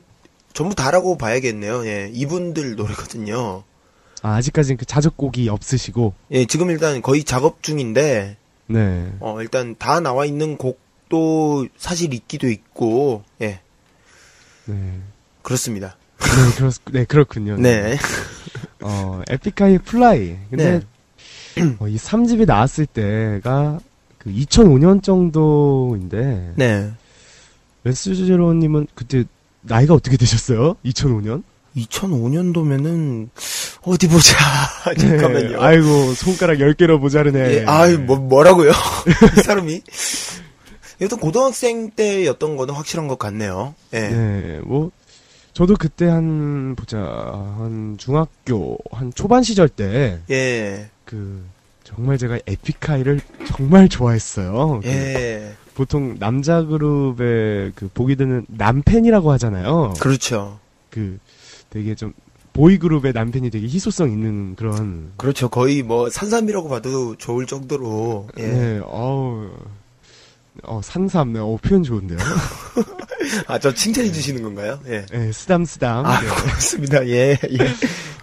전부 0.51 0.75
다라고 0.75 1.17
봐야겠네요. 1.17 1.85
예, 1.85 2.09
이분들 2.13 2.75
노래거든요. 2.75 3.63
아, 4.21 4.35
아직까지는 4.35 4.77
그 4.77 4.85
자작곡이 4.85 5.47
없으시고, 5.47 6.13
예, 6.31 6.45
지금 6.45 6.69
일단 6.71 7.01
거의 7.01 7.23
작업 7.23 7.63
중인데 7.63 8.37
네. 8.67 9.13
어, 9.19 9.41
일단 9.41 9.75
다 9.79 10.01
나와 10.01 10.25
있는 10.25 10.57
곡도 10.57 11.67
사실 11.77 12.13
있기도 12.13 12.49
있고, 12.49 13.23
예, 13.41 13.61
네. 14.65 14.99
그렇습니다. 15.41 15.95
네, 16.19 16.55
그렇, 16.57 16.71
네, 16.91 17.05
그렇군요. 17.05 17.57
네. 17.57 17.97
어, 18.81 19.21
에픽하이 19.29 19.77
Fly. 19.79 20.37
근데, 20.49 20.81
네. 21.55 21.75
어, 21.79 21.87
이 21.87 21.95
3집이 21.95 22.45
나왔을 22.45 22.85
때가 22.87 23.79
그 24.23 24.31
2005년 24.31 25.03
정도인데, 25.03 26.53
네. 26.55 26.91
레스제로님은 27.83 28.87
그때 28.95 29.25
나이가 29.61 29.93
어떻게 29.93 30.17
되셨어요? 30.17 30.75
2005년? 30.85 31.43
2005년도면은 31.75 33.29
어디 33.81 34.07
보자. 34.07 34.37
잠깐만요. 34.97 35.49
네, 35.49 35.55
아이고, 35.57 36.13
손가락 36.13 36.59
10개로 36.59 36.99
모자르네. 36.99 37.39
예, 37.39 37.65
아이, 37.65 37.97
뭐, 37.97 38.17
뭐라고요? 38.17 38.71
이 39.37 39.41
사람이? 39.41 39.81
여튼 41.01 41.17
고등학생 41.17 41.89
때였던 41.91 42.55
거는 42.55 42.73
확실한 42.75 43.07
것 43.07 43.19
같네요. 43.19 43.75
예. 43.93 43.99
네, 43.99 44.59
뭐, 44.63 44.91
저도 45.53 45.75
그때 45.77 46.07
한, 46.07 46.75
보자, 46.75 46.99
한 46.99 47.95
중학교, 47.97 48.77
한 48.91 49.11
초반 49.13 49.43
시절 49.43 49.67
때, 49.67 50.19
예. 50.29 50.89
그, 51.03 51.43
정말 51.95 52.17
제가 52.17 52.39
에픽하이를 52.45 53.19
정말 53.47 53.89
좋아했어요. 53.89 54.81
그 54.83 54.89
예. 54.89 55.53
보통 55.75 56.17
남자 56.19 56.63
그룹의 56.63 57.73
그 57.75 57.89
보기 57.93 58.15
드는 58.15 58.45
남팬이라고 58.47 59.31
하잖아요. 59.33 59.93
그렇죠. 59.99 60.59
그 60.89 61.17
되게 61.69 61.95
좀 61.95 62.13
보이 62.53 62.77
그룹의 62.77 63.13
남편이 63.13 63.49
되게 63.49 63.65
희소성 63.65 64.11
있는 64.11 64.55
그런 64.55 65.11
그렇죠. 65.17 65.49
거의 65.49 65.81
뭐, 65.81 66.09
산삼이라고 66.09 66.69
봐도 66.69 67.15
좋을 67.15 67.47
정도로, 67.47 68.27
예. 68.37 68.43
네, 68.47 68.81
어우 68.85 69.49
어 70.61 70.79
산삼 70.83 71.33
네, 71.33 71.39
어 71.39 71.57
표현 71.61 71.81
좋은데요. 71.81 72.19
아, 73.47 73.57
저 73.57 73.73
칭찬해 73.73 74.11
주시는 74.11 74.43
건가요? 74.43 74.79
예. 74.85 75.03
네, 75.07 75.31
쓰담 75.31 75.65
쓰담. 75.65 76.05
아, 76.05 76.21
네. 76.21 76.27
고맙습니다. 76.27 77.07
예, 77.07 77.31
예. 77.31 77.57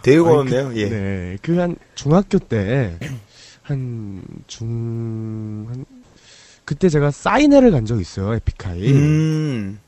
되게 0.03 0.19
고맙네요. 0.21 0.77
예. 0.77 0.89
네, 0.89 1.39
그한 1.43 1.75
중학교 1.97 2.39
때 2.39 2.97
한 3.71 4.23
중 4.47 5.67
한 5.69 5.85
그때 6.65 6.89
제가 6.89 7.11
사인회를 7.11 7.71
간적 7.71 8.01
있어요 8.01 8.35
에픽하이. 8.35 8.93
음, 8.93 9.79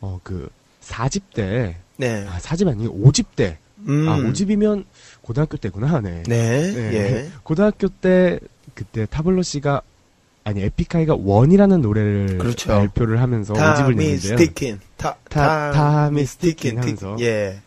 어 0.00 0.18
그 0.22 0.48
4집 0.82 1.22
때, 1.34 1.76
네. 1.96 2.26
아 2.28 2.38
4집 2.38 2.68
아니고 2.68 2.98
5집 3.10 3.26
때. 3.36 3.58
음. 3.86 4.08
아 4.08 4.16
5집이면 4.18 4.84
고등학교 5.22 5.56
때구나. 5.56 6.00
네. 6.00 6.22
네, 6.26 6.72
네. 6.72 6.94
예. 6.94 7.30
고등학교 7.42 7.88
때 7.88 8.38
그때 8.74 9.06
타블로 9.06 9.42
씨가 9.42 9.82
아니 10.44 10.62
에픽하이가 10.62 11.16
One이라는 11.20 11.82
노래를 11.82 12.38
그렇죠. 12.38 12.68
발표를 12.70 13.20
하면서 13.20 13.52
5집을 13.52 13.58
time 13.76 13.94
냈는데요. 13.96 14.38
is 14.38 14.46
tickin'. 14.46 14.80
t-, 14.96 15.16
t- 15.28 15.70
time 15.72 16.24
is 16.24 16.34
tickin' 16.34 16.70
t- 16.72 16.76
하면서. 16.78 17.16
예. 17.20 17.60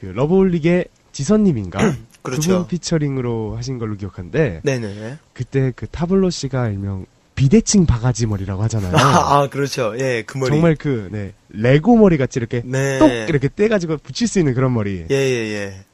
그 0.00 0.06
러브홀릭의 0.06 0.84
지선님인가 1.12 1.78
그렇죠. 2.30 2.50
두분 2.50 2.66
피처링으로 2.68 3.56
하신 3.56 3.78
걸로 3.78 3.96
기억하는데 3.96 4.60
네네네. 4.62 5.18
그때 5.32 5.72
그 5.74 5.86
타블로 5.86 6.30
씨가 6.30 6.68
일명 6.68 7.06
비대칭 7.34 7.86
바가지 7.86 8.26
머리라고 8.26 8.62
하잖아요. 8.64 8.94
아, 8.98 9.42
아, 9.42 9.48
그렇죠. 9.48 9.94
예, 9.98 10.22
그 10.26 10.38
머리. 10.38 10.50
정말 10.50 10.74
그 10.74 11.08
네, 11.12 11.32
레고 11.50 11.96
머리 11.96 12.18
같이 12.18 12.38
이렇게 12.40 12.62
네. 12.64 12.98
똑 12.98 13.10
이렇게 13.10 13.48
떼 13.54 13.68
가지고 13.68 13.96
붙일 13.98 14.26
수 14.26 14.40
있는 14.40 14.54
그런 14.54 14.74
머리. 14.74 15.06
예, 15.08 15.14
예, 15.14 15.54
예. 15.54 15.84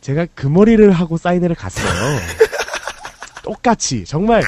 제가 0.00 0.26
그 0.34 0.46
머리를 0.46 0.90
하고 0.90 1.18
사인회를 1.18 1.54
갔어요. 1.56 1.86
똑같이 3.44 4.04
정말 4.04 4.42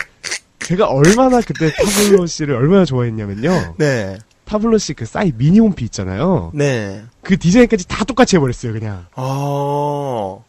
제가 0.61 0.89
얼마나 0.89 1.41
그때 1.41 1.71
타블로 1.73 2.27
씨를 2.27 2.55
얼마나 2.55 2.85
좋아했냐면요. 2.85 3.75
네. 3.79 4.19
타블로 4.47 4.79
씨그 4.79 5.07
사인 5.07 5.33
미니홈피 5.37 5.85
있잖아요. 5.87 6.53
네. 6.55 7.03
그 7.23 7.39
디자인까지 7.39 7.87
다 7.89 8.05
똑같이 8.05 8.37
해버렸어요, 8.37 8.73
그냥. 8.73 9.07
어. 9.17 10.45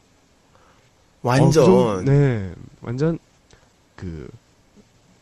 완전. 1.26 1.64
어, 1.64 1.66
그 1.66 1.96
정도- 2.06 2.12
네, 2.12 2.52
완전 2.82 3.18
그, 3.96 4.30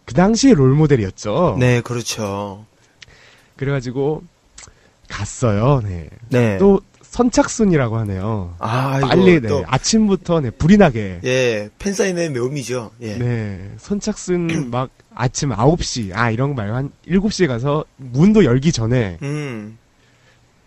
그 0.05 0.13
당시의 0.13 0.53
롤 0.55 0.73
모델이었죠. 0.73 1.55
네, 1.59 1.79
그렇죠. 1.81 2.65
그래가지고 3.55 4.23
갔어요. 5.07 5.81
네. 5.83 6.09
네. 6.29 6.57
또 6.57 6.81
선착순이라고 7.01 7.97
하네요. 7.99 8.55
아, 8.59 8.99
빨리 8.99 9.39
네, 9.39 9.47
또 9.47 9.63
아침부터 9.67 10.41
네, 10.41 10.49
불이 10.49 10.77
나게. 10.77 11.19
예, 11.23 11.69
팬사인회 11.79 12.29
매움이죠. 12.29 12.91
예. 13.01 13.17
네, 13.17 13.71
선착순 13.77 14.69
막 14.71 14.89
아침 15.13 15.49
9시, 15.51 16.11
아, 16.15 16.31
이런 16.31 16.49
거 16.49 16.55
말고 16.55 16.75
한 16.75 16.91
7시에 17.07 17.47
가서 17.47 17.85
문도 17.97 18.43
열기 18.45 18.71
전에, 18.71 19.19
음. 19.21 19.77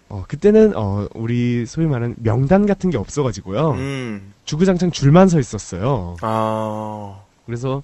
어, 0.09 0.25
그때는, 0.29 0.75
어, 0.77 1.09
우리 1.15 1.67
소위 1.67 1.87
말하는 1.87 2.15
명단 2.19 2.67
같은 2.67 2.91
게 2.91 2.97
없어가지고요. 2.97 3.71
음. 3.73 4.33
주구장창 4.45 4.91
줄만 4.93 5.29
서 5.29 5.41
있었어요. 5.41 6.17
아. 6.21 7.21
그래서, 7.45 7.83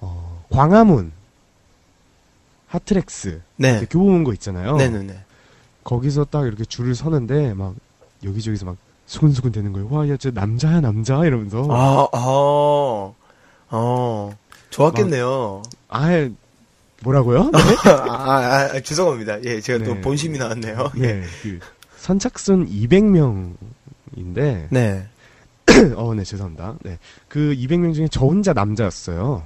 어, 0.00 0.44
광화문, 0.50 1.12
하트렉스, 2.68 3.40
네. 3.56 3.76
이제 3.76 3.86
교보문 3.86 4.24
거 4.24 4.32
있잖아요. 4.34 4.76
네네네. 4.76 5.20
거기서 5.84 6.26
딱 6.26 6.46
이렇게 6.46 6.64
줄을 6.64 6.94
서는데, 6.94 7.54
막, 7.54 7.74
여기저기서 8.24 8.66
막, 8.66 8.76
수근수근 9.06 9.52
되는 9.52 9.72
거예요. 9.72 9.88
와, 9.90 10.08
야, 10.08 10.16
저 10.16 10.30
남자야, 10.30 10.80
남자? 10.80 11.24
이러면서. 11.24 11.66
아, 11.70 12.08
아. 12.12 13.12
어. 13.74 14.36
좋았겠네요. 14.70 15.62
아예 15.88 16.30
뭐라고요? 17.02 17.50
아, 17.84 17.90
아, 17.90 18.68
아, 18.74 18.80
죄송합니다. 18.80 19.42
예, 19.44 19.60
제가 19.60 19.84
또 19.84 19.94
네. 19.94 20.00
본심이 20.00 20.38
나왔네요. 20.38 20.92
네. 20.94 21.22
그 21.42 21.58
선착순 21.96 22.68
200명인데 22.68 24.68
네. 24.70 25.06
어, 25.96 26.14
네, 26.14 26.24
죄송합니다. 26.24 26.76
네. 26.82 26.98
그 27.28 27.54
200명 27.58 27.94
중에 27.94 28.08
저 28.10 28.20
혼자 28.26 28.52
남자였어요. 28.52 29.42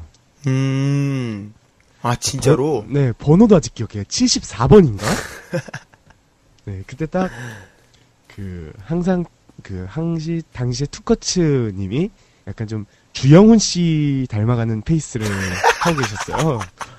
음. 0.47 1.55
아, 2.03 2.15
진짜로? 2.17 2.83
번- 2.83 2.93
네, 2.93 3.13
번호도 3.13 3.57
아직 3.57 3.75
기억해요. 3.75 4.05
74번인가? 4.05 5.03
네, 6.67 6.83
그때 6.87 7.07
딱, 7.07 7.31
그, 8.35 8.73
항상, 8.85 9.25
그, 9.63 9.87
항시, 9.89 10.43
당시에 10.53 10.87
투커츠 10.91 11.73
님이 11.75 12.11
약간 12.47 12.67
좀 12.67 12.85
주영훈 13.13 13.59
씨 13.59 14.27
닮아가는 14.31 14.83
페이스를 14.83 15.27
하고 15.81 15.97
계셨어요. 15.99 16.61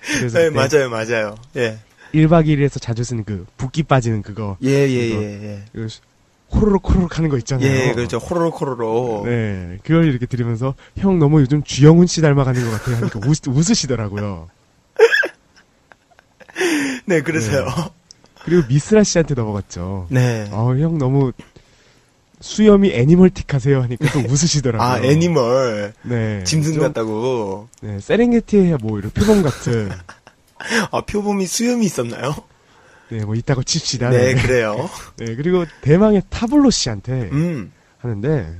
그래서 0.00 0.38
네, 0.38 0.50
맞아요, 0.50 0.90
맞아요. 0.90 1.36
예. 1.56 1.78
1박 2.14 2.46
2일에서 2.46 2.80
자주 2.80 3.04
쓰는 3.04 3.24
그 3.24 3.46
붓기 3.56 3.82
빠지는 3.82 4.22
그거. 4.22 4.56
예, 4.62 4.88
예, 4.88 5.08
그거. 5.08 5.22
예, 5.22 5.26
예. 5.26 5.64
그 5.72 5.88
호로록 6.50 6.88
호로록 6.88 7.18
하는 7.18 7.28
거 7.28 7.36
있잖아요. 7.38 7.68
예, 7.68 7.92
그렇죠. 7.92 8.16
호로록 8.16 8.60
호로록. 8.60 9.26
네, 9.26 9.78
그걸 9.84 10.06
이렇게 10.06 10.26
들으면서 10.26 10.74
형 10.96 11.18
너무 11.18 11.40
요즘 11.40 11.62
주영훈 11.62 12.06
씨 12.06 12.22
닮아가는 12.22 12.64
것 12.64 12.70
같아요 12.70 12.96
하니까 12.96 13.20
웃, 13.26 13.46
웃으시더라고요. 13.46 14.48
네, 17.04 17.20
그러세요. 17.20 17.66
그리고 18.44 18.66
미스라 18.66 19.04
씨한테 19.04 19.34
넘어갔죠. 19.34 20.06
네. 20.08 20.48
어, 20.52 20.74
형 20.76 20.96
너무 20.96 21.32
수염이 22.40 22.92
애니멀틱하세요 22.92 23.82
하니까 23.82 24.12
또 24.12 24.20
웃으시더라고요. 24.20 24.86
아, 24.88 24.98
애니멀. 25.02 25.92
네. 26.02 26.44
짐승 26.44 26.74
좀, 26.74 26.82
같다고. 26.84 27.68
네, 27.80 27.98
세렝게티의 28.00 28.78
뭐 28.80 28.98
이런 28.98 29.10
표범 29.10 29.42
같은. 29.42 29.90
아, 30.92 31.00
표범이 31.02 31.46
수염이 31.46 31.84
있었나요? 31.86 32.34
네, 33.10 33.24
뭐 33.24 33.34
있다고 33.34 33.62
칩시다. 33.62 34.10
네, 34.10 34.34
그래요. 34.34 34.88
네, 35.18 35.34
그리고 35.34 35.64
대망의 35.82 36.22
타블로 36.30 36.70
씨한테 36.70 37.28
음. 37.32 37.72
하는데 37.98 38.54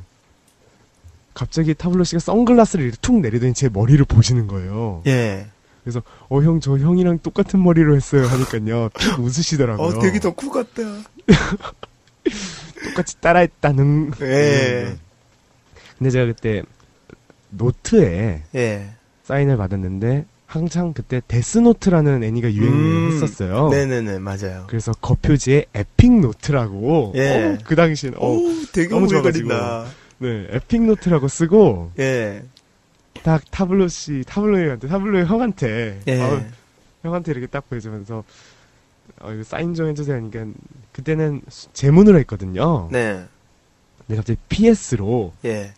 갑자기 1.34 1.74
타블로 1.74 2.02
씨가 2.04 2.18
선글라스를 2.18 2.84
이렇게 2.84 2.98
툭 3.00 3.20
내리더니 3.20 3.54
제 3.54 3.68
머리를 3.68 4.04
보시는 4.04 4.46
거예요. 4.48 5.02
예. 5.06 5.46
그래서 5.84 6.02
어 6.28 6.40
형 6.42 6.60
저 6.60 6.76
형이랑 6.76 7.20
똑같은 7.22 7.62
머리로 7.62 7.94
했어요 7.96 8.26
하니까요 8.26 8.90
픽 8.98 9.18
웃으시더라고요. 9.20 9.86
어, 9.86 9.98
되게 10.00 10.18
덕후 10.18 10.50
같다. 10.50 10.82
똑같이 12.98 13.20
따라했다는. 13.20 14.12
예. 14.22 14.96
근데 15.98 16.10
제가 16.10 16.26
그때 16.26 16.62
노트에 17.50 18.42
예. 18.54 18.90
사인을 19.22 19.56
받았는데 19.56 20.24
한창 20.46 20.92
그때 20.92 21.20
데스노트라는 21.28 22.24
애니가 22.24 22.52
유행했었어요. 22.52 23.66
음. 23.66 23.70
네네네, 23.70 24.18
맞아요. 24.18 24.64
그래서 24.68 24.92
겉표지에 24.92 25.66
에픽 25.74 26.20
노트라고 26.20 27.12
예. 27.16 27.44
어, 27.44 27.58
그 27.64 27.76
당시엔 27.76 28.14
어, 28.16 28.30
오, 28.32 28.48
되게 28.72 28.88
너무 28.88 29.06
오래걸린다. 29.06 29.86
네 30.18 30.46
에픽 30.50 30.82
노트라고 30.82 31.28
쓰고 31.28 31.92
예. 32.00 32.42
딱 33.22 33.42
타블로 33.50 33.88
씨 33.88 34.24
타블로 34.26 34.58
형한테 34.58 34.88
타블로 34.88 35.26
형한테 35.26 36.00
예. 36.08 36.20
어, 36.20 36.44
형한테 37.02 37.32
이렇게 37.32 37.46
딱 37.46 37.68
보여주면서 37.68 38.24
어, 39.20 39.32
이거 39.32 39.42
사인 39.44 39.74
좀 39.74 39.88
해주세요 39.88 40.16
하니까 40.16 40.46
그때는 40.92 41.42
수- 41.48 41.68
제문으로 41.72 42.18
했거든요. 42.20 42.88
네. 42.90 43.24
근데 44.06 44.16
갑자기 44.16 44.38
PS로 44.48 45.32
예. 45.44 45.72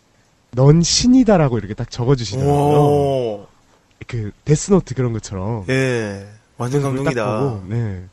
넌 0.51 0.81
신이다라고 0.81 1.57
이렇게 1.57 1.73
딱 1.73 1.89
적어주시더라고요. 1.89 2.79
오. 2.79 3.47
그 4.07 4.31
데스노트 4.45 4.93
그런 4.95 5.13
것처럼. 5.13 5.65
예. 5.69 6.27
완전 6.57 6.81
감동이다. 6.81 7.39
보고, 7.39 7.63
네. 7.67 8.03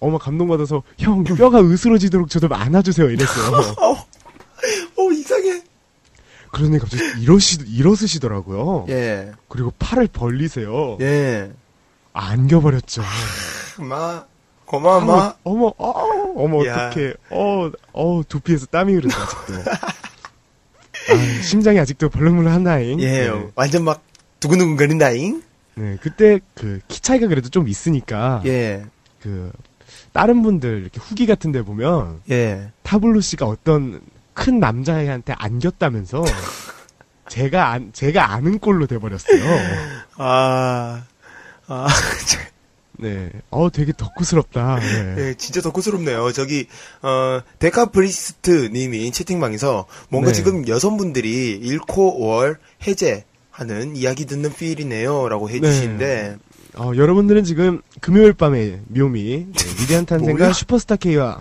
어머 0.00 0.18
감동받아서 0.18 0.82
형 0.98 1.24
뼈가 1.24 1.60
으스러지도록 1.60 2.28
저좀 2.30 2.52
안아주세요 2.52 3.10
이랬어요. 3.10 3.56
어, 4.96 5.10
이상해. 5.12 5.62
그러더니 6.52 6.78
갑자기 6.78 7.02
이러시 7.22 7.58
일어서시더라고요. 7.66 8.86
예. 8.88 9.32
그리고 9.48 9.72
팔을 9.78 10.08
벌리세요. 10.08 10.96
예. 11.00 11.50
안겨버렸죠. 12.12 13.02
마, 13.80 14.24
고마워, 14.68 15.00
마. 15.00 15.34
어머, 15.44 15.72
어, 15.78 16.34
어머 16.36 16.66
야. 16.66 16.88
어떡해. 16.88 17.14
어, 17.30 17.70
어 17.92 18.22
두피에서 18.28 18.66
땀이 18.66 18.92
흐른다 18.92 19.16
아직도. 19.22 19.70
아, 21.10 21.42
심장이 21.42 21.78
아직도 21.80 22.10
벌렁벌렁하나잉. 22.10 23.00
예. 23.00 23.30
네. 23.30 23.50
완전 23.54 23.84
막, 23.84 24.02
두근두근 24.40 24.76
거린다잉? 24.76 25.42
네, 25.76 25.96
그때 26.02 26.40
그 26.54 26.80
키 26.88 27.00
차이가 27.00 27.28
그래도 27.28 27.48
좀 27.48 27.66
있으니까 27.68 28.42
예. 28.46 28.84
그 29.22 29.50
다른 30.12 30.42
분들 30.42 30.82
이렇게 30.82 31.00
후기 31.00 31.26
같은 31.26 31.50
데 31.50 31.62
보면 31.62 32.20
예. 32.30 32.70
타블로 32.82 33.20
씨가 33.20 33.46
어떤 33.46 34.00
큰 34.34 34.60
남자애한테 34.60 35.34
안겼다면서 35.38 36.24
제가 37.28 37.70
안, 37.70 37.92
제가 37.92 38.32
아는 38.32 38.58
꼴로 38.58 38.86
돼 38.86 38.98
버렸어요. 38.98 39.42
아, 40.16 41.04
아, 41.68 41.86
네. 42.98 43.30
어 43.50 43.70
되게 43.70 43.92
덕후스럽다. 43.96 44.80
네. 44.80 45.14
예, 45.18 45.34
진짜 45.34 45.60
덕후스럽네요. 45.62 46.32
저기, 46.32 46.66
어, 47.02 47.40
데카프리스트 47.58 48.70
님이 48.72 49.10
채팅방에서 49.10 49.86
뭔가 50.08 50.30
네. 50.30 50.34
지금 50.34 50.68
여성분들이 50.68 51.52
잃고 51.62 52.20
월 52.20 52.58
해제 52.86 53.24
하는 53.50 53.96
이야기 53.96 54.26
듣는 54.26 54.52
필이네요. 54.52 55.28
라고 55.28 55.48
해 55.48 55.60
주시는데, 55.60 56.36
어, 56.76 56.92
여러분들은 56.94 57.44
지금 57.44 57.80
금요일 58.00 58.32
밤에 58.32 58.80
묘미 58.88 59.46
네, 59.52 59.64
위대한 59.82 60.06
탄생과 60.06 60.38
뭐야? 60.38 60.52
슈퍼스타 60.52 60.96
K와 60.96 61.40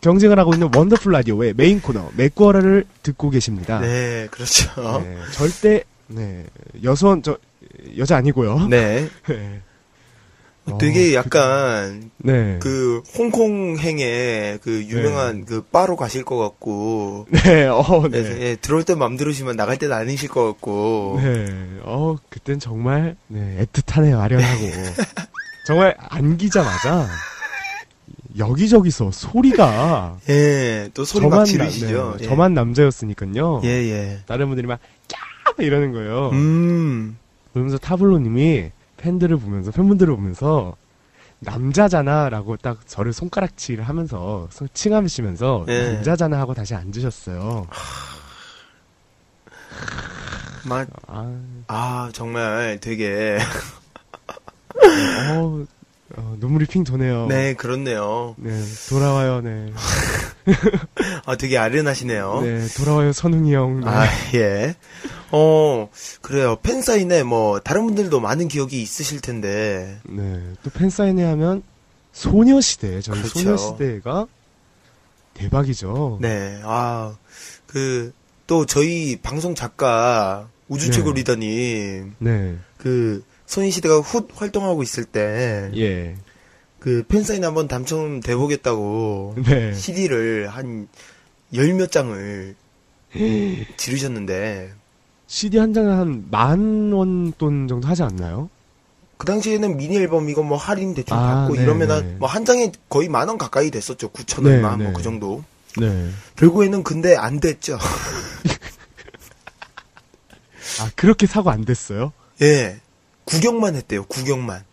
경쟁을 0.00 0.38
하고 0.38 0.52
있는 0.54 0.68
원더풀 0.74 1.12
라디오의 1.12 1.54
메인 1.56 1.80
코너 1.80 2.10
맥구어라를 2.16 2.84
듣고 3.02 3.30
계십니다. 3.30 3.78
네, 3.80 4.26
그렇죠. 4.30 5.00
네, 5.04 5.16
절대 5.32 5.84
네 6.08 6.44
여성 6.82 7.22
저 7.22 7.38
여자 7.96 8.16
아니고요. 8.16 8.66
네. 8.68 9.08
네. 10.64 10.72
어, 10.74 10.78
되게 10.78 11.14
약간, 11.14 12.10
네. 12.18 12.58
그, 12.60 13.02
홍콩행에 13.18 14.58
그 14.62 14.84
유명한 14.88 15.44
그 15.44 15.62
바로 15.62 15.96
가실 15.96 16.24
것 16.24 16.36
같고, 16.38 17.26
네, 17.30 17.66
어, 17.66 17.82
네. 18.10 18.22
네. 18.22 18.40
예, 18.42 18.56
들어올 18.56 18.84
때맘 18.84 19.16
들으시면 19.16 19.56
나갈 19.56 19.76
때는 19.78 19.94
아니실 19.96 20.28
것 20.28 20.44
같고, 20.46 21.18
네, 21.22 21.48
어, 21.82 22.16
그땐 22.28 22.60
정말, 22.60 23.16
네, 23.26 23.64
애틋하네요, 23.66 24.20
아련하고. 24.20 24.64
정말 25.66 25.96
안기자마자, 25.98 27.08
여기저기서 28.38 29.10
소리가, 29.10 30.18
예, 30.28 30.90
또 30.94 31.04
소리 31.04 31.26
막 31.26 31.38
남- 31.38 31.44
지르시죠. 31.44 32.14
네, 32.18 32.24
예. 32.24 32.28
저만 32.28 32.54
남자였으니까요. 32.54 33.62
예, 33.64 33.68
예. 33.68 34.18
다른 34.26 34.46
분들이 34.46 34.66
막, 34.66 34.78
까! 35.12 35.54
이러는 35.62 35.92
거예요. 35.92 36.30
음, 36.32 37.18
그러면서 37.52 37.76
타블로님이 37.78 38.70
팬들을 39.02 39.36
보면서, 39.38 39.72
팬분들을 39.72 40.14
보면서, 40.14 40.76
남자잖아, 41.40 42.28
라고 42.28 42.56
딱 42.56 42.86
저를 42.86 43.12
손가락질을 43.12 43.82
하면서, 43.88 44.46
손- 44.52 44.68
칭하시면서, 44.72 45.64
예. 45.68 45.82
남자잖아 45.94 46.38
하고 46.38 46.54
다시 46.54 46.74
앉으셨어요. 46.76 47.66
막, 50.64 50.88
아, 51.08 51.40
아, 51.66 52.10
정말 52.12 52.78
되게, 52.80 53.38
어, 55.32 55.64
어, 56.16 56.36
눈물이 56.38 56.66
핑 56.66 56.84
도네요. 56.84 57.26
네, 57.26 57.54
그렇네요. 57.54 58.34
네, 58.38 58.50
돌아와요, 58.88 59.40
네. 59.40 59.72
아, 61.24 61.36
되게 61.36 61.56
아련하시네요. 61.56 62.40
네, 62.42 62.66
돌아와요, 62.76 63.12
선웅이 63.12 63.54
형. 63.54 63.80
네. 63.80 63.86
아, 63.88 64.06
예. 64.34 64.74
어, 65.30 65.88
그래요. 66.20 66.56
팬사인회 66.62 67.22
뭐, 67.22 67.60
다른 67.60 67.86
분들도 67.86 68.20
많은 68.20 68.48
기억이 68.48 68.82
있으실 68.82 69.20
텐데, 69.20 70.00
네, 70.04 70.42
또 70.62 70.70
팬사인회 70.70 71.24
하면, 71.24 71.62
소녀시대, 72.12 73.00
저희 73.00 73.18
그렇죠. 73.18 73.38
소녀시대가 73.38 74.26
대박이죠. 75.34 76.18
네, 76.20 76.60
아, 76.64 77.14
그, 77.66 78.12
또 78.46 78.66
저희 78.66 79.16
방송 79.16 79.54
작가, 79.54 80.48
우주최고 80.68 81.14
네. 81.14 81.20
리더님, 81.20 82.14
네, 82.18 82.58
그, 82.76 83.24
소녀시대가 83.56 84.00
훗 84.00 84.28
활동하고 84.34 84.82
있을 84.82 85.04
때, 85.04 85.70
예. 85.76 86.16
그 86.78 87.04
팬사인 87.06 87.44
한번 87.44 87.68
당첨돼 87.68 88.34
보겠다고, 88.34 89.34
네. 89.44 89.74
CD를 89.74 90.48
한 90.48 90.88
열 91.54 91.74
몇 91.74 91.92
장을 91.92 92.54
지르셨는데, 93.76 94.72
CD 95.26 95.58
한 95.58 95.74
장에 95.74 95.86
한 95.90 96.28
만 96.30 96.90
원 96.94 97.32
돈 97.36 97.68
정도 97.68 97.86
하지 97.88 98.02
않나요? 98.02 98.48
그 99.18 99.26
당시에는 99.26 99.76
미니 99.76 99.98
앨범 99.98 100.30
이거 100.30 100.42
뭐 100.42 100.56
할인 100.56 100.94
대충 100.94 101.16
아, 101.16 101.42
받고 101.42 101.56
네, 101.56 101.62
이러면 101.62 101.88
네. 101.88 101.94
한, 101.94 102.18
뭐 102.18 102.28
한 102.28 102.44
장에 102.46 102.72
거의 102.88 103.08
만 103.10 103.28
원 103.28 103.36
가까이 103.38 103.70
됐었죠. 103.70 104.10
9천 104.10 104.44
네, 104.44 104.54
얼마, 104.56 104.76
네. 104.76 104.84
뭐그 104.84 105.02
정도. 105.02 105.44
네. 105.78 106.08
결국에는 106.36 106.82
근데 106.82 107.14
안 107.16 107.38
됐죠. 107.38 107.78
아, 110.80 110.90
그렇게 110.96 111.26
사고 111.26 111.50
안 111.50 111.64
됐어요? 111.66 112.12
예. 112.40 112.80
구경만 113.24 113.74
했대요. 113.76 114.04
구경만. 114.04 114.64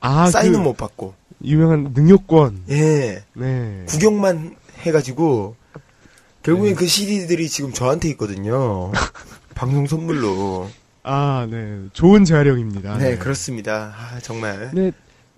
아, 0.00 0.30
사인은 0.30 0.58
그 0.60 0.64
못 0.64 0.76
받고. 0.76 1.14
유명한 1.44 1.92
능력권. 1.94 2.64
예. 2.70 3.24
네. 3.34 3.84
구경만 3.88 4.56
해가지고 4.80 5.56
결국엔 6.42 6.74
그 6.74 6.86
CD들이 6.86 7.48
지금 7.48 7.72
저한테 7.72 8.08
있거든요. 8.10 8.92
방송 9.54 9.86
선물로. 9.86 10.68
아, 11.02 11.46
네. 11.50 11.80
좋은 11.92 12.24
재활용입니다. 12.24 12.96
네, 12.98 13.16
그렇습니다. 13.18 13.94
아, 13.96 14.18
정말. 14.20 14.70
근데 14.70 14.92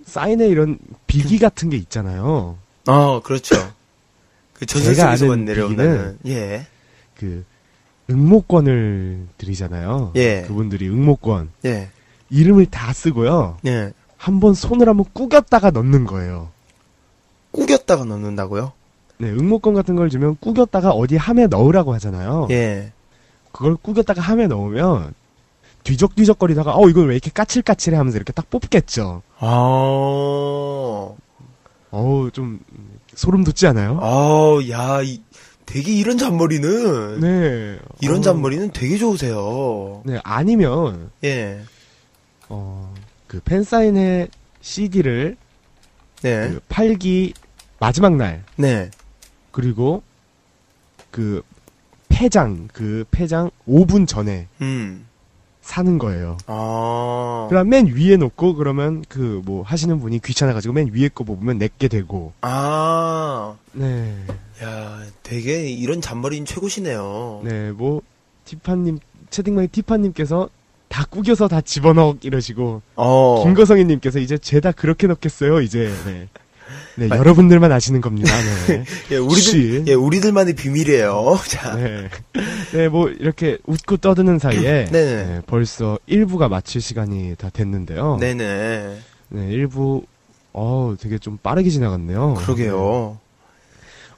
사인에 0.05 0.47
이런 0.49 0.79
비기 1.07 1.39
같은 1.39 1.71
게 1.71 1.77
있잖아요. 1.77 2.57
어, 2.87 3.21
그렇죠. 3.23 3.57
그 4.53 4.65
제가 4.67 4.85
전설속에서만 4.85 5.33
아는 5.33 5.45
내려오는. 5.45 6.19
예. 6.27 6.67
그 7.17 7.45
응모권을 8.09 9.27
드리잖아요. 9.39 10.13
예. 10.17 10.43
그분들이 10.47 10.89
응모권 10.89 11.51
예. 11.65 11.89
이름을 12.31 12.67
다 12.67 12.93
쓰고요. 12.93 13.59
예. 13.67 13.93
한번 14.17 14.55
손을 14.55 14.89
한번 14.89 15.07
꾸겼다가 15.13 15.71
넣는 15.71 16.05
거예요. 16.05 16.49
꾸겼다가 17.53 18.05
넣는다고요? 18.05 18.73
네, 19.19 19.31
응모권 19.31 19.75
같은 19.75 19.97
걸 19.97 20.11
주면 20.11 20.37
꾸겼다가 20.41 20.91
어디 20.91 21.17
함에 21.17 21.47
넣으라고 21.47 21.95
하잖아요. 21.95 22.49
예. 22.51 22.93
그걸 23.53 23.77
꾸겼다가 23.77 24.21
함에 24.21 24.47
넣으면 24.47 25.15
뒤적뒤적거리다가 25.85 26.77
어 26.77 26.89
이걸 26.89 27.09
왜 27.09 27.15
이렇게 27.15 27.31
까칠까칠해 27.31 27.97
하면서 27.97 28.17
이렇게 28.17 28.33
딱 28.33 28.51
뽑겠죠. 28.51 29.23
아. 29.39 29.47
어우 31.91 32.31
좀 32.33 32.61
소름 33.15 33.45
돋지 33.45 33.67
않아요? 33.69 33.99
아, 34.03 34.59
야, 34.69 35.01
이, 35.03 35.23
되게 35.65 35.93
이런 35.93 36.19
잔머리는. 36.19 37.21
네. 37.21 37.79
이런 38.01 38.19
어, 38.19 38.21
잔머리는 38.21 38.73
되게 38.73 38.99
좋으세요. 38.99 40.03
네, 40.05 40.21
아니면 40.23 41.11
예. 41.25 41.63
어, 42.49 42.93
그 43.27 43.41
팬사인회 43.41 44.29
CD를 44.61 45.37
네. 46.23 46.49
그 46.49 46.61
팔기 46.69 47.35
마지막 47.79 48.17
날 48.17 48.45
네. 48.57 48.91
그리고 49.51 50.03
그 51.11 51.43
폐장 52.09 52.69
그 52.73 53.05
폐장 53.11 53.51
5분 53.69 54.07
전에 54.09 54.49
음. 54.61 55.07
사는 55.61 55.99
거예요. 55.99 56.39
아. 56.47 57.47
그럼 57.51 57.69
맨 57.69 57.87
위에 57.87 58.17
놓고 58.17 58.55
그러면 58.55 59.05
그 59.09 59.43
뭐 59.45 59.63
하시는 59.65 59.99
분이 60.01 60.21
귀찮아가지고 60.21 60.73
맨 60.75 60.91
위에 60.93 61.09
거 61.09 61.25
뽑으면 61.25 61.59
내게 61.59 61.89
되고. 61.89 62.33
아. 62.41 63.57
네. 63.73 64.17
야, 64.63 65.03
되게 65.23 65.69
이런 65.69 66.01
잔머리는 66.01 66.47
최고시네요. 66.47 67.43
네, 67.45 67.73
뭐 67.73 68.01
티파님 68.45 68.99
채팅방에 69.31 69.67
티파님께서 69.67 70.49
다 70.89 71.05
꾸겨서 71.09 71.49
다 71.49 71.61
집어넣 71.61 72.17
이러시고 72.23 72.83
어. 72.97 73.43
김거성이님께서 73.45 74.19
이제 74.19 74.39
죄다 74.39 74.73
그렇게 74.73 75.07
넣겠어요 75.07 75.61
이제. 75.61 75.93
네. 76.07 76.29
네, 76.97 77.09
아. 77.11 77.19
여러분들만 77.19 77.71
아시는 77.71 78.01
겁니다. 78.01 78.33
네. 78.67 78.85
예, 79.13 79.17
우리들, 79.17 79.87
예, 79.87 79.95
우리들만의 79.95 80.55
비밀이에요. 80.55 81.39
자. 81.47 81.77
네. 81.77 82.09
네, 82.73 82.89
뭐 82.89 83.09
이렇게 83.09 83.59
웃고 83.67 83.99
떠드는 83.99 84.39
사이에 84.39 84.87
네네. 84.87 84.91
네, 85.27 85.43
벌써 85.47 85.99
1부가 86.09 86.49
마칠 86.49 86.81
시간이 86.81 87.37
다 87.37 87.51
됐는데요. 87.51 88.17
네네. 88.19 88.97
네, 89.29 89.49
1부 89.49 90.05
어, 90.55 90.95
되게 90.99 91.19
좀 91.19 91.39
빠르게 91.43 91.69
지나갔네요. 91.69 92.35
그러게요. 92.35 93.19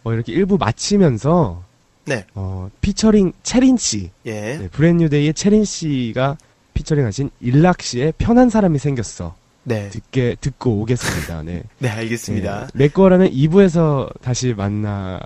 어, 0.05 0.13
이렇게 0.13 0.33
1부 0.33 0.59
마치면서 0.59 1.65
네. 2.05 2.25
어, 2.35 2.71
피처링 2.81 3.33
체린 3.43 3.77
씨. 3.77 4.11
예. 4.25 4.57
네, 4.57 4.69
브랜뉴데이의 4.69 5.35
체린 5.35 5.65
씨가 5.65 6.39
피처링하신 6.79 7.31
일락 7.41 7.83
씨의 7.83 8.15
편한 8.19 8.51
사람이 8.51 8.79
생겼어. 8.79 9.35
네. 9.65 9.89
듣게 9.91 10.37
듣고 10.41 10.81
오겠습니다. 10.81 11.43
네. 11.43 11.63
네, 11.79 11.89
알겠습니다. 11.89 12.69
네, 12.73 12.85
내 12.85 12.89
거라는 12.89 13.31
2부에서 13.31 14.09
다시 14.23 14.55
만나 14.57 15.21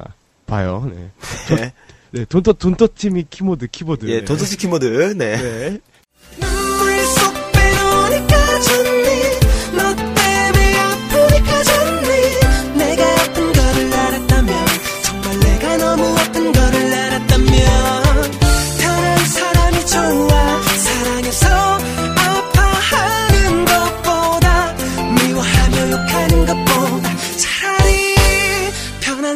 봐요. 0.46 0.90
네. 0.90 1.10
네. 1.54 1.72
네, 2.10 2.24
돈토 2.24 2.54
돈토 2.54 2.88
팀이 2.94 3.26
키보드 3.28 3.68
키보드. 3.68 4.06
예, 4.06 4.20
네. 4.20 4.24
도토스 4.24 4.56
키모드. 4.56 5.14
네. 5.16 5.36
네. 5.36 5.78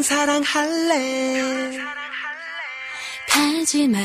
사랑 0.07 0.40
할래. 0.44 1.76
하지만 3.28 4.04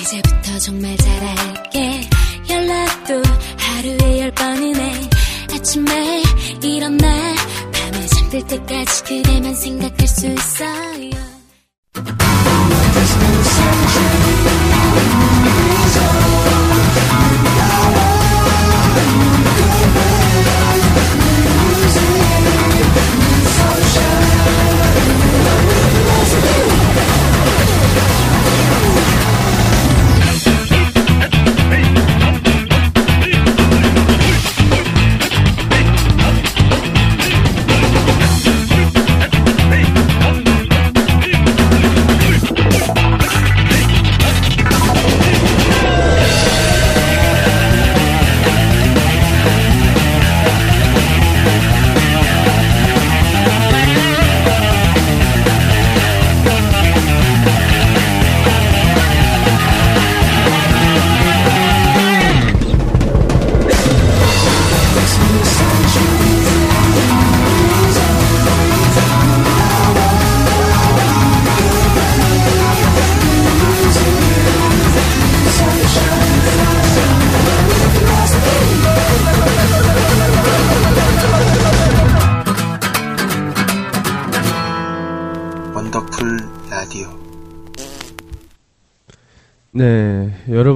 이제부터 0.00 0.58
정말 0.58 0.96
잘할게. 0.96 2.08
연락도 2.48 3.22
하루에 3.58 4.20
열 4.20 4.30
번은 4.30 4.74
해 4.74 5.10
아침에 5.52 6.22
일어나 6.62 7.34
밤에 7.72 8.06
잠들 8.06 8.46
때까지 8.46 9.04
그대만 9.04 9.54
생각할 9.54 10.08
수 10.08 10.26
있어요 10.28 11.10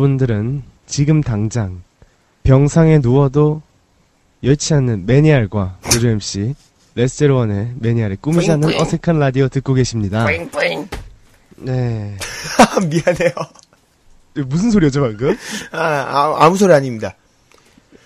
여러분들은 0.06 0.62
지금 0.86 1.20
당장 1.20 1.82
병상에 2.44 2.98
누워도 2.98 3.62
여치 4.44 4.72
않는 4.74 5.04
매니알과 5.06 5.78
조조 5.90 6.08
MC 6.08 6.54
레스제로원의 6.94 7.72
매니알의 7.80 8.18
꾸미지 8.20 8.50
않는. 8.52 8.80
어색한 8.80 9.18
라디오 9.18 9.48
듣고 9.48 9.74
계십니다. 9.74 10.24
뿌잉뿌잉. 10.24 10.88
네. 11.56 12.16
미안해요. 12.88 13.30
무슨 14.46 14.70
소리였죠, 14.70 15.00
방금? 15.00 15.36
아, 15.72 15.78
아, 15.78 16.36
아무 16.44 16.56
소리 16.56 16.72
아닙니다. 16.72 17.16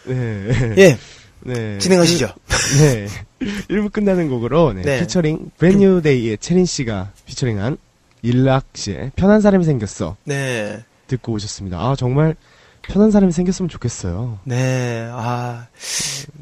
네. 0.04 0.74
예, 0.78 0.98
네. 1.40 1.78
진행하시죠. 1.78 2.28
네. 2.78 3.08
1부 3.68 3.92
끝나는 3.92 4.28
곡으로 4.28 4.72
네, 4.72 4.82
네. 4.82 5.00
피처링 5.00 5.50
브랜뉴 5.58 6.00
데이의 6.02 6.38
체린 6.38 6.64
씨가 6.64 7.12
피처링한 7.26 7.76
일락 8.22 8.64
씨의 8.74 9.12
편한 9.16 9.40
사람이 9.40 9.64
생겼어 9.64 10.16
네. 10.24 10.82
듣고 11.10 11.32
오셨습니다. 11.32 11.78
아 11.78 11.94
정말 11.96 12.36
편한 12.82 13.10
사람이 13.10 13.32
생겼으면 13.32 13.68
좋겠어요. 13.68 14.38
네, 14.44 15.08
아, 15.12 15.66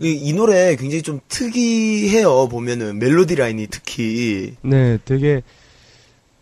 이, 0.01 0.13
이 0.13 0.33
노래 0.33 0.77
굉장히 0.77 1.03
좀 1.03 1.21
특이해요, 1.29 2.49
보면은. 2.49 2.99
멜로디 2.99 3.35
라인이 3.35 3.67
특히. 3.71 4.55
네, 4.63 4.99
되게 5.05 5.43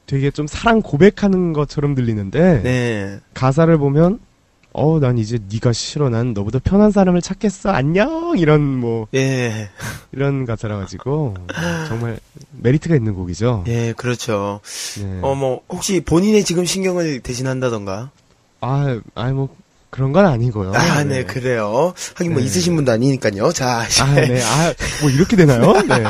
되게 0.07 0.31
좀 0.31 0.47
사랑 0.47 0.83
고백하는 0.83 1.53
것처럼 1.53 1.95
들리는데 1.95 2.63
네, 2.63 3.21
가사를 3.35 3.77
보면 3.79 4.21
어, 4.79 5.01
난 5.01 5.17
이제 5.17 5.39
네가 5.51 5.73
싫어. 5.73 6.11
난 6.11 6.35
너보다 6.35 6.59
편한 6.59 6.91
사람을 6.91 7.23
찾겠어. 7.23 7.71
안녕. 7.71 8.37
이런 8.37 8.61
뭐 8.61 9.09
예, 9.15 9.71
이런 10.13 10.45
가사라 10.45 10.77
가지고 10.77 11.33
정말 11.89 12.21
메리트가 12.53 12.95
있는 12.95 13.15
곡이죠. 13.15 13.65
예, 13.69 13.95
그렇죠. 13.97 14.61
네. 15.01 15.21
어, 15.23 15.35
뭐, 15.35 15.63
혹시 15.71 16.01
본인의 16.01 16.45
지금 16.45 16.67
신경을 16.67 17.21
대신한다던가? 17.21 18.11
아, 18.61 19.01
아니 19.15 19.33
뭐 19.33 19.49
그런 19.89 20.13
건 20.13 20.27
아니고요. 20.27 20.75
아, 20.75 21.05
네, 21.05 21.25
그래요. 21.25 21.95
하긴 22.17 22.33
뭐 22.33 22.41
네. 22.43 22.47
있으신 22.47 22.77
분도 22.77 22.93
아니니까요. 22.93 23.53
자, 23.53 23.87
이제, 23.89 24.03
아, 24.03 24.15
네. 24.15 24.43
아, 24.43 24.75
뭐 25.01 25.09
이렇게 25.09 25.37
되나요? 25.37 25.73
네. 25.73 26.05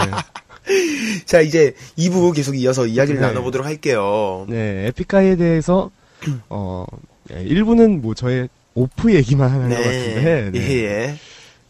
자, 1.24 1.40
이제 1.40 1.72
2부 1.96 2.34
계속 2.34 2.56
이어서 2.56 2.84
이야기를 2.84 3.20
네. 3.20 3.26
나눠보도록 3.28 3.64
할게요. 3.64 4.44
네, 4.48 4.88
에픽하이에 4.88 5.36
대해서 5.36 5.92
어, 6.50 6.84
1부는 7.30 8.00
뭐 8.00 8.14
저의 8.14 8.48
오프 8.76 9.12
얘기만 9.12 9.50
하는 9.50 9.70
것 9.70 9.76
같은데 9.76 10.50
네. 10.52 10.60
예, 10.60 10.84
예. 10.84 11.16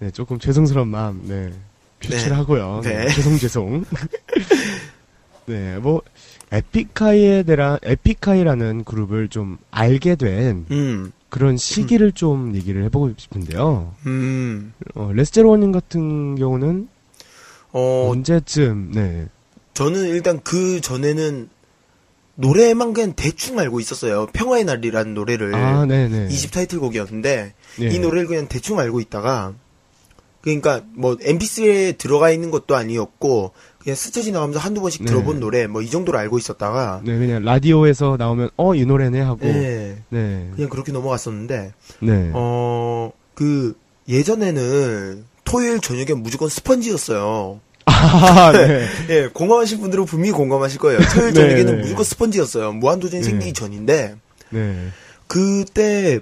네, 0.01 0.11
조금 0.11 0.39
죄송스러운 0.39 0.89
마음 0.89 1.23
네. 1.25 1.53
표시를 2.01 2.37
하고요. 2.37 2.81
네. 2.83 3.05
네. 3.05 3.09
죄송 3.09 3.39
죄송. 3.39 3.85
네, 5.47 5.79
뭐 5.79 6.03
에픽하이에 6.51 7.45
대한 7.45 7.79
에픽하이라는 7.83 8.85
그룹을 8.85 9.29
좀 9.29 9.57
알게 9.71 10.17
된 10.17 10.67
음, 10.73 11.13
그런 11.29 11.57
시기를 11.57 12.11
좀 12.11 12.57
얘기를 12.57 12.83
해보고 12.85 13.13
싶은데요. 13.17 13.95
음, 14.07 14.73
어, 14.95 15.13
레스제로님 15.15 15.71
같은 15.71 16.35
경우는 16.35 16.89
어, 17.71 18.09
언제쯤 18.11 18.91
네. 18.93 19.29
저는 19.75 20.09
일단 20.09 20.41
그 20.43 20.81
전에는 20.81 21.49
노래만 22.37 22.93
그냥 22.93 23.15
대충 23.15 23.59
알고 23.59 23.81
있었어요. 23.81 24.27
평화의 24.33 24.65
날이라는 24.65 25.15
노래를. 25.15 25.55
아, 25.55 25.85
네, 25.87 26.09
네. 26.09 26.29
20 26.31 26.53
타이틀곡이었는데, 26.53 27.55
네. 27.81 27.89
이 27.89 27.99
노래를 27.99 28.27
그냥 28.27 28.47
대충 28.47 28.79
알고 28.79 29.01
있다가, 29.01 29.55
그러니까 30.43 30.83
뭐 30.95 31.17
mp3에 31.17 31.99
들어가 31.99 32.31
있는 32.31 32.51
것도 32.51 32.77
아니었고, 32.77 33.53
그냥 33.79 33.97
스쳐 33.97 34.21
지나가면서 34.23 34.61
한두 34.61 34.81
번씩 34.81 35.05
네. 35.05 35.11
들어본 35.11 35.41
노래, 35.41 35.67
뭐 35.67 35.83
이 35.83 35.91
정도로 35.91 36.19
알고 36.19 36.39
있었다가, 36.39 37.01
네, 37.05 37.17
그냥 37.19 37.43
라디오에서 37.45 38.17
나오면 38.19 38.51
어, 38.57 38.75
이 38.75 38.85
노래네 38.85 39.21
하고 39.21 39.41
네, 39.41 40.03
네. 40.11 40.51
그냥 40.55 40.69
그렇게 40.69 40.93
넘어갔었는데, 40.93 41.73
네. 42.01 42.31
어, 42.35 43.13
그, 43.35 43.75
예전에는 44.09 45.25
토요일 45.45 45.81
저녁에 45.81 46.13
무조건 46.15 46.49
스펀지였어요. 46.49 47.61
아, 47.89 48.53
네. 48.53 48.87
예, 49.11 49.29
공감하실 49.29 49.79
분들은 49.79 50.05
분명히 50.07 50.33
공감하실 50.33 50.79
거예요. 50.81 50.99
토요일 51.15 51.33
네, 51.33 51.41
저녁에는 51.41 51.77
네. 51.77 51.83
무조건 51.83 52.05
스펀지였어요. 52.05 52.73
무한도전이 52.73 53.23
네. 53.23 53.29
생기기 53.31 53.53
전인데, 53.53 54.17
네. 54.51 54.89
그때 55.29 56.21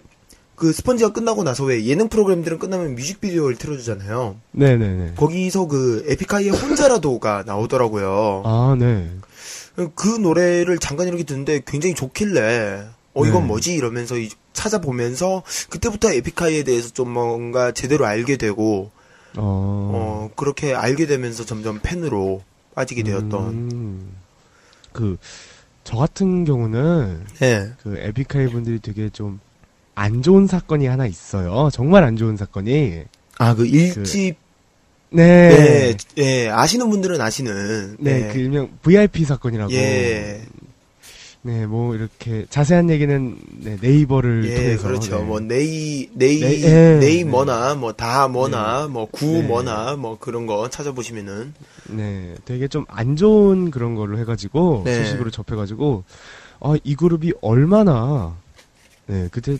그 0.57 0.73
스펀지가 0.73 1.12
끝나고 1.12 1.43
나서 1.43 1.65
왜 1.65 1.85
예능 1.87 2.09
프로그램들은 2.09 2.59
끝나면 2.59 2.95
뮤직비디오를 2.95 3.57
틀어주잖아요. 3.57 4.37
네, 4.53 4.77
네, 4.77 4.89
네. 4.89 5.12
거기서 5.17 5.67
그 5.67 6.05
에픽하이의 6.09 6.51
혼자라도가 6.51 7.45
나오더라고요. 7.47 8.43
아, 8.45 8.77
네. 8.79 9.11
그 9.97 10.09
노래를 10.09 10.79
잠깐 10.79 11.09
이렇게 11.09 11.25
듣는데 11.25 11.62
굉장히 11.67 11.95
좋길래 11.97 12.85
어 13.15 13.27
이건 13.27 13.43
네. 13.43 13.47
뭐지 13.49 13.75
이러면서 13.75 14.17
이- 14.17 14.29
찾아보면서 14.53 15.43
그때부터 15.69 16.12
에픽하이에 16.12 16.62
대해서 16.62 16.91
좀 16.91 17.11
뭔가 17.11 17.73
제대로 17.73 18.07
알게 18.07 18.37
되고 18.37 18.93
어. 19.37 19.91
어 19.95 20.30
그렇게 20.37 20.74
알게 20.74 21.07
되면서 21.07 21.45
점점 21.45 21.80
팬으로 21.82 22.43
빠지게 22.74 23.03
되었던 23.03 23.49
음, 23.49 24.16
그, 24.93 25.16
저 25.85 25.97
같은 25.97 26.45
경우는, 26.45 27.24
예. 27.43 27.72
그, 27.82 27.97
에픽하이 27.99 28.49
분들이 28.49 28.80
되게 28.80 29.09
좀, 29.11 29.41
안 29.95 30.22
좋은 30.22 30.47
사건이 30.47 30.87
하나 30.87 31.07
있어요. 31.07 31.68
정말 31.72 32.03
안 32.05 32.16
좋은 32.16 32.37
사건이. 32.37 33.03
아 33.39 33.55
그 33.55 33.66
일집 33.66 34.37
네. 35.11 35.22
예, 35.22 35.97
예, 36.18 36.49
아시는 36.49 36.91
분들은 36.91 37.20
아시는 37.20 37.97
네, 38.01 38.28
예. 38.28 38.32
그 38.32 38.39
일명 38.41 38.70
VIP 38.82 39.24
사건이라고. 39.24 39.72
예. 39.72 40.43
네, 41.47 41.66
뭐, 41.66 41.95
이렇게, 41.95 42.47
자세한 42.49 42.88
얘기는, 42.88 43.36
네, 43.61 43.76
네이버를 43.78 44.47
예, 44.47 44.55
통해서. 44.55 44.88
그렇죠. 44.88 45.18
네. 45.18 45.24
뭐 45.24 45.40
네이 45.40 46.09
네이 46.14 46.40
네, 46.40 46.62
예, 46.62 46.99
네이 46.99 47.24
네. 47.24 47.30
뭐나 47.30 47.74
뭐 47.74 47.92
다 47.92 48.28
뭐나 48.28 48.88
뭐구 48.88 49.26
네. 49.26 49.42
뭐나 49.42 49.97
뭐 49.97 50.18
그런 50.18 50.47
거 50.47 50.70
찾아보시면은 50.70 51.53
네, 51.90 52.34
되게 52.47 52.66
좀 52.66 52.86
안 52.88 53.16
좋은 53.16 53.70
그런 53.70 53.95
걸로 53.95 54.18
해가지고 54.18 54.82
네. 54.86 55.05
소식으로 55.05 55.30
접해가지고 55.30 56.05
아 56.61 56.76
이 56.82 56.95
그룹이 56.95 57.34
얼마나 57.42 58.34
네 59.07 59.28
그때 59.30 59.59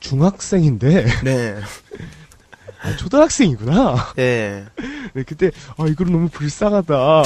중학생인데 0.00 1.04
네. 1.22 1.56
아, 2.82 2.96
초등학생이구나. 2.96 4.14
예. 4.18 4.64
네 5.12 5.22
그때 5.24 5.50
아이 5.76 5.94
그룹 5.94 6.12
너무 6.12 6.28
불쌍하다. 6.30 7.22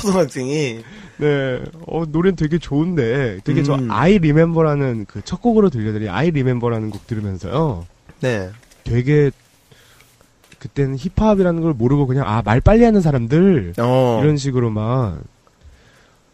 초등학생이 0.00 0.80
네, 1.18 1.62
어 1.86 2.04
노래는 2.08 2.36
되게 2.36 2.58
좋은데 2.58 3.40
되게 3.44 3.62
저 3.62 3.74
음. 3.74 3.90
아이 3.90 4.18
리멤버라는 4.18 5.06
그 5.06 5.20
첫 5.22 5.42
곡으로 5.42 5.70
들려드린 5.70 6.08
아이 6.08 6.30
리멤버라는 6.30 6.90
곡 6.90 7.06
들으면서요. 7.06 7.86
네. 8.20 8.50
되게 8.84 9.30
그때는 10.58 10.96
힙합이라는 10.96 11.62
걸 11.62 11.72
모르고 11.72 12.06
그냥 12.06 12.24
아 12.26 12.42
말 12.44 12.60
빨리 12.60 12.84
하는 12.84 13.00
사람들 13.00 13.74
어. 13.78 14.20
이런 14.22 14.36
식으로만 14.36 15.20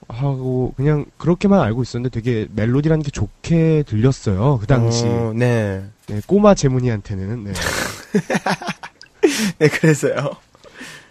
하고 0.09 0.73
그냥 0.77 1.05
그렇게만 1.19 1.61
알고 1.61 1.83
있었는데 1.83 2.21
되게 2.21 2.47
멜로디라는 2.55 3.03
게 3.03 3.11
좋게 3.11 3.85
들렸어요 3.87 4.59
그 4.61 4.67
당시 4.67 5.05
어, 5.07 5.33
네. 5.35 5.85
네, 6.07 6.21
꼬마 6.27 6.55
재문이한테는 6.55 7.45
네. 7.45 7.53
네, 9.59 9.69
그래서요. 9.69 10.31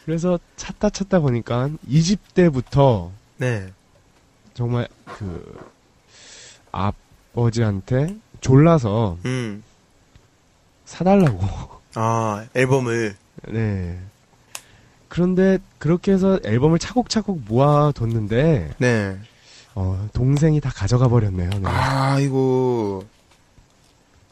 그래서 0.06 0.40
찾다 0.56 0.90
찾다 0.90 1.20
보니까 1.20 1.70
2집 1.90 2.20
때부터 2.34 3.12
네. 3.38 3.72
정말 4.54 4.88
그 5.06 5.72
아버지한테 6.72 8.16
졸라서 8.42 9.18
음. 9.26 9.64
사달라고 10.86 11.48
아, 11.96 12.46
앨범을 12.54 13.16
네 13.50 14.00
그런데 15.08 15.60
그렇게 15.78 16.12
해서 16.12 16.40
앨범을 16.44 16.80
차곡차곡 16.80 17.42
모아뒀는데 17.48 18.76
네. 18.78 19.18
어, 19.76 20.10
동생이 20.14 20.60
다 20.60 20.70
가져가 20.70 21.08
버렸네요 21.08 21.50
네. 21.50 21.62
아, 21.66 22.20
이고 22.20 23.06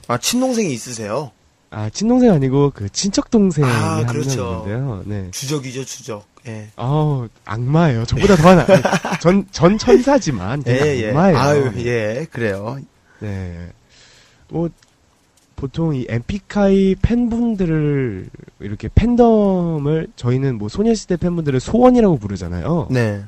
아, 0.07 0.17
친동생이 0.17 0.73
있으세요? 0.73 1.31
아, 1.71 1.89
친동생 1.89 2.31
아니고 2.31 2.71
그 2.75 2.89
친척 2.89 3.31
동생이 3.31 3.65
아, 3.65 3.97
한 3.97 4.05
그렇죠. 4.05 4.63
명 4.65 4.75
있는데요. 4.75 5.03
네. 5.05 5.31
주적이죠, 5.31 5.85
주적. 5.85 6.25
예. 6.47 6.67
아우, 6.75 7.29
악마예요. 7.45 8.05
저보다 8.05 8.35
더 8.35 8.49
하나. 8.49 8.65
전, 9.19 9.45
전 9.51 9.77
천사지만 9.77 10.63
예, 10.67 11.01
예. 11.01 11.09
악마예요. 11.09 11.37
아유, 11.37 11.71
예, 11.77 12.27
그래요. 12.29 12.77
네. 13.19 13.69
뭐 14.49 14.69
보통 15.55 15.95
이 15.95 16.05
엠피카이 16.09 16.95
팬분들을 17.01 18.27
이렇게 18.59 18.89
팬덤을 18.93 20.07
저희는 20.15 20.57
뭐 20.57 20.67
소녀시대 20.67 21.17
팬분들을 21.17 21.59
소원이라고 21.59 22.17
부르잖아요. 22.17 22.87
네. 22.89 23.23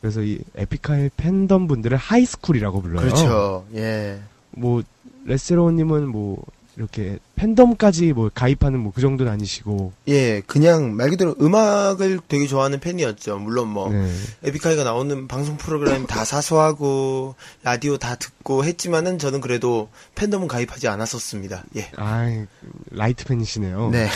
그래서 0.00 0.22
이 0.22 0.38
에픽하이 0.56 1.10
팬덤 1.16 1.68
분들을 1.68 1.96
하이스쿨이라고 1.96 2.82
불러요. 2.82 3.02
그렇죠. 3.02 3.66
예. 3.74 4.18
뭐 4.50 4.82
레스로우님은 5.26 6.08
뭐 6.08 6.42
이렇게 6.80 7.18
팬덤까지 7.36 8.12
뭐 8.12 8.30
가입하는 8.32 8.78
뭐 8.80 8.90
그 9.00 9.00
정도는 9.02 9.32
아니시고. 9.32 9.92
예, 10.08 10.42
그냥 10.46 10.94
말 10.94 11.08
그대로 11.10 11.34
음악을 11.40 12.20
되게 12.28 12.46
좋아하는 12.46 12.80
팬이었죠. 12.80 13.38
물론 13.38 13.68
뭐 13.68 13.90
네. 13.90 14.10
에픽하이가 14.42 14.84
나오는 14.84 15.26
방송 15.26 15.56
프로그램 15.56 16.06
다 16.06 16.24
사수하고 16.24 17.34
라디오 17.62 17.96
다 17.96 18.16
듣고 18.16 18.64
했지만은 18.64 19.18
저는 19.18 19.40
그래도 19.40 19.88
팬덤은 20.16 20.48
가입하지 20.48 20.88
않았었습니다. 20.88 21.64
예. 21.76 21.90
아, 21.96 22.44
light 22.90 23.24
팬이시네요. 23.24 23.90
네. 23.90 24.08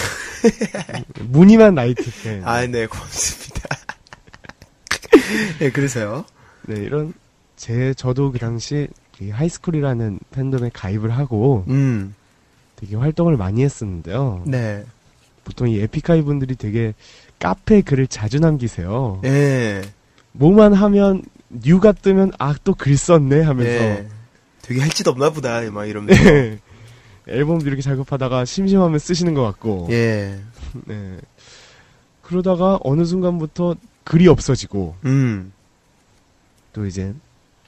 무늬만 1.31 1.75
light 1.75 2.05
팬. 2.23 2.47
아, 2.47 2.67
네, 2.67 2.87
고맙습니다. 2.87 3.69
예, 5.63 5.71
그래서요. 5.71 6.25
네, 6.67 6.77
이런 6.77 7.15
제 7.57 7.95
저도 7.95 8.33
그 8.33 8.39
당시 8.39 8.89
이 9.21 9.31
하이스쿨이라는 9.31 10.19
팬덤에 10.33 10.71
가입을 10.75 11.11
하고 11.17 11.65
음. 11.69 12.15
되게 12.77 12.97
활동을 12.97 13.37
많이 13.37 13.63
했었는데요. 13.63 14.43
네. 14.47 14.85
보통 15.45 15.69
이 15.69 15.79
에픽하이 15.81 16.23
분들이 16.23 16.57
되게 16.57 16.95
카페 17.39 17.83
글을 17.83 18.07
자주 18.07 18.39
남기세요. 18.41 19.21
예. 19.25 19.83
뭐만 20.33 20.73
하면 20.75 21.23
뉴가 21.51 21.93
뜨면 21.93 22.33
아 22.39 22.55
또 22.65 22.75
글 22.75 22.97
썼네 22.97 23.43
하면서 23.43 23.71
네. 23.71 24.09
되게 24.63 24.81
할 24.81 24.91
짓 24.91 25.07
없나 25.07 25.31
보다, 25.31 25.61
막 25.71 25.85
이러면서. 25.87 26.23
네. 26.25 26.59
앨범도 27.29 27.67
이렇게 27.67 27.81
작업하다가 27.83 28.45
심심하면 28.45 28.99
쓰시는 28.99 29.35
것 29.35 29.43
같고 29.43 29.89
예. 29.91 30.39
네. 30.87 31.17
그러다가 32.23 32.79
어느 32.83 33.05
순간부터 33.05 33.77
글이 34.05 34.29
없어지고 34.29 34.95
음. 35.05 35.53
또 36.73 36.87
이제 36.87 37.15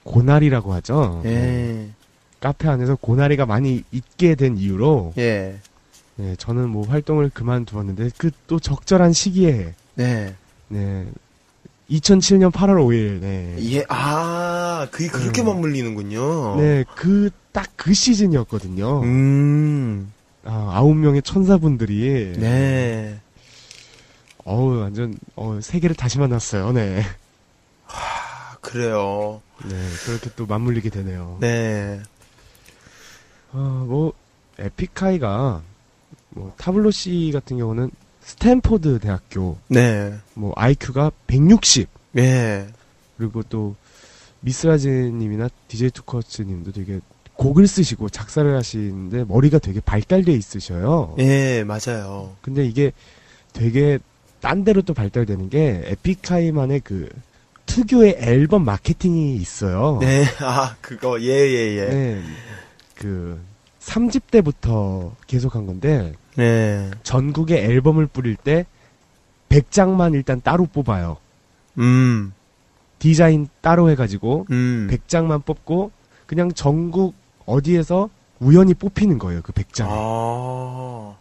고날이라고 0.04 0.72
하죠. 0.74 1.22
예. 1.26 1.88
카페 2.41 2.68
안에서 2.68 2.97
고나리가 2.97 3.47
많이 3.47 3.82
있게 3.93 4.34
된 4.34 4.57
이유로 4.57 5.14
예. 5.18 5.59
네, 6.16 6.34
저는 6.37 6.68
뭐 6.70 6.87
활동을 6.87 7.30
그만두었는데 7.30 8.11
그 8.18 8.30
또 8.47 8.59
적절한 8.61 9.12
시기에 9.12 9.74
네. 9.95 10.34
네 10.68 11.07
2007년 11.91 12.51
8월 12.53 12.76
5일 12.78 13.20
네. 13.20 13.57
예, 13.72 13.84
아, 13.89 14.87
그게 14.91 15.09
그렇게 15.09 15.43
네. 15.43 15.49
맞물리는군요. 15.49 16.57
네, 16.61 16.84
그, 16.97 17.30
딱 17.53 17.66
그 17.76 17.95
시즌이었거든요. 17.95 19.03
음, 19.03 20.12
아, 20.45 20.72
아홉 20.74 20.95
명의 20.97 21.22
천사분들이. 21.22 22.32
네. 22.37 23.18
어우, 24.45 24.80
완전, 24.80 25.16
어, 25.37 25.59
세계를 25.62 25.95
다시 25.97 26.18
만났어요, 26.18 26.72
네. 26.72 27.03
아, 27.89 28.57
그래요. 28.61 29.41
네, 29.64 29.70
그렇게 30.05 30.30
또 30.37 30.47
맞물리게 30.47 30.91
되네요. 30.91 31.39
네. 31.41 32.01
아, 33.53 33.84
뭐, 33.86 34.12
에픽하이가, 34.59 35.62
뭐, 36.30 36.53
타블로 36.57 36.90
씨 36.90 37.30
같은 37.32 37.59
경우는 37.59 37.90
스탠포드 38.20 38.99
대학교, 38.99 39.57
네. 39.68 40.14
뭐, 40.34 40.53
IQ가 40.57 41.11
160, 41.26 41.88
네. 42.12 42.66
그리고 43.16 43.42
또, 43.44 43.74
미쓰라진님이나 44.40 45.49
DJ 45.68 45.90
투컷츠님도 45.90 46.72
되게 46.72 47.01
곡을 47.34 47.66
쓰시고 47.66 48.09
작사를 48.09 48.57
하시는데 48.57 49.24
머리가 49.24 49.59
되게 49.59 49.80
발달돼 49.80 50.32
있으셔요. 50.32 51.14
예, 51.18 51.64
맞아요. 51.64 52.34
근데 52.40 52.64
이게 52.64 52.92
되게 53.53 53.99
딴 54.40 54.64
데로 54.64 54.82
또 54.82 54.94
발달되는 54.94 55.51
게 55.51 55.82
에픽하이만의 55.84 56.80
그 56.80 57.09
특유의 57.66 58.16
앨범 58.20 58.64
마케팅이 58.64 59.36
있어요. 59.36 59.99
네, 60.01 60.24
아, 60.40 60.76
그거, 60.80 61.20
예, 61.20 61.26
예, 61.26 61.76
예. 61.76 61.86
네. 61.86 62.22
그 62.97 63.40
3집 63.80 64.22
때부터 64.30 65.14
계속한 65.26 65.66
건데 65.66 66.12
네. 66.36 66.90
전국에 67.03 67.62
앨범을 67.62 68.07
뿌릴 68.07 68.36
때 68.36 68.66
100장만 69.49 70.14
일단 70.14 70.40
따로 70.42 70.66
뽑아요. 70.66 71.18
음, 71.78 72.32
디자인 72.99 73.49
따로 73.61 73.90
해가지고 73.90 74.47
음. 74.51 74.88
100장만 74.90 75.44
뽑고 75.44 75.92
그냥 76.26 76.53
전국 76.53 77.14
어디에서 77.44 78.11
우연히 78.40 78.74
뽑히는 78.74 79.18
거예요. 79.18 79.40
그 79.42 79.53
100장. 79.53 79.86
아, 79.88 81.16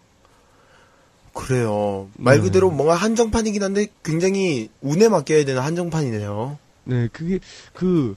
그래요. 1.34 2.10
말 2.18 2.38
네. 2.38 2.44
그대로 2.44 2.72
뭔가 2.72 2.96
한정판이긴 2.96 3.62
한데 3.62 3.88
굉장히 4.04 4.70
운에 4.82 5.08
맡겨야 5.10 5.46
되는 5.46 5.62
한정판이네요. 5.62 6.58
네, 6.86 7.08
그게 7.12 7.40
그 7.74 8.16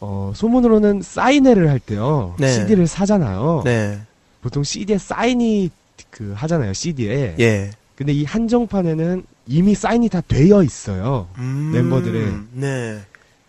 어, 0.00 0.32
소문으로는 0.34 1.02
사인회를 1.02 1.68
할 1.68 1.78
때요. 1.78 2.34
네. 2.38 2.52
CD를 2.52 2.86
사잖아요. 2.86 3.62
네. 3.64 4.00
보통 4.42 4.64
CD에 4.64 4.98
사인이 4.98 5.70
그 6.10 6.32
하잖아요. 6.34 6.72
CD에. 6.72 7.36
예. 7.38 7.70
근데 7.96 8.12
이 8.12 8.24
한정판에는 8.24 9.24
이미 9.46 9.74
사인이 9.74 10.08
다 10.08 10.22
되어 10.26 10.62
있어요. 10.62 11.28
음, 11.36 11.70
멤버들의. 11.74 12.32
네. 12.52 13.00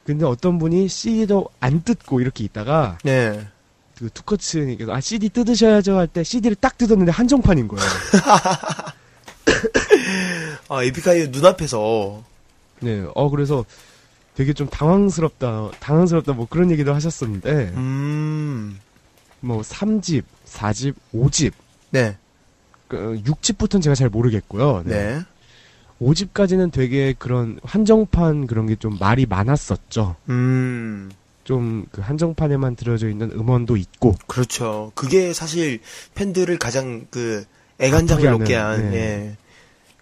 근데 0.03 0.25
어떤 0.25 0.59
분이 0.59 0.89
CD도 0.89 1.47
안 1.61 1.83
뜯고 1.83 2.19
이렇게 2.19 2.43
있다가 2.43 2.97
네. 3.03 3.47
그 3.97 4.09
투커츠님께서 4.09 4.91
아 4.91 4.99
CD 4.99 5.29
뜯으셔야죠 5.29 5.95
할 5.97 6.07
때 6.07 6.23
CD를 6.23 6.55
딱 6.55 6.77
뜯었는데 6.77 7.11
한정판인 7.11 7.67
거예요. 7.67 7.85
아, 10.69 10.83
에픽하이 10.83 11.27
눈앞에서. 11.29 12.23
네. 12.79 13.05
어 13.13 13.29
그래서 13.29 13.63
되게 14.41 14.53
좀 14.53 14.67
당황스럽다. 14.67 15.69
당황스럽다 15.79 16.33
뭐 16.33 16.47
그런 16.49 16.71
얘기도 16.71 16.95
하셨었는데 16.95 17.73
음, 17.75 18.79
뭐 19.39 19.61
3집, 19.61 20.23
4집, 20.47 20.95
5집 21.13 21.51
네. 21.91 22.17
그 22.87 23.21
6집부터는 23.23 23.83
제가 23.83 23.93
잘 23.93 24.09
모르겠고요. 24.09 24.81
네. 24.85 25.21
5집까지는 26.01 26.71
되게 26.71 27.13
그런 27.19 27.59
한정판 27.63 28.47
그런 28.47 28.65
게 28.65 28.75
좀 28.75 28.97
말이 28.99 29.27
많았었죠. 29.27 30.15
음, 30.29 31.11
좀 31.43 31.85
그 31.91 32.01
한정판에만 32.01 32.75
들어져 32.75 33.07
있는 33.09 33.29
음원도 33.31 33.77
있고. 33.77 34.15
그렇죠. 34.25 34.91
그게 34.95 35.33
사실 35.33 35.81
팬들을 36.15 36.57
가장 36.57 37.05
그 37.11 37.43
애간장을 37.79 38.27
아프게 38.27 38.39
놓게 38.39 38.55
하는, 38.55 38.85
한, 38.85 38.91
네. 38.91 38.97
예. 38.97 39.37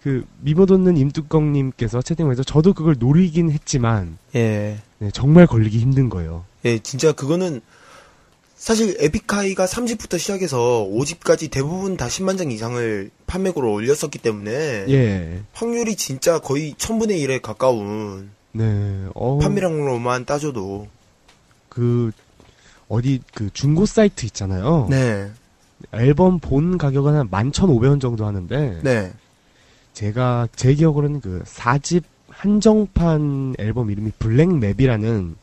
그 0.02 0.24
미모돋는 0.40 0.96
임뚜껑님께서 0.96 2.02
채팅방에서 2.02 2.42
저도 2.42 2.72
그걸 2.72 2.96
노리긴 2.98 3.50
했지만 3.50 4.16
예. 4.34 4.78
네, 4.98 5.10
정말 5.12 5.46
걸리기 5.46 5.78
힘든 5.78 6.08
거예요. 6.08 6.44
예, 6.64 6.78
진짜 6.78 7.12
그거는 7.12 7.60
사실 8.56 8.96
에픽하이가 8.98 9.66
3집부터 9.66 10.18
시작해서 10.18 10.86
5집까지 10.90 11.50
대부분 11.50 11.96
다 11.96 12.08
10만 12.08 12.36
장 12.36 12.50
이상을 12.50 13.10
판매고로 13.26 13.72
올렸었기 13.72 14.18
때문에 14.18 14.52
예. 14.88 15.42
확률이 15.52 15.96
진짜 15.96 16.38
거의 16.38 16.74
1000분의 16.74 17.26
1에 17.26 17.42
가까운 17.42 18.30
네. 18.52 19.06
어, 19.14 19.38
판매량으로만 19.38 20.24
따져도 20.24 20.88
그 21.68 22.10
어디 22.88 23.20
그 23.32 23.50
중고 23.52 23.86
사이트 23.86 24.26
있잖아요. 24.26 24.88
네. 24.90 25.30
앨범 25.92 26.38
본 26.38 26.76
가격은 26.76 27.14
한 27.14 27.30
11,500원 27.30 28.00
정도 28.00 28.26
하는데 28.26 28.80
네. 28.82 29.12
제가 29.94 30.48
제 30.56 30.74
기억으로는 30.74 31.20
그 31.20 31.42
4집 31.44 32.04
한정판 32.28 33.54
앨범 33.58 33.90
이름이 33.90 34.12
블랙맵이라는 34.18 35.36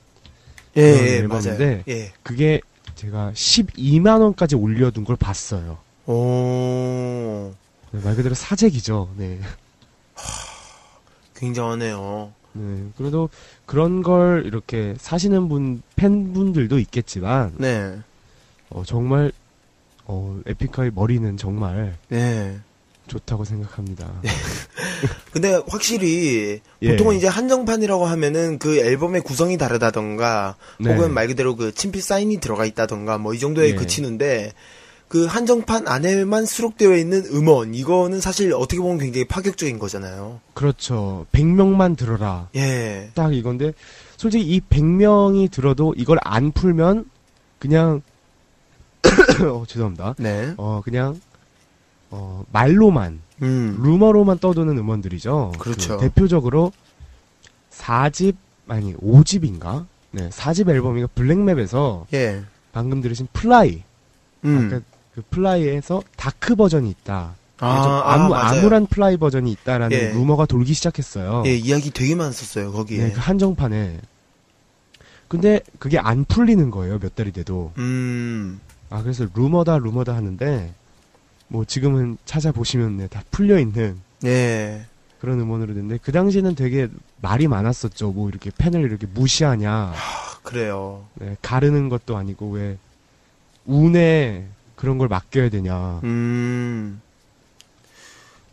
예, 0.77 0.81
예, 0.81 1.17
앨범인데. 1.17 1.83
예. 1.87 2.13
그게 2.23 2.61
제가 2.95 3.31
12만 3.33 4.21
원까지 4.21 4.55
올려둔 4.55 5.03
걸 5.03 5.15
봤어요. 5.15 5.77
오. 6.05 7.53
네, 7.91 8.01
말 8.03 8.15
그대로 8.15 8.33
사재기죠. 8.35 9.09
네. 9.17 9.39
굉장하네요. 11.35 12.31
네. 12.53 12.83
그래도 12.97 13.29
그런 13.65 14.01
걸 14.01 14.43
이렇게 14.45 14.95
사시는 14.97 15.47
분 15.47 15.83
팬분들도 15.95 16.79
있겠지만 16.79 17.53
네. 17.57 17.99
어, 18.69 18.83
정말 18.85 19.31
어, 20.05 20.39
에픽하의 20.45 20.91
머리는 20.95 21.37
정말 21.37 21.97
네. 22.09 22.59
좋다고 23.07 23.45
생각합니다. 23.45 24.11
근데 25.31 25.59
확실히 25.67 26.59
예. 26.81 26.91
보통은 26.91 27.15
이제 27.15 27.27
한정판이라고 27.27 28.05
하면은 28.05 28.59
그 28.59 28.77
앨범의 28.77 29.21
구성이 29.21 29.57
다르다던가 29.57 30.55
네. 30.79 30.93
혹은 30.93 31.13
말 31.13 31.27
그대로 31.27 31.55
그 31.55 31.73
친필 31.73 32.01
사인이 32.01 32.39
들어가 32.39 32.65
있다던가 32.65 33.17
뭐 33.17 33.37
이 33.37 33.39
정도에 33.39 33.69
예. 33.69 33.75
그치는데 33.75 34.51
그 35.07 35.25
한정판 35.25 35.87
안에만 35.87 36.45
수록되어 36.45 36.95
있는 36.97 37.23
음원 37.27 37.75
이거는 37.75 38.19
사실 38.19 38.51
어떻게 38.53 38.81
보면 38.81 38.97
굉장히 38.97 39.25
파격적인 39.25 39.77
거잖아요. 39.79 40.41
그렇죠. 40.53 41.25
100명만 41.31 41.95
들어라. 41.95 42.49
예. 42.55 43.11
딱 43.13 43.33
이건데 43.33 43.73
솔직히 44.17 44.43
이 44.43 44.59
100명이 44.59 45.51
들어도 45.51 45.93
이걸 45.95 46.17
안 46.23 46.51
풀면 46.51 47.05
그냥 47.59 48.01
어, 49.47 49.63
죄송합니다. 49.67 50.15
네. 50.17 50.53
어 50.57 50.81
그냥 50.83 51.21
어 52.09 52.43
말로만 52.51 53.21
음. 53.41 53.77
루머로만 53.81 54.39
떠도는 54.39 54.77
음원들이죠. 54.77 55.53
그렇죠. 55.59 55.97
그 55.97 56.09
대표적으로 56.09 56.71
4집 57.71 58.35
아니 58.67 58.93
5집인가? 58.95 59.85
네, 60.11 60.29
4집 60.29 60.69
앨범이가 60.69 61.07
블랙맵에서 61.15 62.07
예. 62.13 62.43
방금 62.71 63.01
들으신 63.01 63.27
Fly. 63.33 63.83
음. 64.45 64.67
아까 64.71 64.81
그 65.13 65.23
Fly에서 65.29 66.03
dark 66.15 66.55
버전이 66.55 66.89
있다. 66.89 67.35
아, 67.59 67.81
좀 67.81 67.91
아. 68.33 68.49
암울한 68.49 68.87
Fly 68.87 69.17
버전이 69.17 69.51
있다라는 69.51 69.97
예. 69.97 70.09
루머가 70.11 70.45
돌기 70.45 70.73
시작했어요. 70.73 71.43
예, 71.47 71.55
이야기 71.55 71.89
되게 71.91 72.13
많았었어요, 72.15 72.71
거기에. 72.71 73.03
네, 73.03 73.11
그 73.11 73.19
한정판에. 73.19 73.99
근데 75.27 75.59
그게 75.79 75.97
안 75.97 76.23
풀리는 76.23 76.69
거예요, 76.69 76.99
몇 76.99 77.15
달이 77.15 77.31
돼도. 77.31 77.73
음. 77.77 78.59
아, 78.89 79.01
그래서 79.01 79.27
루머다, 79.33 79.79
루머다 79.79 80.15
하는데, 80.15 80.73
뭐 81.47 81.65
지금은 81.65 82.17
찾아보시면 82.25 82.97
네, 82.97 83.07
다 83.07 83.23
풀려 83.31 83.59
있는 83.59 83.99
예. 84.25 84.85
그런 85.19 85.39
음원으로 85.39 85.73
됐는데, 85.73 85.99
그 86.03 86.11
당시에는 86.11 86.55
되게 86.55 86.87
말이 87.21 87.47
많았었죠. 87.47 88.11
뭐 88.11 88.29
이렇게 88.29 88.51
팬을 88.55 88.81
이렇게 88.81 89.07
무시하냐. 89.07 89.71
아, 89.71 89.93
그래요. 90.43 91.05
네, 91.15 91.35
가르는 91.41 91.89
것도 91.89 92.17
아니고, 92.17 92.51
왜, 92.51 92.77
운에 93.65 94.47
그런 94.75 94.97
걸 94.97 95.07
맡겨야 95.07 95.49
되냐. 95.49 96.01
음. 96.03 97.01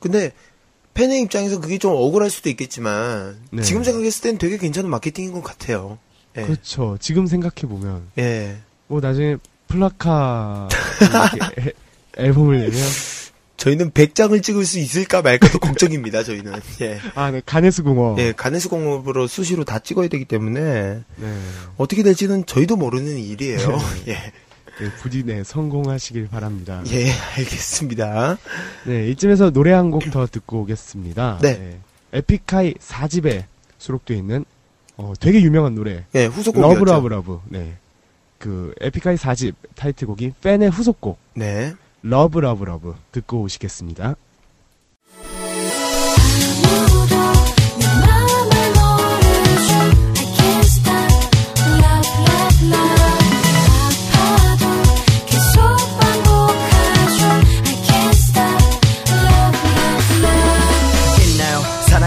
근데 0.00 0.32
팬의 0.94 1.22
입장에서 1.22 1.60
그게 1.60 1.78
좀 1.78 1.92
억울할 1.92 2.30
수도 2.30 2.48
있겠지만 2.48 3.38
네. 3.50 3.62
지금 3.62 3.84
생각했을 3.84 4.22
땐 4.22 4.38
되게 4.38 4.56
괜찮은 4.58 4.88
마케팅인 4.90 5.32
것 5.32 5.42
같아요. 5.42 5.98
예. 6.36 6.42
그렇죠. 6.42 6.96
지금 7.00 7.26
생각해 7.26 7.62
보면. 7.68 8.08
예. 8.18 8.58
뭐 8.86 9.00
나중에 9.00 9.36
플라카 9.68 10.68
앨범을 12.16 12.58
내면 12.60 12.72
저희는 13.56 13.92
100장을 13.92 14.42
찍을 14.42 14.64
수 14.66 14.78
있을까 14.78 15.22
말까도 15.22 15.58
걱정입니다, 15.58 16.22
저희는. 16.24 16.52
예. 16.82 16.98
아, 17.14 17.30
네, 17.30 17.40
가네스궁어. 17.46 18.16
예, 18.18 18.32
가네스 18.32 18.68
공업으로 18.68 19.26
수시로 19.26 19.64
다 19.64 19.78
찍어야 19.78 20.08
되기 20.08 20.24
때문에 20.24 20.60
네. 21.16 21.38
어떻게 21.78 22.02
될지는 22.02 22.44
저희도 22.44 22.76
모르는 22.76 23.16
일이에요. 23.16 23.78
예. 24.08 24.12
네, 24.80 24.90
부디 25.00 25.22
네, 25.24 25.44
성공하시길 25.44 26.28
바랍니다. 26.28 26.82
예, 26.90 27.10
알겠습니다. 27.36 28.38
네, 28.86 29.08
이쯤에서 29.10 29.50
노래 29.50 29.72
한 29.72 29.90
곡 29.90 30.10
더 30.10 30.26
듣고 30.26 30.62
오겠습니다. 30.62 31.38
네. 31.40 31.78
에픽하이 32.12 32.74
4집에 32.74 33.44
수록되어 33.78 34.16
있는 34.16 34.44
어, 34.96 35.12
되게 35.20 35.40
유명한 35.40 35.74
노래 35.74 36.04
예, 36.16 36.26
후속곡이었죠. 36.26 36.84
Love 36.84 36.90
Love 36.90 37.08
Love. 37.08 37.40
네. 37.48 37.74
그 38.38 38.74
에픽하이 38.80 39.16
4집 39.16 39.54
타이틀곡이 39.76 40.32
Fan의 40.42 40.70
후속곡 40.70 41.18
네. 41.34 41.72
Love 42.06 42.38
Love 42.38 42.64
Love 42.64 42.94
듣고 43.12 43.40
오시겠습니다. 43.40 44.16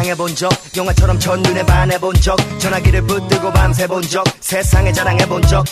사랑해본 0.07 0.35
적 0.35 0.49
영화처럼 0.77 1.19
첫눈에 1.19 1.65
반해본 1.65 2.15
적 2.15 2.37
전화기를 2.59 3.01
붙들고 3.07 3.51
밤새 3.51 3.87
본 3.87 4.01
적 4.03 4.23
세상에 4.39 4.93
자랑해본 4.93 5.41
적 5.43 5.65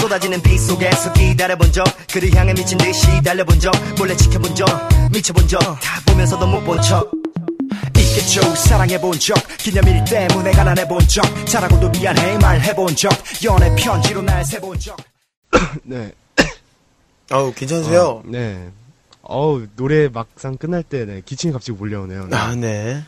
쏟아지는 0.00 0.40
비 0.40 0.56
속에서 0.58 1.12
기다려본 1.12 1.72
적 1.72 1.84
그를 2.10 2.34
향해 2.34 2.54
미친 2.54 2.78
듯이 2.78 3.06
달려본 3.22 3.60
적 3.60 3.70
몰래 3.98 4.16
지켜본 4.16 4.54
적 4.54 4.66
미쳐본 5.12 5.46
적 5.46 5.58
다 5.58 6.00
보면서도 6.06 6.46
못 6.46 6.64
본 6.64 6.80
척 6.80 7.10
있겠죠 7.98 8.40
사랑해본 8.54 9.18
적 9.18 9.34
기념일 9.58 10.02
때문에 10.04 10.52
가난해본 10.52 11.06
적 11.08 11.22
잘하고도 11.46 11.90
미안해 11.90 12.38
말해본 12.38 12.96
적 12.96 13.10
연애 13.44 13.74
편지로 13.76 14.22
날 14.22 14.42
세본 14.44 14.78
적 14.78 14.96
네. 15.84 16.12
아우, 17.30 17.52
괜찮으세요? 17.52 18.00
어, 18.02 18.22
네. 18.24 18.70
어우, 19.20 19.66
노래 19.76 20.08
막상 20.08 20.56
끝날 20.56 20.82
때 20.82 21.04
네, 21.04 21.20
기침이 21.24 21.52
갑자기 21.52 21.72
몰려오네요. 21.72 22.26
네. 22.28 22.36
아, 22.36 22.54
네. 22.54 23.02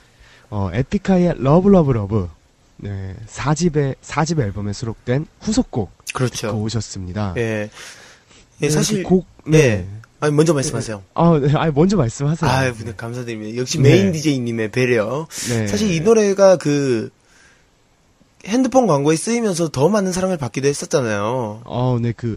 어, 0.51 0.71
에픽하이의 0.73 1.35
Love 1.39 1.69
Love 1.69 1.93
Love. 1.93 2.29
네. 2.77 3.15
4집의 3.29 3.97
4집 4.03 4.41
앨범에 4.41 4.73
수록된 4.73 5.27
후속곡 5.41 5.91
그렇죠. 6.13 6.49
듣고 6.49 6.63
오셨습니다. 6.63 7.35
예. 7.37 7.71
예, 8.61 8.67
네, 8.67 8.71
사실 8.71 9.03
그곡 9.03 9.27
네. 9.47 9.59
네. 9.59 9.89
아니 10.21 10.33
먼저 10.33 10.55
말씀하세요. 10.55 11.03
아, 11.15 11.39
네. 11.39 11.53
아, 11.55 11.71
먼저 11.71 11.97
말씀하세요. 11.97 12.51
아, 12.51 12.73
네, 12.73 12.93
감사드립니다. 12.97 13.59
역시 13.59 13.79
네. 13.79 13.91
메인 13.91 14.13
DJ님의 14.13 14.71
배려. 14.71 15.27
네. 15.49 15.67
사실 15.67 15.91
이 15.91 16.01
노래가 16.01 16.57
그 16.57 17.11
핸드폰 18.47 18.87
광고에 18.87 19.17
쓰이면서 19.17 19.69
더 19.69 19.89
많은 19.89 20.13
사랑을 20.13 20.37
받기도 20.37 20.69
했었잖아요. 20.69 21.63
어, 21.65 21.99
네, 22.01 22.13
그, 22.17 22.37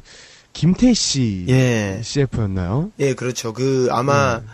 김태희 0.53 0.93
씨. 0.93 1.45
예. 1.49 2.01
CF였나요? 2.03 2.91
예, 2.99 3.13
그렇죠. 3.13 3.53
그 3.53 3.89
아마 3.91 4.39
네. 4.39 4.45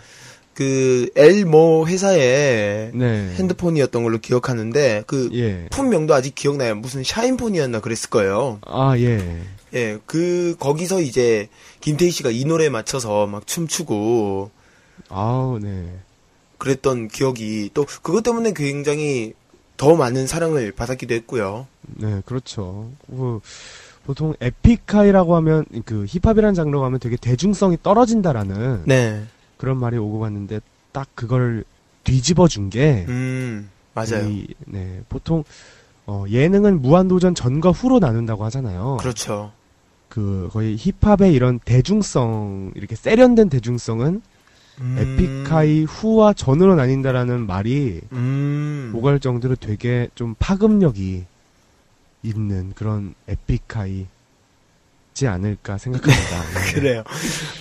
그 0.54 1.10
L 1.16 1.44
모 1.44 1.86
회사의 1.86 2.92
네. 2.94 3.34
핸드폰이었던 3.34 4.02
걸로 4.02 4.18
기억하는데 4.18 5.04
그 5.06 5.30
예. 5.34 5.68
폰명도 5.70 6.14
아직 6.14 6.34
기억나요. 6.34 6.74
무슨 6.76 7.02
샤인폰이었나 7.02 7.80
그랬을 7.80 8.10
거예요. 8.10 8.58
아, 8.66 8.96
예. 8.98 9.42
예, 9.74 9.98
그 10.06 10.54
거기서 10.58 11.00
이제 11.00 11.48
김태희 11.80 12.10
씨가 12.10 12.30
이 12.30 12.44
노래에 12.44 12.68
맞춰서 12.68 13.26
막 13.26 13.46
춤추고 13.46 14.50
아우, 15.08 15.58
네. 15.58 15.88
그랬던 16.58 17.08
기억이 17.08 17.70
또 17.74 17.84
그것 17.84 18.22
때문에 18.22 18.52
굉장히 18.54 19.34
더 19.76 19.96
많은 19.96 20.26
사랑을 20.26 20.72
받았기도 20.72 21.14
했고요. 21.14 21.66
네, 21.82 22.22
그렇죠. 22.24 22.90
그, 23.06 23.40
보통 24.06 24.34
에픽하이라고 24.40 25.34
하면, 25.36 25.64
그, 25.84 26.06
힙합이라는 26.08 26.54
장르가 26.54 26.86
하면 26.86 27.00
되게 27.00 27.16
대중성이 27.16 27.76
떨어진다라는 27.82 28.82
네. 28.86 29.24
그런 29.56 29.78
말이 29.78 29.96
오고 29.96 30.20
갔는데, 30.20 30.60
딱 30.92 31.08
그걸 31.14 31.64
뒤집어 32.04 32.48
준 32.48 32.70
게, 32.70 33.04
음, 33.08 33.70
맞아요. 33.94 34.28
이, 34.28 34.46
네, 34.66 35.02
보통, 35.08 35.44
어, 36.06 36.24
예능은 36.28 36.82
무한도전 36.82 37.34
전과 37.34 37.70
후로 37.70 37.98
나눈다고 37.98 38.44
하잖아요. 38.44 38.98
그렇죠. 39.00 39.52
그, 40.08 40.48
거의 40.52 40.76
힙합의 40.76 41.32
이런 41.32 41.58
대중성, 41.60 42.72
이렇게 42.74 42.94
세련된 42.94 43.48
대중성은 43.48 44.22
음, 44.80 44.96
에픽하이 44.98 45.84
후와 45.84 46.32
전으로 46.32 46.74
나뉜다라는 46.74 47.46
말이 47.46 48.00
음, 48.12 48.92
오갈 48.94 49.20
정도로 49.20 49.54
되게 49.56 50.08
좀 50.14 50.34
파급력이 50.38 51.24
있는 52.22 52.72
그런 52.74 53.14
에픽하이 53.28 54.06
지 55.14 55.28
않을까 55.28 55.78
생각합니다. 55.78 56.44
네. 56.54 56.72
그래요. 56.72 57.04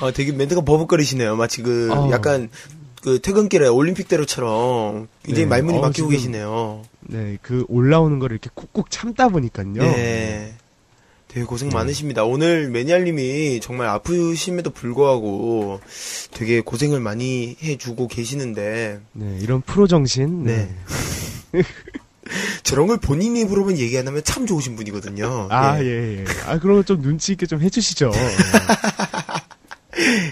어, 0.02 0.12
되게 0.12 0.32
멘트가 0.32 0.62
버벅거리시네요. 0.62 1.36
마치 1.36 1.62
그 1.62 1.90
어. 1.94 2.10
약간 2.12 2.50
그 3.02 3.20
퇴근길에 3.22 3.68
올림픽대로처럼 3.68 5.08
굉장히 5.24 5.46
네. 5.46 5.50
말문이 5.50 5.78
어, 5.78 5.82
막히고 5.82 6.10
계시네요. 6.10 6.84
네, 7.02 7.38
그 7.42 7.66
올라오는 7.68 8.18
걸 8.20 8.32
이렇게 8.32 8.50
꾹꾹 8.54 8.86
참다 8.90 9.30
보니까요. 9.30 9.74
네. 9.74 10.56
되게 11.28 11.46
고생 11.46 11.70
네. 11.70 11.76
많으십니다. 11.76 12.24
오늘 12.24 12.70
매니아님이 12.70 13.60
정말 13.60 13.88
아프심에도 13.88 14.70
불구하고 14.70 15.80
되게 16.32 16.62
고생을 16.62 17.00
많이 17.00 17.58
해주고 17.62 18.08
계시는데 18.08 19.02
네, 19.14 19.38
이런 19.42 19.62
프로 19.62 19.88
정신. 19.88 20.44
네. 20.44 20.70
네. 21.52 21.64
저런 22.64 22.88
걸 22.88 22.98
본인 22.98 23.36
입으로만 23.38 23.78
얘기 23.78 23.98
안 23.98 24.08
하면 24.08 24.24
참 24.24 24.46
좋으신 24.46 24.76
분이거든요. 24.76 25.48
아, 25.52 25.80
예. 25.82 25.86
예, 25.86 26.18
예. 26.20 26.26
아, 26.46 26.60
그런 26.60 26.78
거 26.78 26.84
좀 26.84 27.02
눈치 27.02 27.32
있게 27.34 27.46
좀 27.46 27.62
해주시죠. 27.62 28.12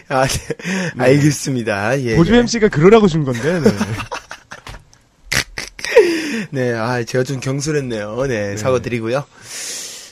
아, 0.10 0.28
네. 0.28 0.90
알겠습니다. 0.98 2.00
예. 2.02 2.16
보조 2.16 2.34
예. 2.36 2.40
MC가 2.40 2.70
그러라고 2.70 3.08
준 3.08 3.24
건데. 3.24 3.60
네. 3.60 3.70
네, 6.52 6.74
아, 6.74 7.04
제가 7.04 7.24
좀 7.24 7.40
경솔했네요. 7.40 8.26
네, 8.28 8.58
사과드리고요. 8.58 9.24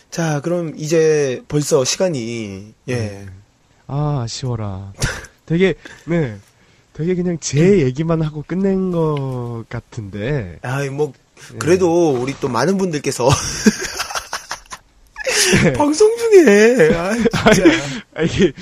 자, 0.09 0.39
그럼 0.41 0.73
이제 0.77 1.41
벌써 1.47 1.83
시간이, 1.83 2.73
예. 2.87 2.95
네. 2.95 3.25
아, 3.87 4.21
아쉬워라. 4.23 4.93
되게, 5.45 5.73
네. 6.05 6.37
되게 6.93 7.15
그냥 7.15 7.37
제 7.41 7.79
얘기만 7.81 8.21
하고 8.21 8.43
끝낸 8.45 8.91
것 8.91 9.65
같은데. 9.69 10.59
아, 10.61 10.83
뭐, 10.91 11.13
그래도 11.57 12.11
우리 12.13 12.35
또 12.39 12.47
많은 12.47 12.77
분들께서 12.77 13.27
방송 15.75 16.15
중에, 16.17 16.95
아. 16.95 17.11
아, 18.15 18.21
이게 18.21 18.53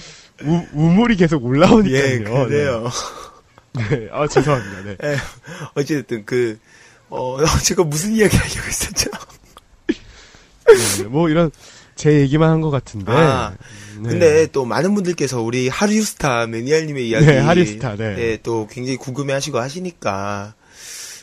우, 0.44 0.62
우물이 0.74 1.16
계속 1.18 1.44
올라오니까요. 1.44 2.04
예, 2.04 2.20
그래요. 2.20 2.90
네. 3.74 3.84
네. 3.90 4.08
아, 4.12 4.28
죄송합니다. 4.28 4.82
네. 4.84 4.98
예, 5.04 5.18
어쨌든 5.76 6.26
그, 6.26 6.58
어, 7.10 7.38
제가 7.64 7.84
무슨 7.84 8.14
이야기 8.14 8.36
하려고 8.38 8.68
했었죠? 8.68 9.10
네, 10.98 11.04
뭐 11.06 11.30
이런 11.30 11.52
제 11.96 12.20
얘기만 12.22 12.50
한 12.50 12.62
것 12.62 12.70
같은데. 12.70 13.12
아, 13.12 13.54
네. 14.00 14.10
근데 14.10 14.48
또 14.48 14.66
많은 14.66 14.94
분들께서 14.94 15.42
우리 15.42 15.68
하류스타 15.70 16.48
매니아님의 16.48 17.10
이야기. 17.10 17.26
네, 17.26 17.38
하류스타, 17.40 17.96
네. 17.96 18.38
또 18.44 18.68
굉장히 18.68 18.98
궁금해 18.98 19.34
하시고 19.34 19.60
하시니까, 19.60 20.54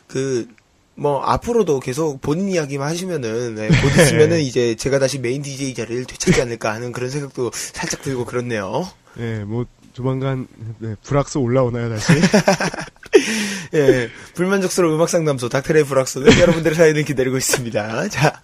그, 0.09 0.49
뭐, 0.97 1.23
앞으로도 1.23 1.81
계속 1.81 2.21
본인 2.21 2.49
이야기만 2.49 2.89
하시면은, 2.89 3.57
네, 3.57 3.69
곧 3.69 3.89
있으면은 4.01 4.41
이제 4.43 4.75
제가 4.75 4.99
다시 4.99 5.19
메인 5.19 5.43
DJ 5.43 5.75
자리를 5.75 6.05
되찾지 6.05 6.41
않을까 6.43 6.73
하는 6.73 6.93
그런 6.93 7.11
생각도 7.11 7.51
살짝 7.53 8.03
들고 8.03 8.25
그렇네요. 8.25 8.89
네, 9.17 9.45
뭐 9.45 9.67
조만간 9.93 10.47
네, 10.79 10.97
불악수 11.05 11.39
올라오나요 11.39 11.89
다시? 11.89 12.13
예, 13.75 14.11
불만족스러운 14.35 14.95
음악 14.95 15.09
상담소 15.09 15.49
닥터레이 15.49 15.85
불락소는 15.85 16.33
여러분들의 16.41 16.77
사연을 16.77 17.05
기다리고 17.05 17.37
있습니다. 17.37 18.09
자, 18.09 18.43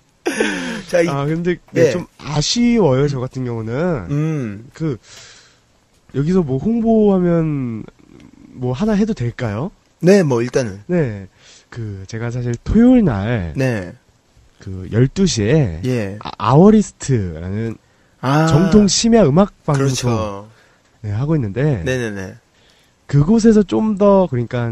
자, 0.89 1.01
이, 1.03 1.09
아 1.09 1.25
근데 1.25 1.57
네, 1.73 1.85
네. 1.85 1.91
좀 1.91 2.07
아쉬워요 2.19 3.09
저 3.09 3.19
같은 3.19 3.45
경우는 3.45 3.75
음, 4.11 4.71
그 4.73 4.97
여기서 6.15 6.43
뭐 6.43 6.59
홍보하면 6.59 7.85
뭐 8.53 8.73
하나 8.73 8.93
해도 8.93 9.13
될까요? 9.13 9.73
네, 10.03 10.23
뭐, 10.23 10.41
일단은, 10.41 10.83
네, 10.87 11.29
그 11.71 12.05
제가 12.09 12.31
사실 12.31 12.55
토요일 12.65 13.05
날 13.05 13.53
네, 13.57 13.93
그 14.59 14.89
12시에 14.93 15.85
예. 15.87 16.19
아, 16.21 16.53
워리스트라는 16.55 17.77
아, 18.21 18.47
정통 18.47 18.89
심야 18.89 19.25
음악 19.25 19.53
방송 19.65 19.85
그렇죠. 19.87 20.49
네, 21.01 21.11
하고 21.11 21.35
있는데 21.37 21.83
네네네. 21.85 22.35
그곳에서 23.07 23.63
좀 23.63 23.97
더 23.99 24.27
그러니까 24.31 24.71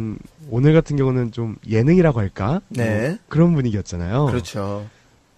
오늘 0.50 0.72
같은 0.72 0.96
경우는 0.96 1.32
좀 1.32 1.56
예능이라고 1.68 2.20
할까? 2.20 2.60
네. 2.68 3.08
뭐 3.10 3.18
그런 3.28 3.54
분위기였잖아요. 3.54 4.26
그렇죠. 4.26 4.86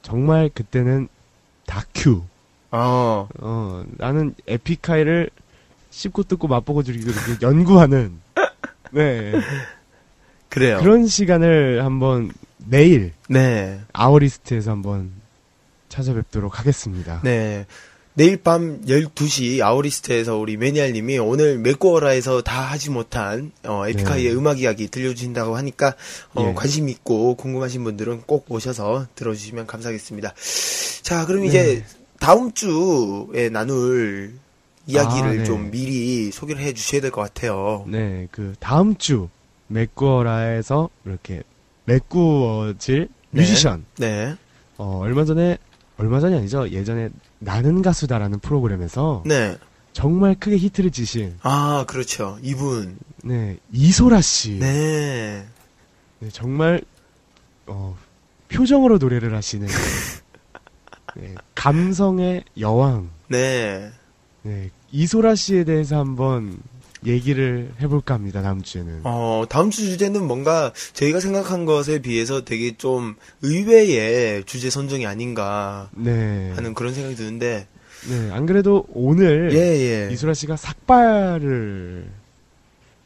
정말 0.02 0.50
그때는 0.52 1.08
다큐. 1.66 2.22
어, 2.72 3.28
어, 3.40 3.84
나는 3.98 4.34
에픽하이를 4.46 5.30
씹고 5.90 6.24
뜯고 6.24 6.46
맛보고 6.48 6.82
즐기고 6.82 7.10
이렇게 7.10 7.44
연구하는 7.46 8.12
네. 8.92 9.32
그래요. 10.50 10.78
그런 10.80 11.06
시간을 11.06 11.84
한번 11.84 12.30
내일 12.58 13.12
네. 13.28 13.80
아워리스트에서 13.94 14.72
한번 14.72 15.10
찾아뵙도록 15.88 16.58
하겠습니다. 16.58 17.20
네. 17.24 17.66
내일 18.14 18.36
밤 18.36 18.82
12시 18.82 19.62
아우리스트에서 19.62 20.36
우리 20.36 20.56
매니아님이 20.56 21.18
오늘 21.18 21.58
맥고어라에서 21.58 22.42
다 22.42 22.60
하지 22.60 22.90
못한 22.90 23.52
어, 23.64 23.86
에픽하이의 23.88 24.30
네. 24.30 24.34
음악 24.36 24.60
이야기 24.60 24.88
들려주신다고 24.88 25.56
하니까 25.56 25.94
어, 26.34 26.48
예. 26.48 26.54
관심 26.54 26.88
있고 26.88 27.36
궁금하신 27.36 27.82
분들은 27.84 28.22
꼭 28.26 28.46
오셔서 28.50 29.06
들어주시면 29.14 29.66
감사하겠습니다. 29.68 30.34
자, 31.02 31.24
그럼 31.24 31.44
이제 31.44 31.84
다음 32.18 32.52
주에 32.52 33.48
나눌 33.50 34.34
이야기를 34.86 35.28
아, 35.28 35.32
네. 35.32 35.44
좀 35.44 35.70
미리 35.70 36.30
소개를 36.32 36.62
해 36.62 36.72
주셔야 36.72 37.00
될 37.00 37.12
것 37.12 37.22
같아요. 37.22 37.84
네, 37.88 38.26
그 38.32 38.54
다음 38.58 38.96
주 38.96 39.28
맥구어라 39.70 40.50
에서 40.52 40.90
이렇게 41.04 41.42
맥구어질 41.84 43.08
네. 43.30 43.40
뮤지션. 43.40 43.84
네. 43.96 44.36
어, 44.76 44.98
얼마 45.02 45.24
전에 45.24 45.58
얼마 45.96 46.20
전이 46.20 46.36
아니죠. 46.36 46.68
예전에 46.70 47.10
나는 47.38 47.82
가수다라는 47.82 48.40
프로그램에서 48.40 49.22
네. 49.26 49.56
정말 49.92 50.34
크게 50.34 50.56
히트를 50.56 50.90
치신 50.90 51.36
아, 51.42 51.84
그렇죠. 51.86 52.38
이분. 52.42 52.98
네, 53.22 53.58
이소라 53.72 54.20
씨. 54.20 54.58
네. 54.58 55.46
네, 56.20 56.28
정말 56.30 56.80
어, 57.66 57.96
표정으로 58.48 58.98
노래를 58.98 59.34
하시는 59.34 59.66
네, 61.16 61.34
감성의 61.54 62.44
여왕. 62.58 63.10
네. 63.28 63.90
네, 64.42 64.70
이소라 64.90 65.34
씨에 65.34 65.64
대해서 65.64 65.98
한번 65.98 66.58
얘기를 67.06 67.72
해볼까 67.80 68.14
합니다. 68.14 68.42
다음 68.42 68.62
주에는. 68.62 69.00
어, 69.04 69.44
다음 69.48 69.70
주 69.70 69.82
주제는 69.86 70.26
뭔가 70.26 70.72
저희가 70.92 71.20
생각한 71.20 71.64
것에 71.64 72.00
비해서 72.00 72.44
되게 72.44 72.76
좀 72.76 73.16
의외의 73.42 74.44
주제 74.44 74.68
선정이 74.70 75.06
아닌가 75.06 75.88
네. 75.96 76.52
하는 76.54 76.74
그런 76.74 76.92
생각이 76.92 77.14
드는데, 77.16 77.66
네, 78.08 78.30
안 78.32 78.46
그래도 78.46 78.86
오늘 78.92 79.50
예, 79.52 79.58
예. 80.08 80.12
이소라 80.12 80.34
씨가 80.34 80.56
삭발을 80.56 82.10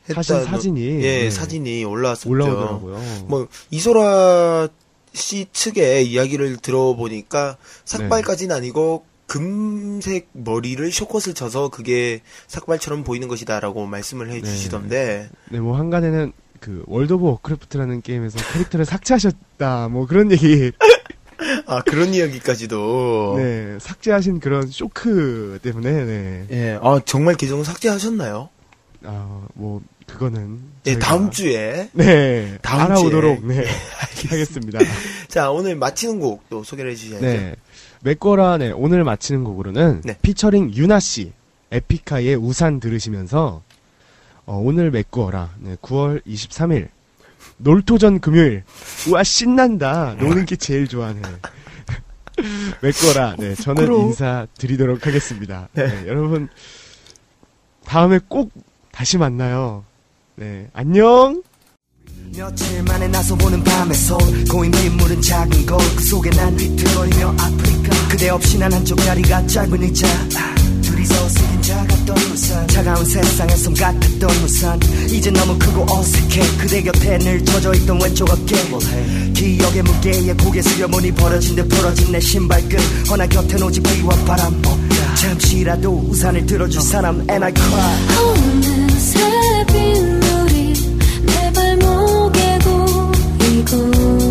했다- 0.08 0.22
사진이 0.44 0.86
예, 1.02 1.22
네, 1.24 1.30
사진이 1.30 1.84
올라왔었죠. 1.84 2.28
올라오더라고요. 2.30 3.00
뭐, 3.26 3.48
이소라 3.70 4.68
씨 5.12 5.46
측의 5.52 6.08
이야기를 6.10 6.56
들어보니까 6.56 7.56
삭발까지는 7.84 8.54
아니고, 8.56 9.04
금색 9.26 10.28
머리를 10.32 10.90
쇼컷을 10.92 11.34
쳐서 11.34 11.68
그게 11.68 12.20
삭발처럼 12.46 13.04
보이는 13.04 13.26
것이다라고 13.28 13.86
말씀을 13.86 14.30
해 14.30 14.40
네. 14.40 14.42
주시던데, 14.42 15.28
네, 15.50 15.60
뭐 15.60 15.76
한간에는 15.78 16.32
그 16.60 16.82
월드 16.86 17.12
오브 17.14 17.24
워크래프트라는 17.26 18.02
게임에서 18.02 18.38
캐릭터를 18.52 18.84
삭제하셨다, 18.84 19.88
뭐 19.88 20.06
그런 20.06 20.30
얘기, 20.32 20.72
아, 21.66 21.82
그런 21.82 22.14
이야기까지도. 22.14 23.34
네, 23.38 23.76
삭제하신 23.80 24.40
그런 24.40 24.66
쇼크 24.68 25.58
때문에, 25.62 26.04
네, 26.04 26.46
예, 26.50 26.78
아, 26.82 27.00
정말 27.04 27.34
계정을 27.34 27.64
삭제하셨나요? 27.64 28.48
아, 29.04 29.46
뭐 29.54 29.82
그거는 30.06 30.60
예, 30.86 30.94
저희가- 30.96 31.00
다음 31.00 31.30
주에. 31.30 31.88
네, 31.92 32.56
다음 32.62 32.82
알아오도록 32.92 33.40
주에. 33.40 33.56
네 33.56 33.64
하겠습니다. 34.28 34.78
자, 35.28 35.50
오늘 35.50 35.76
마치는 35.76 36.20
곡 36.20 36.44
또 36.48 36.62
소개를 36.62 36.92
해주셔야죠. 36.92 37.26
네, 37.26 37.56
맥거라 38.04 38.58
네 38.58 38.70
오늘 38.70 39.02
마치는 39.02 39.44
곡으로는 39.44 40.02
네. 40.04 40.18
피처링 40.20 40.74
유나 40.74 41.00
씨 41.00 41.32
에픽하이의 41.72 42.36
우산 42.36 42.78
들으시면서 42.78 43.62
어, 44.46 44.56
오늘 44.62 44.90
맥거라 44.90 45.54
네, 45.58 45.76
9월 45.76 46.22
23일 46.26 46.88
놀토전 47.56 48.20
금요일. 48.20 48.64
우와 49.08 49.22
신난다. 49.22 50.16
노는 50.18 50.44
게 50.44 50.56
제일 50.56 50.88
좋아하네. 50.88 51.20
맥거라 52.82 53.36
네 53.38 53.54
저는 53.54 53.82
부끄러워. 53.82 54.06
인사 54.06 54.46
드리도록 54.58 55.06
하겠습니다. 55.06 55.68
네, 55.72 56.04
여러분 56.06 56.48
다음에 57.84 58.18
꼭 58.28 58.50
다시 58.92 59.18
만나요. 59.18 59.84
네 60.36 60.68
안녕 60.72 61.42
며칠 62.36 62.82
만에 62.82 63.06
나서 63.08 63.36
보는 63.36 63.62
밤의 63.62 63.94
솔 63.96 64.18
고인 64.50 64.70
빗물은 64.72 65.22
작은 65.22 65.66
거울 65.66 65.80
그 65.94 66.04
속에 66.04 66.30
난 66.30 66.58
휘트거리며 66.58 67.28
아프리카 67.38 68.08
그대 68.08 68.28
없이 68.28 68.58
난 68.58 68.72
한쪽 68.72 68.96
다리가 68.96 69.46
짧은 69.46 69.82
의자. 69.82 70.08
아, 70.08 70.54
둘이서 70.82 71.28
쓰긴 71.28 71.62
작았던 71.62 72.16
우산 72.16 72.68
차가운 72.68 73.04
세상에 73.04 73.54
섬 73.56 73.72
같았던 73.74 74.30
우산 74.44 74.80
이제 75.08 75.30
너무 75.30 75.56
크고 75.58 75.86
어색해. 75.88 76.56
그대 76.58 76.82
곁에 76.82 77.18
늘 77.18 77.44
젖어있던 77.44 78.02
왼쪽 78.02 78.28
어깨. 78.28 78.56
기억의 79.34 79.82
무게에 79.82 80.34
고개 80.34 80.60
숙여보니 80.60 81.12
버려진 81.12 81.54
듯 81.54 81.68
부러진 81.68 82.10
내 82.10 82.18
신발끈. 82.18 82.78
허나 83.10 83.26
곁엔 83.28 83.62
오직 83.62 83.80
비와 83.82 84.16
바람. 84.24 84.60
잠시라도 85.14 86.04
우산을 86.08 86.44
들어줄 86.46 86.80
사람 86.82 87.24
And 87.30 87.44
I 87.44 87.52
cry 87.54 88.94
고 93.64 94.23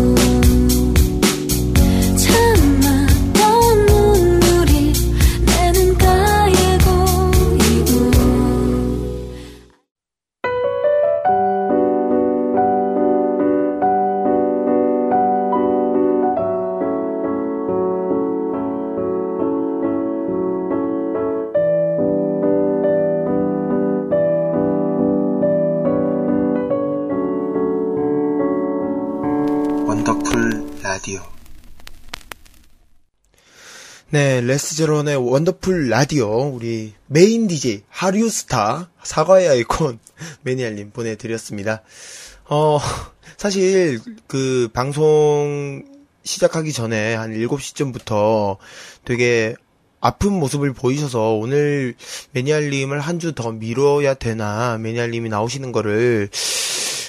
네, 34.14 34.40
레스제론의 34.42 35.16
Wonderful 35.16 35.88
라디오 35.88 36.46
우리 36.46 36.92
메인 37.08 37.48
DJ 37.48 37.82
하류스타 37.88 38.88
사과의 39.02 39.48
아이콘 39.48 39.98
매니아님 40.42 40.92
보내드렸습니다. 40.92 41.82
어 42.48 42.78
사실 43.36 43.98
그 44.28 44.68
방송 44.72 45.82
시작하기 46.22 46.72
전에 46.72 47.16
한 47.16 47.32
7시쯤부터 47.32 48.58
되게 49.04 49.56
아픈 50.00 50.32
모습을 50.34 50.72
보이셔서 50.74 51.32
오늘 51.32 51.96
매니아님을 52.30 53.00
한 53.00 53.18
주 53.18 53.32
더 53.32 53.50
미뤄야 53.50 54.14
되나 54.14 54.78
매니아님이 54.78 55.28
나오시는 55.28 55.72
거를 55.72 56.28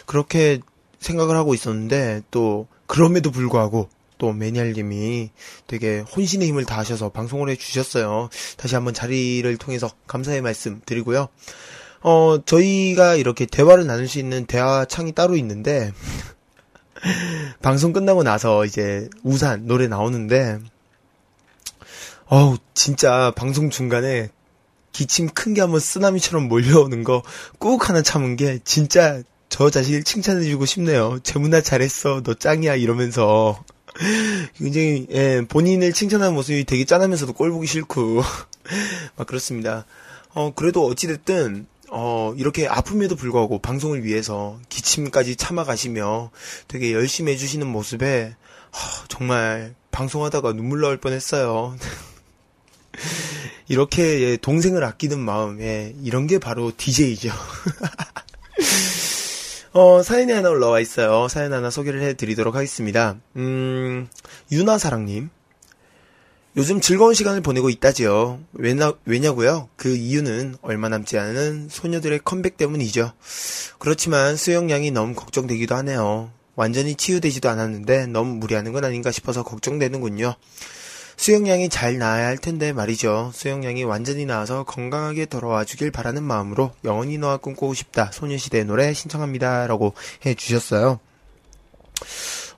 그렇게 0.08 0.60
생각을 0.98 1.36
하고 1.38 1.54
있었는데 1.54 2.24
또 2.32 2.66
그럼에도 2.88 3.30
불구하고 3.30 3.90
또 4.18 4.32
매니아님이 4.34 5.30
되게 5.68 6.00
혼신의 6.00 6.48
힘을 6.50 6.66
다하셔서 6.66 7.10
방송을 7.10 7.50
해주셨어요. 7.50 8.30
다시 8.58 8.76
한번 8.76 8.94
자리를 8.94 9.58
통해서 9.58 9.90
감사의 10.08 10.42
말씀 10.42 10.82
드리고요. 10.86 11.28
어 12.02 12.38
저희가 12.46 13.16
이렇게 13.16 13.46
대화를 13.46 13.88
나눌 13.88 14.08
수 14.08 14.20
있는 14.20 14.46
대화 14.46 14.86
창이 14.86 15.14
따로 15.14 15.36
있는데 15.38 15.92
방송 17.62 17.94
끝나고 17.94 18.24
나서 18.24 18.66
이제 18.66 19.10
우산 19.24 19.66
노래 19.68 19.88
나오는데 19.88 20.60
어우 22.28 22.58
진짜 22.74 23.32
방송 23.36 23.70
중간에 23.70 24.30
기침 24.92 25.28
큰 25.30 25.54
게 25.54 25.62
한번 25.62 25.80
쓰나미처럼 25.80 26.48
몰려오는 26.48 27.04
거 27.04 27.22
꾹 27.60 27.90
하나 27.90 28.02
참은 28.02 28.36
게 28.36 28.60
진짜 28.64 29.22
저 29.50 29.70
자신을 29.70 30.04
칭찬해주고 30.04 30.66
싶네요. 30.66 31.20
재문아 31.24 31.62
잘했어, 31.62 32.22
너 32.24 32.34
짱이야 32.34 32.76
이러면서 32.76 33.64
굉장히 34.58 35.08
예, 35.12 35.42
본인을 35.48 35.94
칭찬하는 35.94 36.34
모습이 36.34 36.66
되게 36.66 36.86
짠하면서도 36.86 37.34
꼴 37.34 37.52
보기 37.52 37.68
싫고 37.68 38.22
막 39.16 39.28
그렇습니다. 39.28 39.86
어 40.34 40.52
그래도 40.54 40.86
어찌 40.86 41.08
됐든 41.08 41.66
어 41.92 42.34
이렇게 42.38 42.68
아픔에도 42.68 43.16
불구하고 43.16 43.60
방송을 43.60 44.04
위해서 44.04 44.60
기침까지 44.70 45.38
참아가시며 45.38 46.32
되게 46.68 46.92
열심히 46.94 47.32
해주시는 47.34 47.68
모습에 47.68 48.36
하, 48.72 49.06
정말 49.08 49.76
방송하다가 49.92 50.54
눈물 50.54 50.82
나올 50.82 50.98
뻔했어요. 50.98 51.78
이렇게 53.68 54.22
예, 54.22 54.38
동생을 54.38 54.84
아끼는 54.84 55.20
마음, 55.20 55.62
예, 55.62 55.96
이런 56.04 56.28
게 56.28 56.38
바로 56.38 56.72
DJ죠. 56.76 57.32
어, 59.78 60.02
사연이 60.04 60.32
하나 60.32 60.52
올라와 60.52 60.80
있어요. 60.80 61.28
사연 61.28 61.52
하나 61.52 61.70
소개를 61.70 62.02
해드리도록 62.02 62.56
하겠습니다. 62.56 63.18
음, 63.36 64.08
유나사랑님. 64.50 65.30
요즘 66.56 66.80
즐거운 66.80 67.14
시간을 67.14 67.42
보내고 67.42 67.70
있다지요. 67.70 68.40
왜냐, 68.54 68.94
왜냐고요? 69.04 69.68
그 69.76 69.94
이유는 69.94 70.56
얼마 70.62 70.88
남지 70.88 71.18
않은 71.18 71.68
소녀들의 71.70 72.22
컴백 72.24 72.56
때문이죠. 72.56 73.12
그렇지만 73.78 74.38
수영량이 74.38 74.92
너무 74.92 75.14
걱정되기도 75.14 75.76
하네요. 75.76 76.32
완전히 76.56 76.96
치유되지도 76.96 77.50
않았는데 77.50 78.08
너무 78.08 78.36
무리하는 78.36 78.72
건 78.72 78.86
아닌가 78.86 79.12
싶어서 79.12 79.44
걱정되는군요. 79.44 80.36
수영양이 81.18 81.70
잘 81.70 81.98
나아야 81.98 82.28
할 82.28 82.38
텐데 82.38 82.74
말이죠. 82.74 83.32
수영양이 83.34 83.84
완전히 83.84 84.26
나아서 84.26 84.64
건강하게 84.64 85.26
돌아와 85.26 85.64
주길 85.64 85.92
바라는 85.92 86.24
마음으로 86.24 86.72
영원히 86.84 87.18
너와 87.18 87.38
꿈꾸고 87.38 87.74
싶다. 87.74 88.12
소녀시대 88.12 88.64
노래 88.64 88.94
신청합니다. 88.94 89.68
라고 89.68 89.94
해 90.26 90.34
주셨어요. 90.34 91.00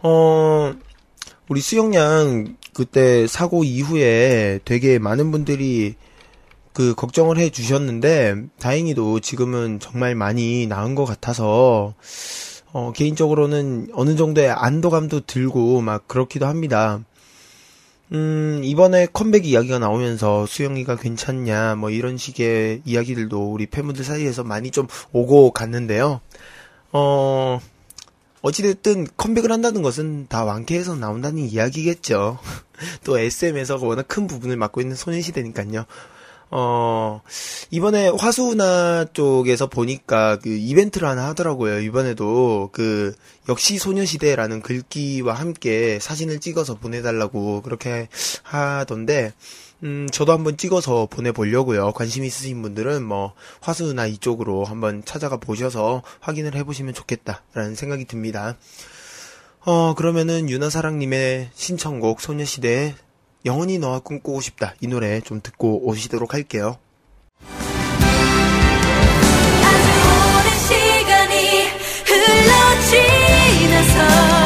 어, 0.01 0.73
우리 1.47 1.61
수영양 1.61 2.57
그때 2.73 3.27
사고 3.27 3.63
이후에 3.63 4.59
되게 4.65 4.99
많은 4.99 5.31
분들이 5.31 5.95
그 6.73 6.93
걱정을 6.93 7.37
해 7.37 7.49
주셨는데 7.49 8.35
다행히도 8.59 9.19
지금은 9.19 9.79
정말 9.79 10.13
많이 10.13 10.67
나은 10.67 10.93
것 10.93 11.05
같아서 11.05 11.95
어, 12.71 12.91
개인적으로는 12.93 13.89
어느 13.93 14.15
정도의 14.15 14.51
안도감도 14.51 15.21
들고 15.21 15.81
막 15.81 16.07
그렇기도 16.07 16.45
합니다. 16.45 16.99
음, 18.13 18.61
이번에 18.63 19.07
컴백 19.11 19.45
이야기가 19.45 19.79
나오면서 19.79 20.45
수영이가 20.45 20.95
괜찮냐, 20.95 21.75
뭐 21.75 21.89
이런 21.89 22.17
식의 22.17 22.81
이야기들도 22.85 23.51
우리 23.51 23.65
팬분들 23.65 24.05
사이에서 24.05 24.43
많이 24.43 24.71
좀 24.71 24.87
오고 25.11 25.51
갔는데요. 25.51 26.21
어, 26.93 27.59
어찌됐든 28.41 29.07
컴백을 29.17 29.51
한다는 29.51 29.81
것은 29.81 30.27
다 30.29 30.45
완쾌해서 30.45 30.95
나온다는 30.95 31.39
이야기겠죠. 31.39 32.39
또 33.03 33.19
SM에서 33.19 33.77
워낙 33.81 34.07
큰 34.07 34.27
부분을 34.27 34.55
맡고 34.55 34.79
있는 34.79 34.95
소녀시대니까요. 34.95 35.85
어, 36.49 37.21
이번에 37.71 38.09
화수나 38.09 39.05
쪽에서 39.11 39.67
보니까 39.67 40.39
그 40.39 40.49
이벤트를 40.49 41.07
하나 41.07 41.27
하더라고요. 41.27 41.81
이번에도 41.81 42.69
그 42.71 43.13
역시 43.49 43.77
소녀시대라는 43.77 44.61
글귀와 44.61 45.33
함께 45.33 45.99
사진을 45.99 46.39
찍어서 46.39 46.75
보내달라고 46.75 47.61
그렇게 47.61 48.07
하던데, 48.43 49.33
음, 49.83 50.07
저도 50.11 50.31
한번 50.31 50.57
찍어서 50.57 51.07
보내보려고요. 51.07 51.91
관심 51.91 52.23
있으신 52.23 52.61
분들은 52.61 53.03
뭐 53.03 53.33
화수나 53.61 54.07
이쪽으로 54.07 54.63
한번 54.63 55.03
찾아가 55.05 55.37
보셔서 55.37 56.01
확인을 56.19 56.55
해보시면 56.55 56.93
좋겠다라는 56.93 57.75
생각이 57.75 58.05
듭니다. 58.05 58.57
어, 59.65 59.93
그러면은 59.95 60.49
유나사랑님의 60.49 61.49
신청곡 61.53 62.21
소녀시대의 62.21 62.95
영원히 63.45 63.77
너와 63.79 63.99
꿈꾸고 63.99 64.41
싶다 64.41 64.73
이 64.81 64.87
노래 64.87 65.21
좀 65.21 65.41
듣고 65.41 65.87
오시도록 65.87 66.33
할게요. 66.33 66.77
오랜 70.33 70.59
시간이 70.67 71.67
흘러 72.05 72.81
지나서 72.89 74.36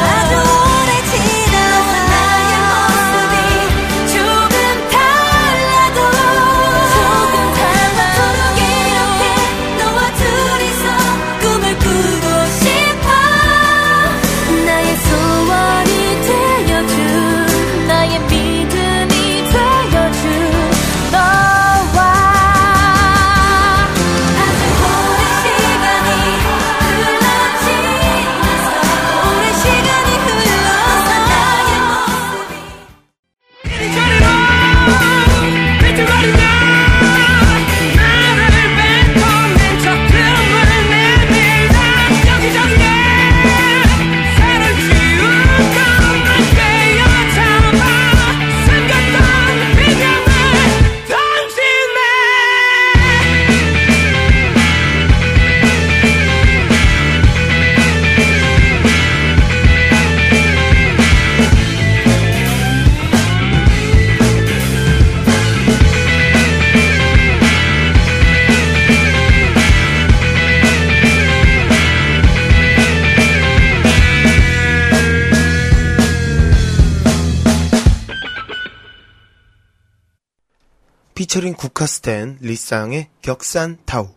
피처링 81.22 81.54
국카스텐 81.54 82.38
리쌍의 82.40 83.08
격산 83.22 83.78
타우. 83.86 84.08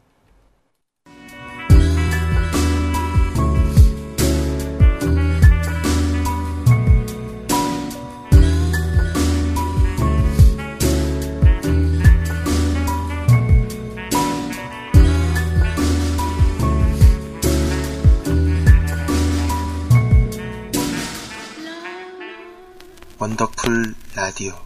원더풀 23.19 23.93
라디오 24.15 24.64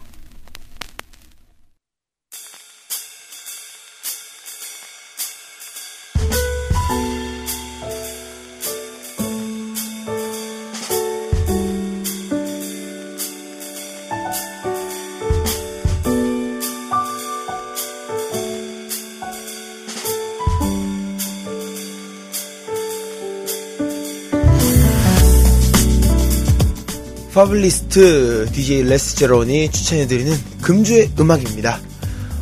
파블리스트 27.32 28.50
DJ 28.52 28.82
레스 28.82 29.14
제론이 29.14 29.70
추천해드리는 29.70 30.36
금주의 30.62 31.10
음악입니다. 31.18 31.78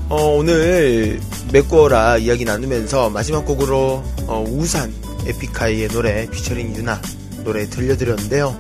어, 0.09 0.23
오늘 0.37 1.21
맥고라 1.53 2.17
이야기 2.17 2.47
나누면서 2.47 3.11
마지막 3.11 3.45
곡으로 3.45 4.03
어, 4.27 4.45
우산 4.49 4.91
에픽하이의 5.27 5.89
노래 5.89 6.29
피처링 6.31 6.75
유나 6.75 7.03
노래 7.45 7.69
들려드렸는데요. 7.69 8.57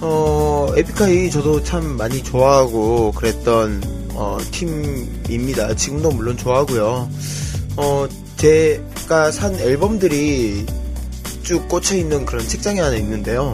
어, 0.00 0.72
에픽하이 0.76 1.30
저도 1.30 1.62
참 1.62 1.96
많이 1.96 2.22
좋아하고 2.24 3.12
그랬던 3.12 4.08
어, 4.14 4.38
팀입니다. 4.50 5.76
지금도 5.76 6.10
물론 6.10 6.36
좋아하고요. 6.36 7.08
어, 7.76 8.08
제가 8.36 9.30
산 9.30 9.54
앨범들이 9.54 10.66
쭉 11.44 11.68
꽂혀 11.68 11.94
있는 11.94 12.26
그런 12.26 12.46
책장이 12.46 12.80
하나 12.80 12.96
있는데요. 12.96 13.52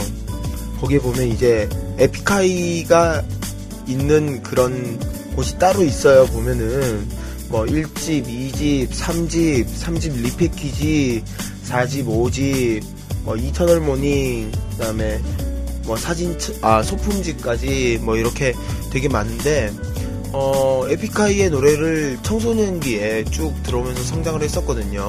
거기에 0.84 0.98
보면 0.98 1.28
이제 1.28 1.66
에픽하이가 1.98 3.22
있는 3.86 4.42
그런 4.42 4.98
곳이 5.34 5.58
따로 5.58 5.82
있어요. 5.82 6.26
보면은 6.26 7.08
뭐 7.48 7.62
1집, 7.64 8.26
2집, 8.26 8.90
3집, 8.90 9.66
3집 9.66 10.14
repackage, 10.20 11.24
4집, 11.66 12.06
5집, 12.06 12.82
뭐 13.22 13.34
Eternal 13.34 13.80
Morning, 13.80 14.52
그다음에 14.72 15.22
뭐 15.84 15.96
사진 15.96 16.36
아 16.60 16.82
소품집까지 16.82 18.00
뭐 18.02 18.16
이렇게 18.16 18.52
되게 18.90 19.08
많은데 19.08 19.72
어 20.32 20.84
에픽하이의 20.88 21.48
노래를 21.48 22.18
청소년기에 22.22 23.24
쭉 23.30 23.54
들어오면서 23.62 24.02
성장을 24.02 24.42
했었거든요. 24.42 25.08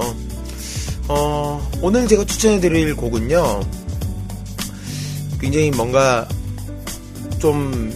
어 1.09 1.71
오늘 1.81 2.07
제가 2.07 2.23
추천해 2.23 2.61
드릴 2.61 2.95
곡은요. 2.95 3.84
굉장히 5.45 5.69
뭔가 5.69 6.27
좀 7.37 7.95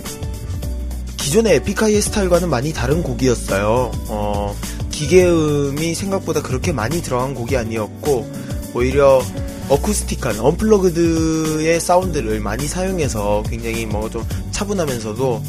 기존의 1.17 1.55
에픽하이의 1.55 1.99
스타일과는 1.99 2.47
많이 2.47 2.71
다른 2.73 3.01
곡이었어요. 3.01 3.91
어, 4.07 4.55
기계음이 4.91 5.95
생각보다 5.95 6.43
그렇게 6.43 6.71
많이 6.71 7.01
들어간 7.01 7.33
곡이 7.33 7.57
아니었고 7.57 8.31
오히려 8.75 9.23
어쿠스틱한 9.67 10.39
언플러그드의 10.39 11.79
사운드를 11.79 12.39
많이 12.39 12.67
사용해서 12.67 13.41
굉장히 13.49 13.87
뭐 13.87 14.09
좀 14.09 14.23
차분하면서도 14.51 15.41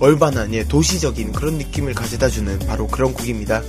얼반한 0.00 0.52
예, 0.54 0.64
도시적인 0.64 1.30
그런 1.34 1.54
느낌을 1.58 1.94
가져다주는 1.94 2.58
바로 2.66 2.88
그런 2.88 3.14
곡입니다. 3.14 3.62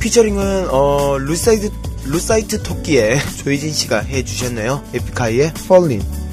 피처링은 0.00 0.70
어, 0.70 1.18
루사이드 1.18 1.70
루사이트 2.06 2.64
토끼의 2.64 3.20
조혜진 3.44 3.72
씨가 3.72 4.00
해주셨네요. 4.00 4.82
에픽하이의 4.92 5.52
Fallin. 5.56 6.23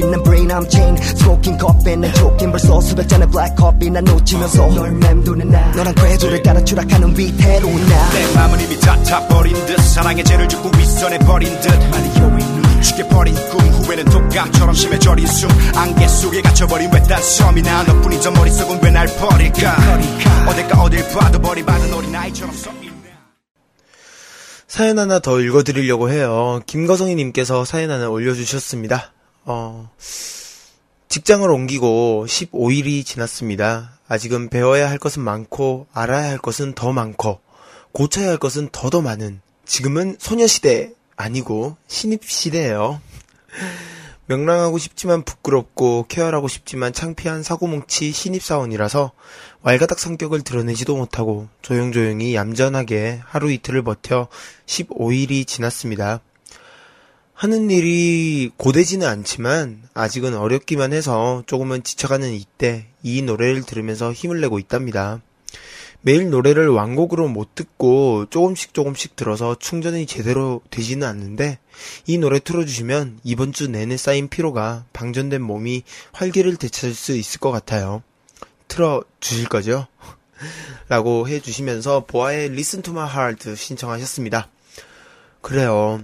난 0.00 0.22
brain 0.22 0.48
I'm 0.48 0.68
chained. 0.70 1.02
Smoking 1.02 1.58
coffee 1.58 1.96
난 1.96 2.12
choking 2.14 2.50
벌써 2.50 2.80
수백 2.80 3.08
잔의 3.08 3.28
black 3.30 3.56
coffee 3.56 3.90
난 3.90 4.04
놓치면서 4.04 4.66
널 4.74 4.92
맴도는 4.92 5.50
나. 5.50 5.70
너란 5.72 5.94
궤도를 5.94 6.42
따라 6.42 6.62
추락하는 6.64 7.16
위태로운 7.16 7.88
나. 7.88 8.10
내 8.10 8.34
맘은 8.34 8.60
이미 8.60 8.78
다 8.80 8.96
타버린 9.04 9.54
듯 9.66 9.78
사랑의 9.80 10.24
죄를 10.24 10.48
짓고 10.48 10.70
윗선해버린 10.76 11.60
듯 11.60 11.70
죽여버린 12.82 13.34
꿈 13.48 13.60
후회는 13.60 14.04
독감처럼 14.04 14.74
심해져린 14.74 15.26
숨 15.26 15.48
안개 15.74 16.06
속에 16.06 16.42
갇혀버린 16.42 16.92
외딴 16.92 17.22
섬이나 17.22 17.84
너뿐인 17.84 18.20
저 18.20 18.30
머릿속은 18.30 18.80
왜 18.82 18.90
날 18.90 19.06
버릴까 19.06 19.76
어딜까 20.48 20.82
어딜 20.82 21.08
봐도 21.08 21.40
버림받은 21.40 21.92
어린아이처럼 21.94 22.54
서 22.54 22.70
있네 22.82 22.92
사연 24.68 24.98
하나 24.98 25.18
더 25.18 25.40
읽어드리려고 25.40 26.10
해요. 26.10 26.60
김거성이님께서 26.66 27.64
사연 27.64 27.90
하나 27.90 28.10
올려주셨습니다. 28.10 29.13
어, 29.46 29.90
직장을 31.08 31.48
옮기고 31.48 32.24
15일이 32.26 33.04
지났습니다. 33.04 33.98
아직은 34.08 34.48
배워야 34.48 34.88
할 34.88 34.98
것은 34.98 35.22
많고, 35.22 35.86
알아야 35.92 36.30
할 36.30 36.38
것은 36.38 36.74
더 36.74 36.92
많고, 36.92 37.40
고쳐야 37.92 38.28
할 38.30 38.38
것은 38.38 38.70
더더 38.72 39.02
많은, 39.02 39.40
지금은 39.64 40.16
소녀시대, 40.18 40.92
아니고, 41.16 41.76
신입시대예요. 41.86 43.00
명랑하고 44.26 44.78
싶지만 44.78 45.22
부끄럽고, 45.22 46.06
케어하고 46.08 46.48
싶지만 46.48 46.92
창피한 46.92 47.42
사고뭉치 47.42 48.12
신입사원이라서, 48.12 49.12
왈가닥 49.62 49.98
성격을 49.98 50.42
드러내지도 50.42 50.96
못하고 50.96 51.48
조용조용히 51.62 52.34
얌전하게 52.34 53.20
하루 53.24 53.50
이틀을 53.50 53.82
버텨 53.82 54.28
15일이 54.66 55.46
지났습니다. 55.46 56.20
하는 57.34 57.68
일이 57.70 58.50
고되지는 58.56 59.06
않지만 59.06 59.82
아직은 59.92 60.36
어렵기만 60.36 60.92
해서 60.92 61.42
조금은 61.46 61.82
지쳐가는 61.82 62.32
이때 62.32 62.86
이 63.02 63.22
노래를 63.22 63.64
들으면서 63.64 64.12
힘을 64.12 64.40
내고 64.40 64.60
있답니다. 64.60 65.20
매일 66.00 66.30
노래를 66.30 66.68
완곡으로 66.68 67.28
못 67.28 67.54
듣고 67.54 68.26
조금씩 68.30 68.72
조금씩 68.72 69.16
들어서 69.16 69.56
충전이 69.58 70.06
제대로 70.06 70.60
되지는 70.70 71.06
않는데 71.08 71.58
이 72.06 72.18
노래 72.18 72.38
틀어주시면 72.38 73.20
이번 73.24 73.52
주 73.52 73.68
내내 73.68 73.96
쌓인 73.96 74.28
피로가 74.28 74.84
방전된 74.92 75.42
몸이 75.42 75.82
활기를 76.12 76.56
되찾을 76.56 76.94
수 76.94 77.16
있을 77.16 77.40
것 77.40 77.50
같아요. 77.50 78.02
틀어 78.68 79.02
주실 79.18 79.48
거죠? 79.48 79.86
라고 80.88 81.26
해주시면서 81.26 82.04
보아의 82.06 82.46
Listen 82.46 82.82
to 82.82 82.92
my 82.92 83.10
heart 83.10 83.56
신청하셨습니다. 83.56 84.48
그래요. 85.40 86.00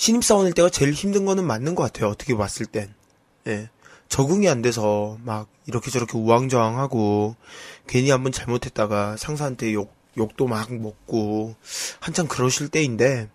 신입사원일 0.00 0.54
때가 0.54 0.70
제일 0.70 0.94
힘든 0.94 1.26
거는 1.26 1.46
맞는 1.46 1.74
것 1.74 1.82
같아요. 1.82 2.08
어떻게 2.08 2.34
봤을 2.34 2.64
땐. 2.64 2.94
예. 3.46 3.68
적응이 4.08 4.48
안 4.48 4.62
돼서 4.62 5.18
막 5.24 5.46
이렇게 5.66 5.90
저렇게 5.90 6.16
우왕좌왕하고 6.16 7.36
괜히 7.86 8.10
한번 8.10 8.32
잘못했다가 8.32 9.18
상사한테 9.18 9.74
욕, 9.74 9.94
욕도 10.16 10.46
막 10.46 10.72
먹고 10.72 11.54
한참 12.00 12.28
그러실 12.28 12.68
때인데 12.68 13.28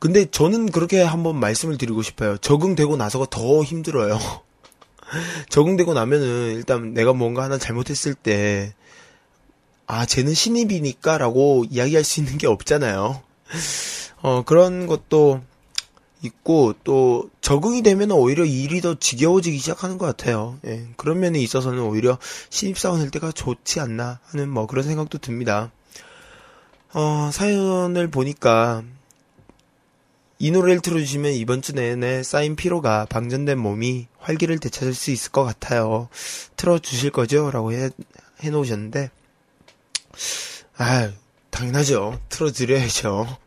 근데 0.00 0.24
저는 0.28 0.72
그렇게 0.72 1.00
한번 1.00 1.38
말씀을 1.38 1.78
드리고 1.78 2.02
싶어요. 2.02 2.38
적응되고 2.38 2.96
나서가 2.96 3.26
더 3.30 3.62
힘들어요. 3.62 4.18
적응되고 5.48 5.94
나면은 5.94 6.54
일단 6.56 6.92
내가 6.92 7.12
뭔가 7.12 7.44
하나 7.44 7.56
잘못했을 7.56 8.14
때, 8.14 8.74
아, 9.86 10.06
쟤는 10.06 10.34
신입이니까 10.34 11.18
라고 11.18 11.64
이야기할 11.70 12.02
수 12.02 12.18
있는 12.18 12.36
게 12.36 12.48
없잖아요. 12.48 13.22
어, 14.26 14.42
그런 14.42 14.88
것도 14.88 15.40
있고, 16.20 16.74
또, 16.82 17.30
적응이 17.40 17.82
되면 17.82 18.10
오히려 18.10 18.44
일이 18.44 18.80
더 18.80 18.96
지겨워지기 18.98 19.56
시작하는 19.56 19.98
것 19.98 20.06
같아요. 20.06 20.58
예, 20.66 20.88
그런 20.96 21.20
면에 21.20 21.38
있어서는 21.38 21.80
오히려 21.80 22.18
신입사원일 22.50 23.12
때가 23.12 23.30
좋지 23.30 23.78
않나 23.78 24.18
하는 24.24 24.48
뭐 24.48 24.66
그런 24.66 24.82
생각도 24.84 25.18
듭니다. 25.18 25.70
어, 26.92 27.30
사연을 27.32 28.08
보니까, 28.08 28.82
이 30.40 30.50
노래를 30.50 30.80
틀어주시면 30.80 31.34
이번 31.34 31.62
주 31.62 31.72
내내 31.72 32.24
쌓인 32.24 32.56
피로가 32.56 33.06
방전된 33.08 33.56
몸이 33.56 34.08
활기를 34.18 34.58
되찾을 34.58 34.92
수 34.92 35.12
있을 35.12 35.30
것 35.30 35.44
같아요. 35.44 36.08
틀어주실 36.56 37.12
거죠? 37.12 37.52
라고 37.52 37.72
해, 37.72 37.90
해놓으셨는데, 38.40 39.08
아 40.78 41.12
당연하죠. 41.50 42.18
틀어드려야죠. 42.28 43.45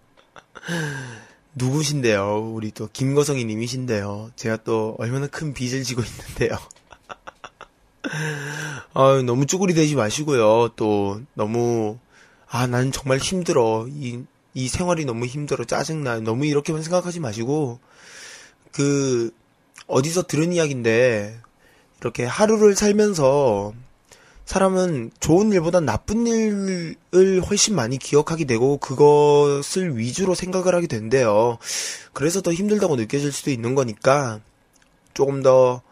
누구신데요? 1.56 2.52
우리 2.54 2.72
또 2.72 2.90
김거성이 2.92 3.46
님이신데요. 3.46 4.32
제가 4.36 4.58
또 4.64 4.96
얼마나 5.00 5.28
큰 5.28 5.54
빚을 5.54 5.84
지고 5.84 6.02
있는데요. 6.02 6.58
아 8.94 9.22
너무 9.26 9.46
쭈구리 9.46 9.74
되지 9.74 9.96
마시고요. 9.96 10.70
또 10.76 11.22
너무 11.34 11.98
아 12.48 12.68
나는 12.68 12.92
정말 12.92 13.18
힘들어. 13.18 13.88
이, 13.90 14.24
이 14.54 14.68
생활이 14.68 15.06
너무 15.06 15.26
힘들어. 15.26 15.66
짜증나. 15.66 16.20
너무 16.22 16.46
이렇게만 16.46 16.82
생각하지 16.82 17.20
마시고 17.20 17.80
그 18.72 19.32
어디서 19.88 20.24
들은 20.24 20.54
이야기인데 20.54 21.40
이렇게 22.00 22.26
하루를 22.26 22.76
살면서 22.76 23.74
사람은 24.50 25.12
좋은 25.20 25.52
일보다 25.52 25.80
나쁜 25.80 26.26
일을 26.26 27.40
훨씬 27.42 27.76
많이 27.76 28.00
기억하게 28.00 28.46
되고 28.46 28.78
그것을 28.78 29.96
위주로 29.96 30.34
생각을 30.34 30.74
하게 30.74 30.88
된대요. 30.88 31.60
그래서 32.14 32.42
더 32.42 32.52
힘들다고 32.52 32.96
느껴질 32.96 33.32
수도 33.32 33.52
있는 33.52 33.76
거니까 33.76 34.40
조금 35.14 35.44
더 35.44 35.84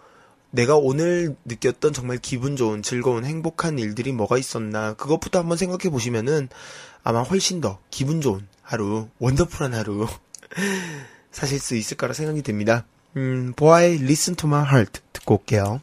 내가 0.50 0.76
오늘 0.76 1.36
느꼈던 1.46 1.94
정말 1.94 2.18
기분 2.18 2.56
좋은 2.56 2.82
즐거운 2.82 3.26
행복한 3.26 3.78
일들이 3.78 4.12
뭐가 4.12 4.40
있었나 4.40 4.94
그것부터 4.94 5.38
한번 5.38 5.56
생각해 5.56 5.92
보시면은 5.92 6.50
아마 7.04 7.22
훨씬 7.22 7.62
더 7.62 7.78
기분 7.92 8.22
좋은 8.22 8.48
하루 8.64 9.08
원더풀한 9.20 9.76
하루 9.76 10.08
사실 11.32 11.60
수 11.60 11.76
있을 11.76 11.96
거라 11.96 12.14
생각이 12.14 12.42
듭니다. 12.42 12.88
음, 13.18 13.54
보아의 13.56 13.98
Listen 14.02 14.36
to 14.36 14.50
my 14.50 14.64
heart 14.64 15.00
듣고 15.14 15.36
올게요. 15.36 15.82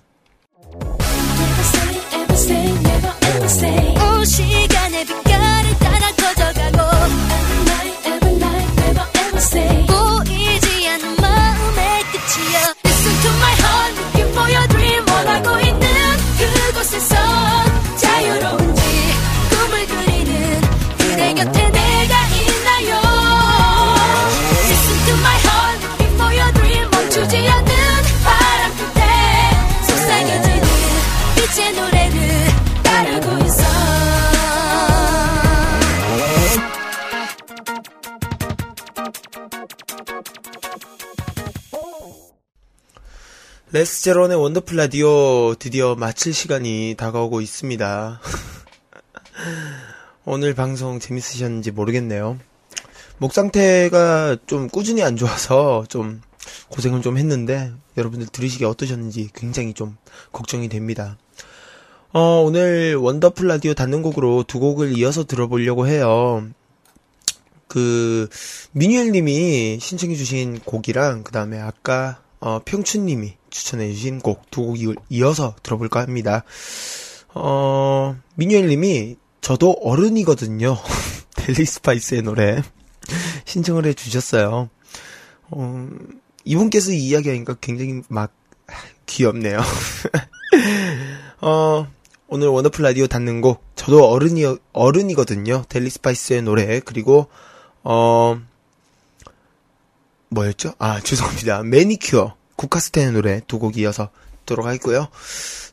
시간의 4.25 5.05
빛깔을 5.05 5.79
따라 5.79 6.11
커져가고 6.17 6.95
보이지 9.87 10.89
않는 10.89 11.17
마음의 11.17 12.03
끝이야 12.13 12.75
Listen 12.85 13.21
to 13.23 13.31
my 13.37 13.55
heart 13.61 13.93
looking 13.99 14.31
for 14.33 14.49
your 14.51 14.69
dream 14.69 15.05
원하고 15.11 15.61
있는 15.61 15.87
그곳에서 16.39 17.15
자유로운지 17.97 18.83
꿈을 19.51 19.87
그리는 19.87 20.61
그대 20.99 21.35
곁에 21.35 21.71
내 21.71 21.84
레스제론의 43.75 44.37
원더풀 44.37 44.77
라디오 44.77 45.57
드디어 45.57 45.97
마칠 45.97 46.33
시간이 46.33 46.95
다가오고 46.97 47.41
있습니다. 47.41 48.21
오늘 50.25 50.55
방송 50.55 51.01
재밌으셨는지 51.01 51.73
모르겠네요. 51.73 52.39
목 53.19 53.33
상태가 53.33 54.37
좀 54.47 54.69
꾸준히 54.69 55.03
안 55.03 55.17
좋아서 55.17 55.85
좀 55.89 56.23
고생을 56.69 57.03
좀 57.03 57.19
했는데 57.19 57.73
여러분들 57.97 58.29
들으시기 58.29 58.65
어떠셨는지 58.65 59.31
굉장히 59.35 59.75
좀 59.75 59.97
걱정이 60.31 60.69
됩니다. 60.69 61.19
어, 62.13 62.45
오늘 62.47 62.95
원더풀 62.95 63.49
라디오 63.49 63.75
닫는 63.75 64.03
곡으로 64.03 64.45
두 64.47 64.61
곡을 64.61 64.97
이어서 64.99 65.25
들어보려고 65.25 65.89
해요. 65.89 66.47
그, 67.67 68.29
민유엘 68.71 69.11
님이 69.11 69.81
신청해주신 69.81 70.61
곡이랑, 70.61 71.25
그 71.25 71.33
다음에 71.33 71.59
아까, 71.59 72.23
어, 72.45 72.61
평춘 72.63 73.07
님이 73.07 73.37
추천해주신 73.49 74.21
곡 74.21 74.51
두 74.51 74.67
곡 74.67 74.77
이어서 75.09 75.57
들어볼까 75.63 76.01
합니다. 76.01 76.45
어, 77.35 78.17
민유엘 78.35 78.69
님이 78.69 79.17
저도 79.41 79.73
어른이거든요. 79.83 80.77
델리 81.37 81.65
스파이스의 81.65 82.21
노래 82.21 82.63
신청을 83.47 83.87
해주셨어요. 83.87 84.69
어, 85.51 85.89
이분께서 86.45 86.93
이 86.93 86.99
이야기하니까 86.99 87.57
굉장히 87.63 88.03
막 88.09 88.31
귀엽네요. 89.07 89.61
어, 91.41 91.87
오늘 92.29 92.49
Wonderful 92.49 92.83
라디오 92.83 93.07
닫는 93.07 93.41
곡 93.41 93.63
저도 93.75 94.07
어른이 94.07 94.43
어른이거든요. 94.75 95.65
델리 95.71 95.89
스파이스의 95.89 96.43
노래 96.43 96.81
그리고 96.81 97.29
어 97.83 98.39
뭐였죠? 100.35 100.75
아 100.79 101.01
죄송합니다. 101.01 101.63
매니큐어 101.63 102.35
국카스텐의 102.57 103.13
노래 103.13 103.41
두 103.47 103.59
곡 103.59 103.77
이어서 103.79 104.11
듣도록 104.41 104.67
하겠고요. 104.67 105.09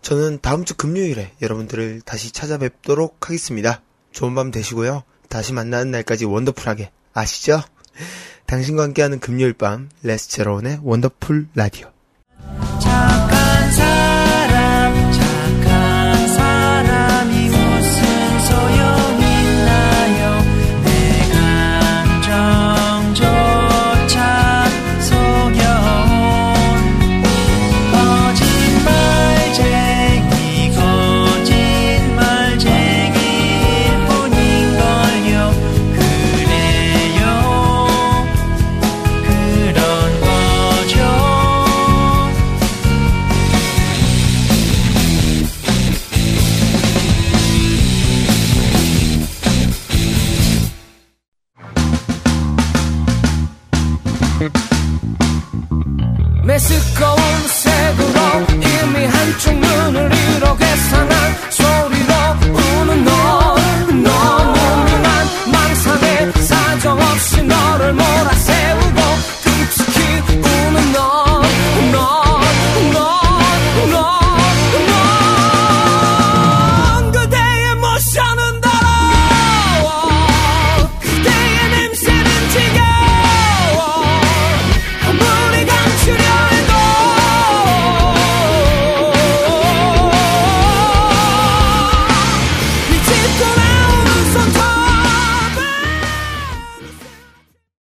저는 0.02 0.40
다음 0.42 0.66
주 0.66 0.76
금요일에 0.76 1.34
여러분들을 1.42 2.02
다시 2.06 2.32
찾아뵙도록 2.32 3.28
하겠습니다. 3.28 3.82
좋은 4.12 4.34
밤 4.36 4.52
되시고요. 4.52 5.04
다시 5.30 5.54
만나는 5.54 5.92
날까지 5.92 6.26
원더풀하게 6.26 6.92
아시죠? 7.14 7.62
당신과 8.46 8.84
함께하는 8.84 9.20
금요일 9.20 9.54
밤 9.54 9.90
레스체로운의 10.04 10.80
원더풀 10.84 11.48
라디오. 11.56 11.92
사정 66.82 67.00
없이 67.00 67.44
너를 67.44 67.94
몰아 67.94 68.31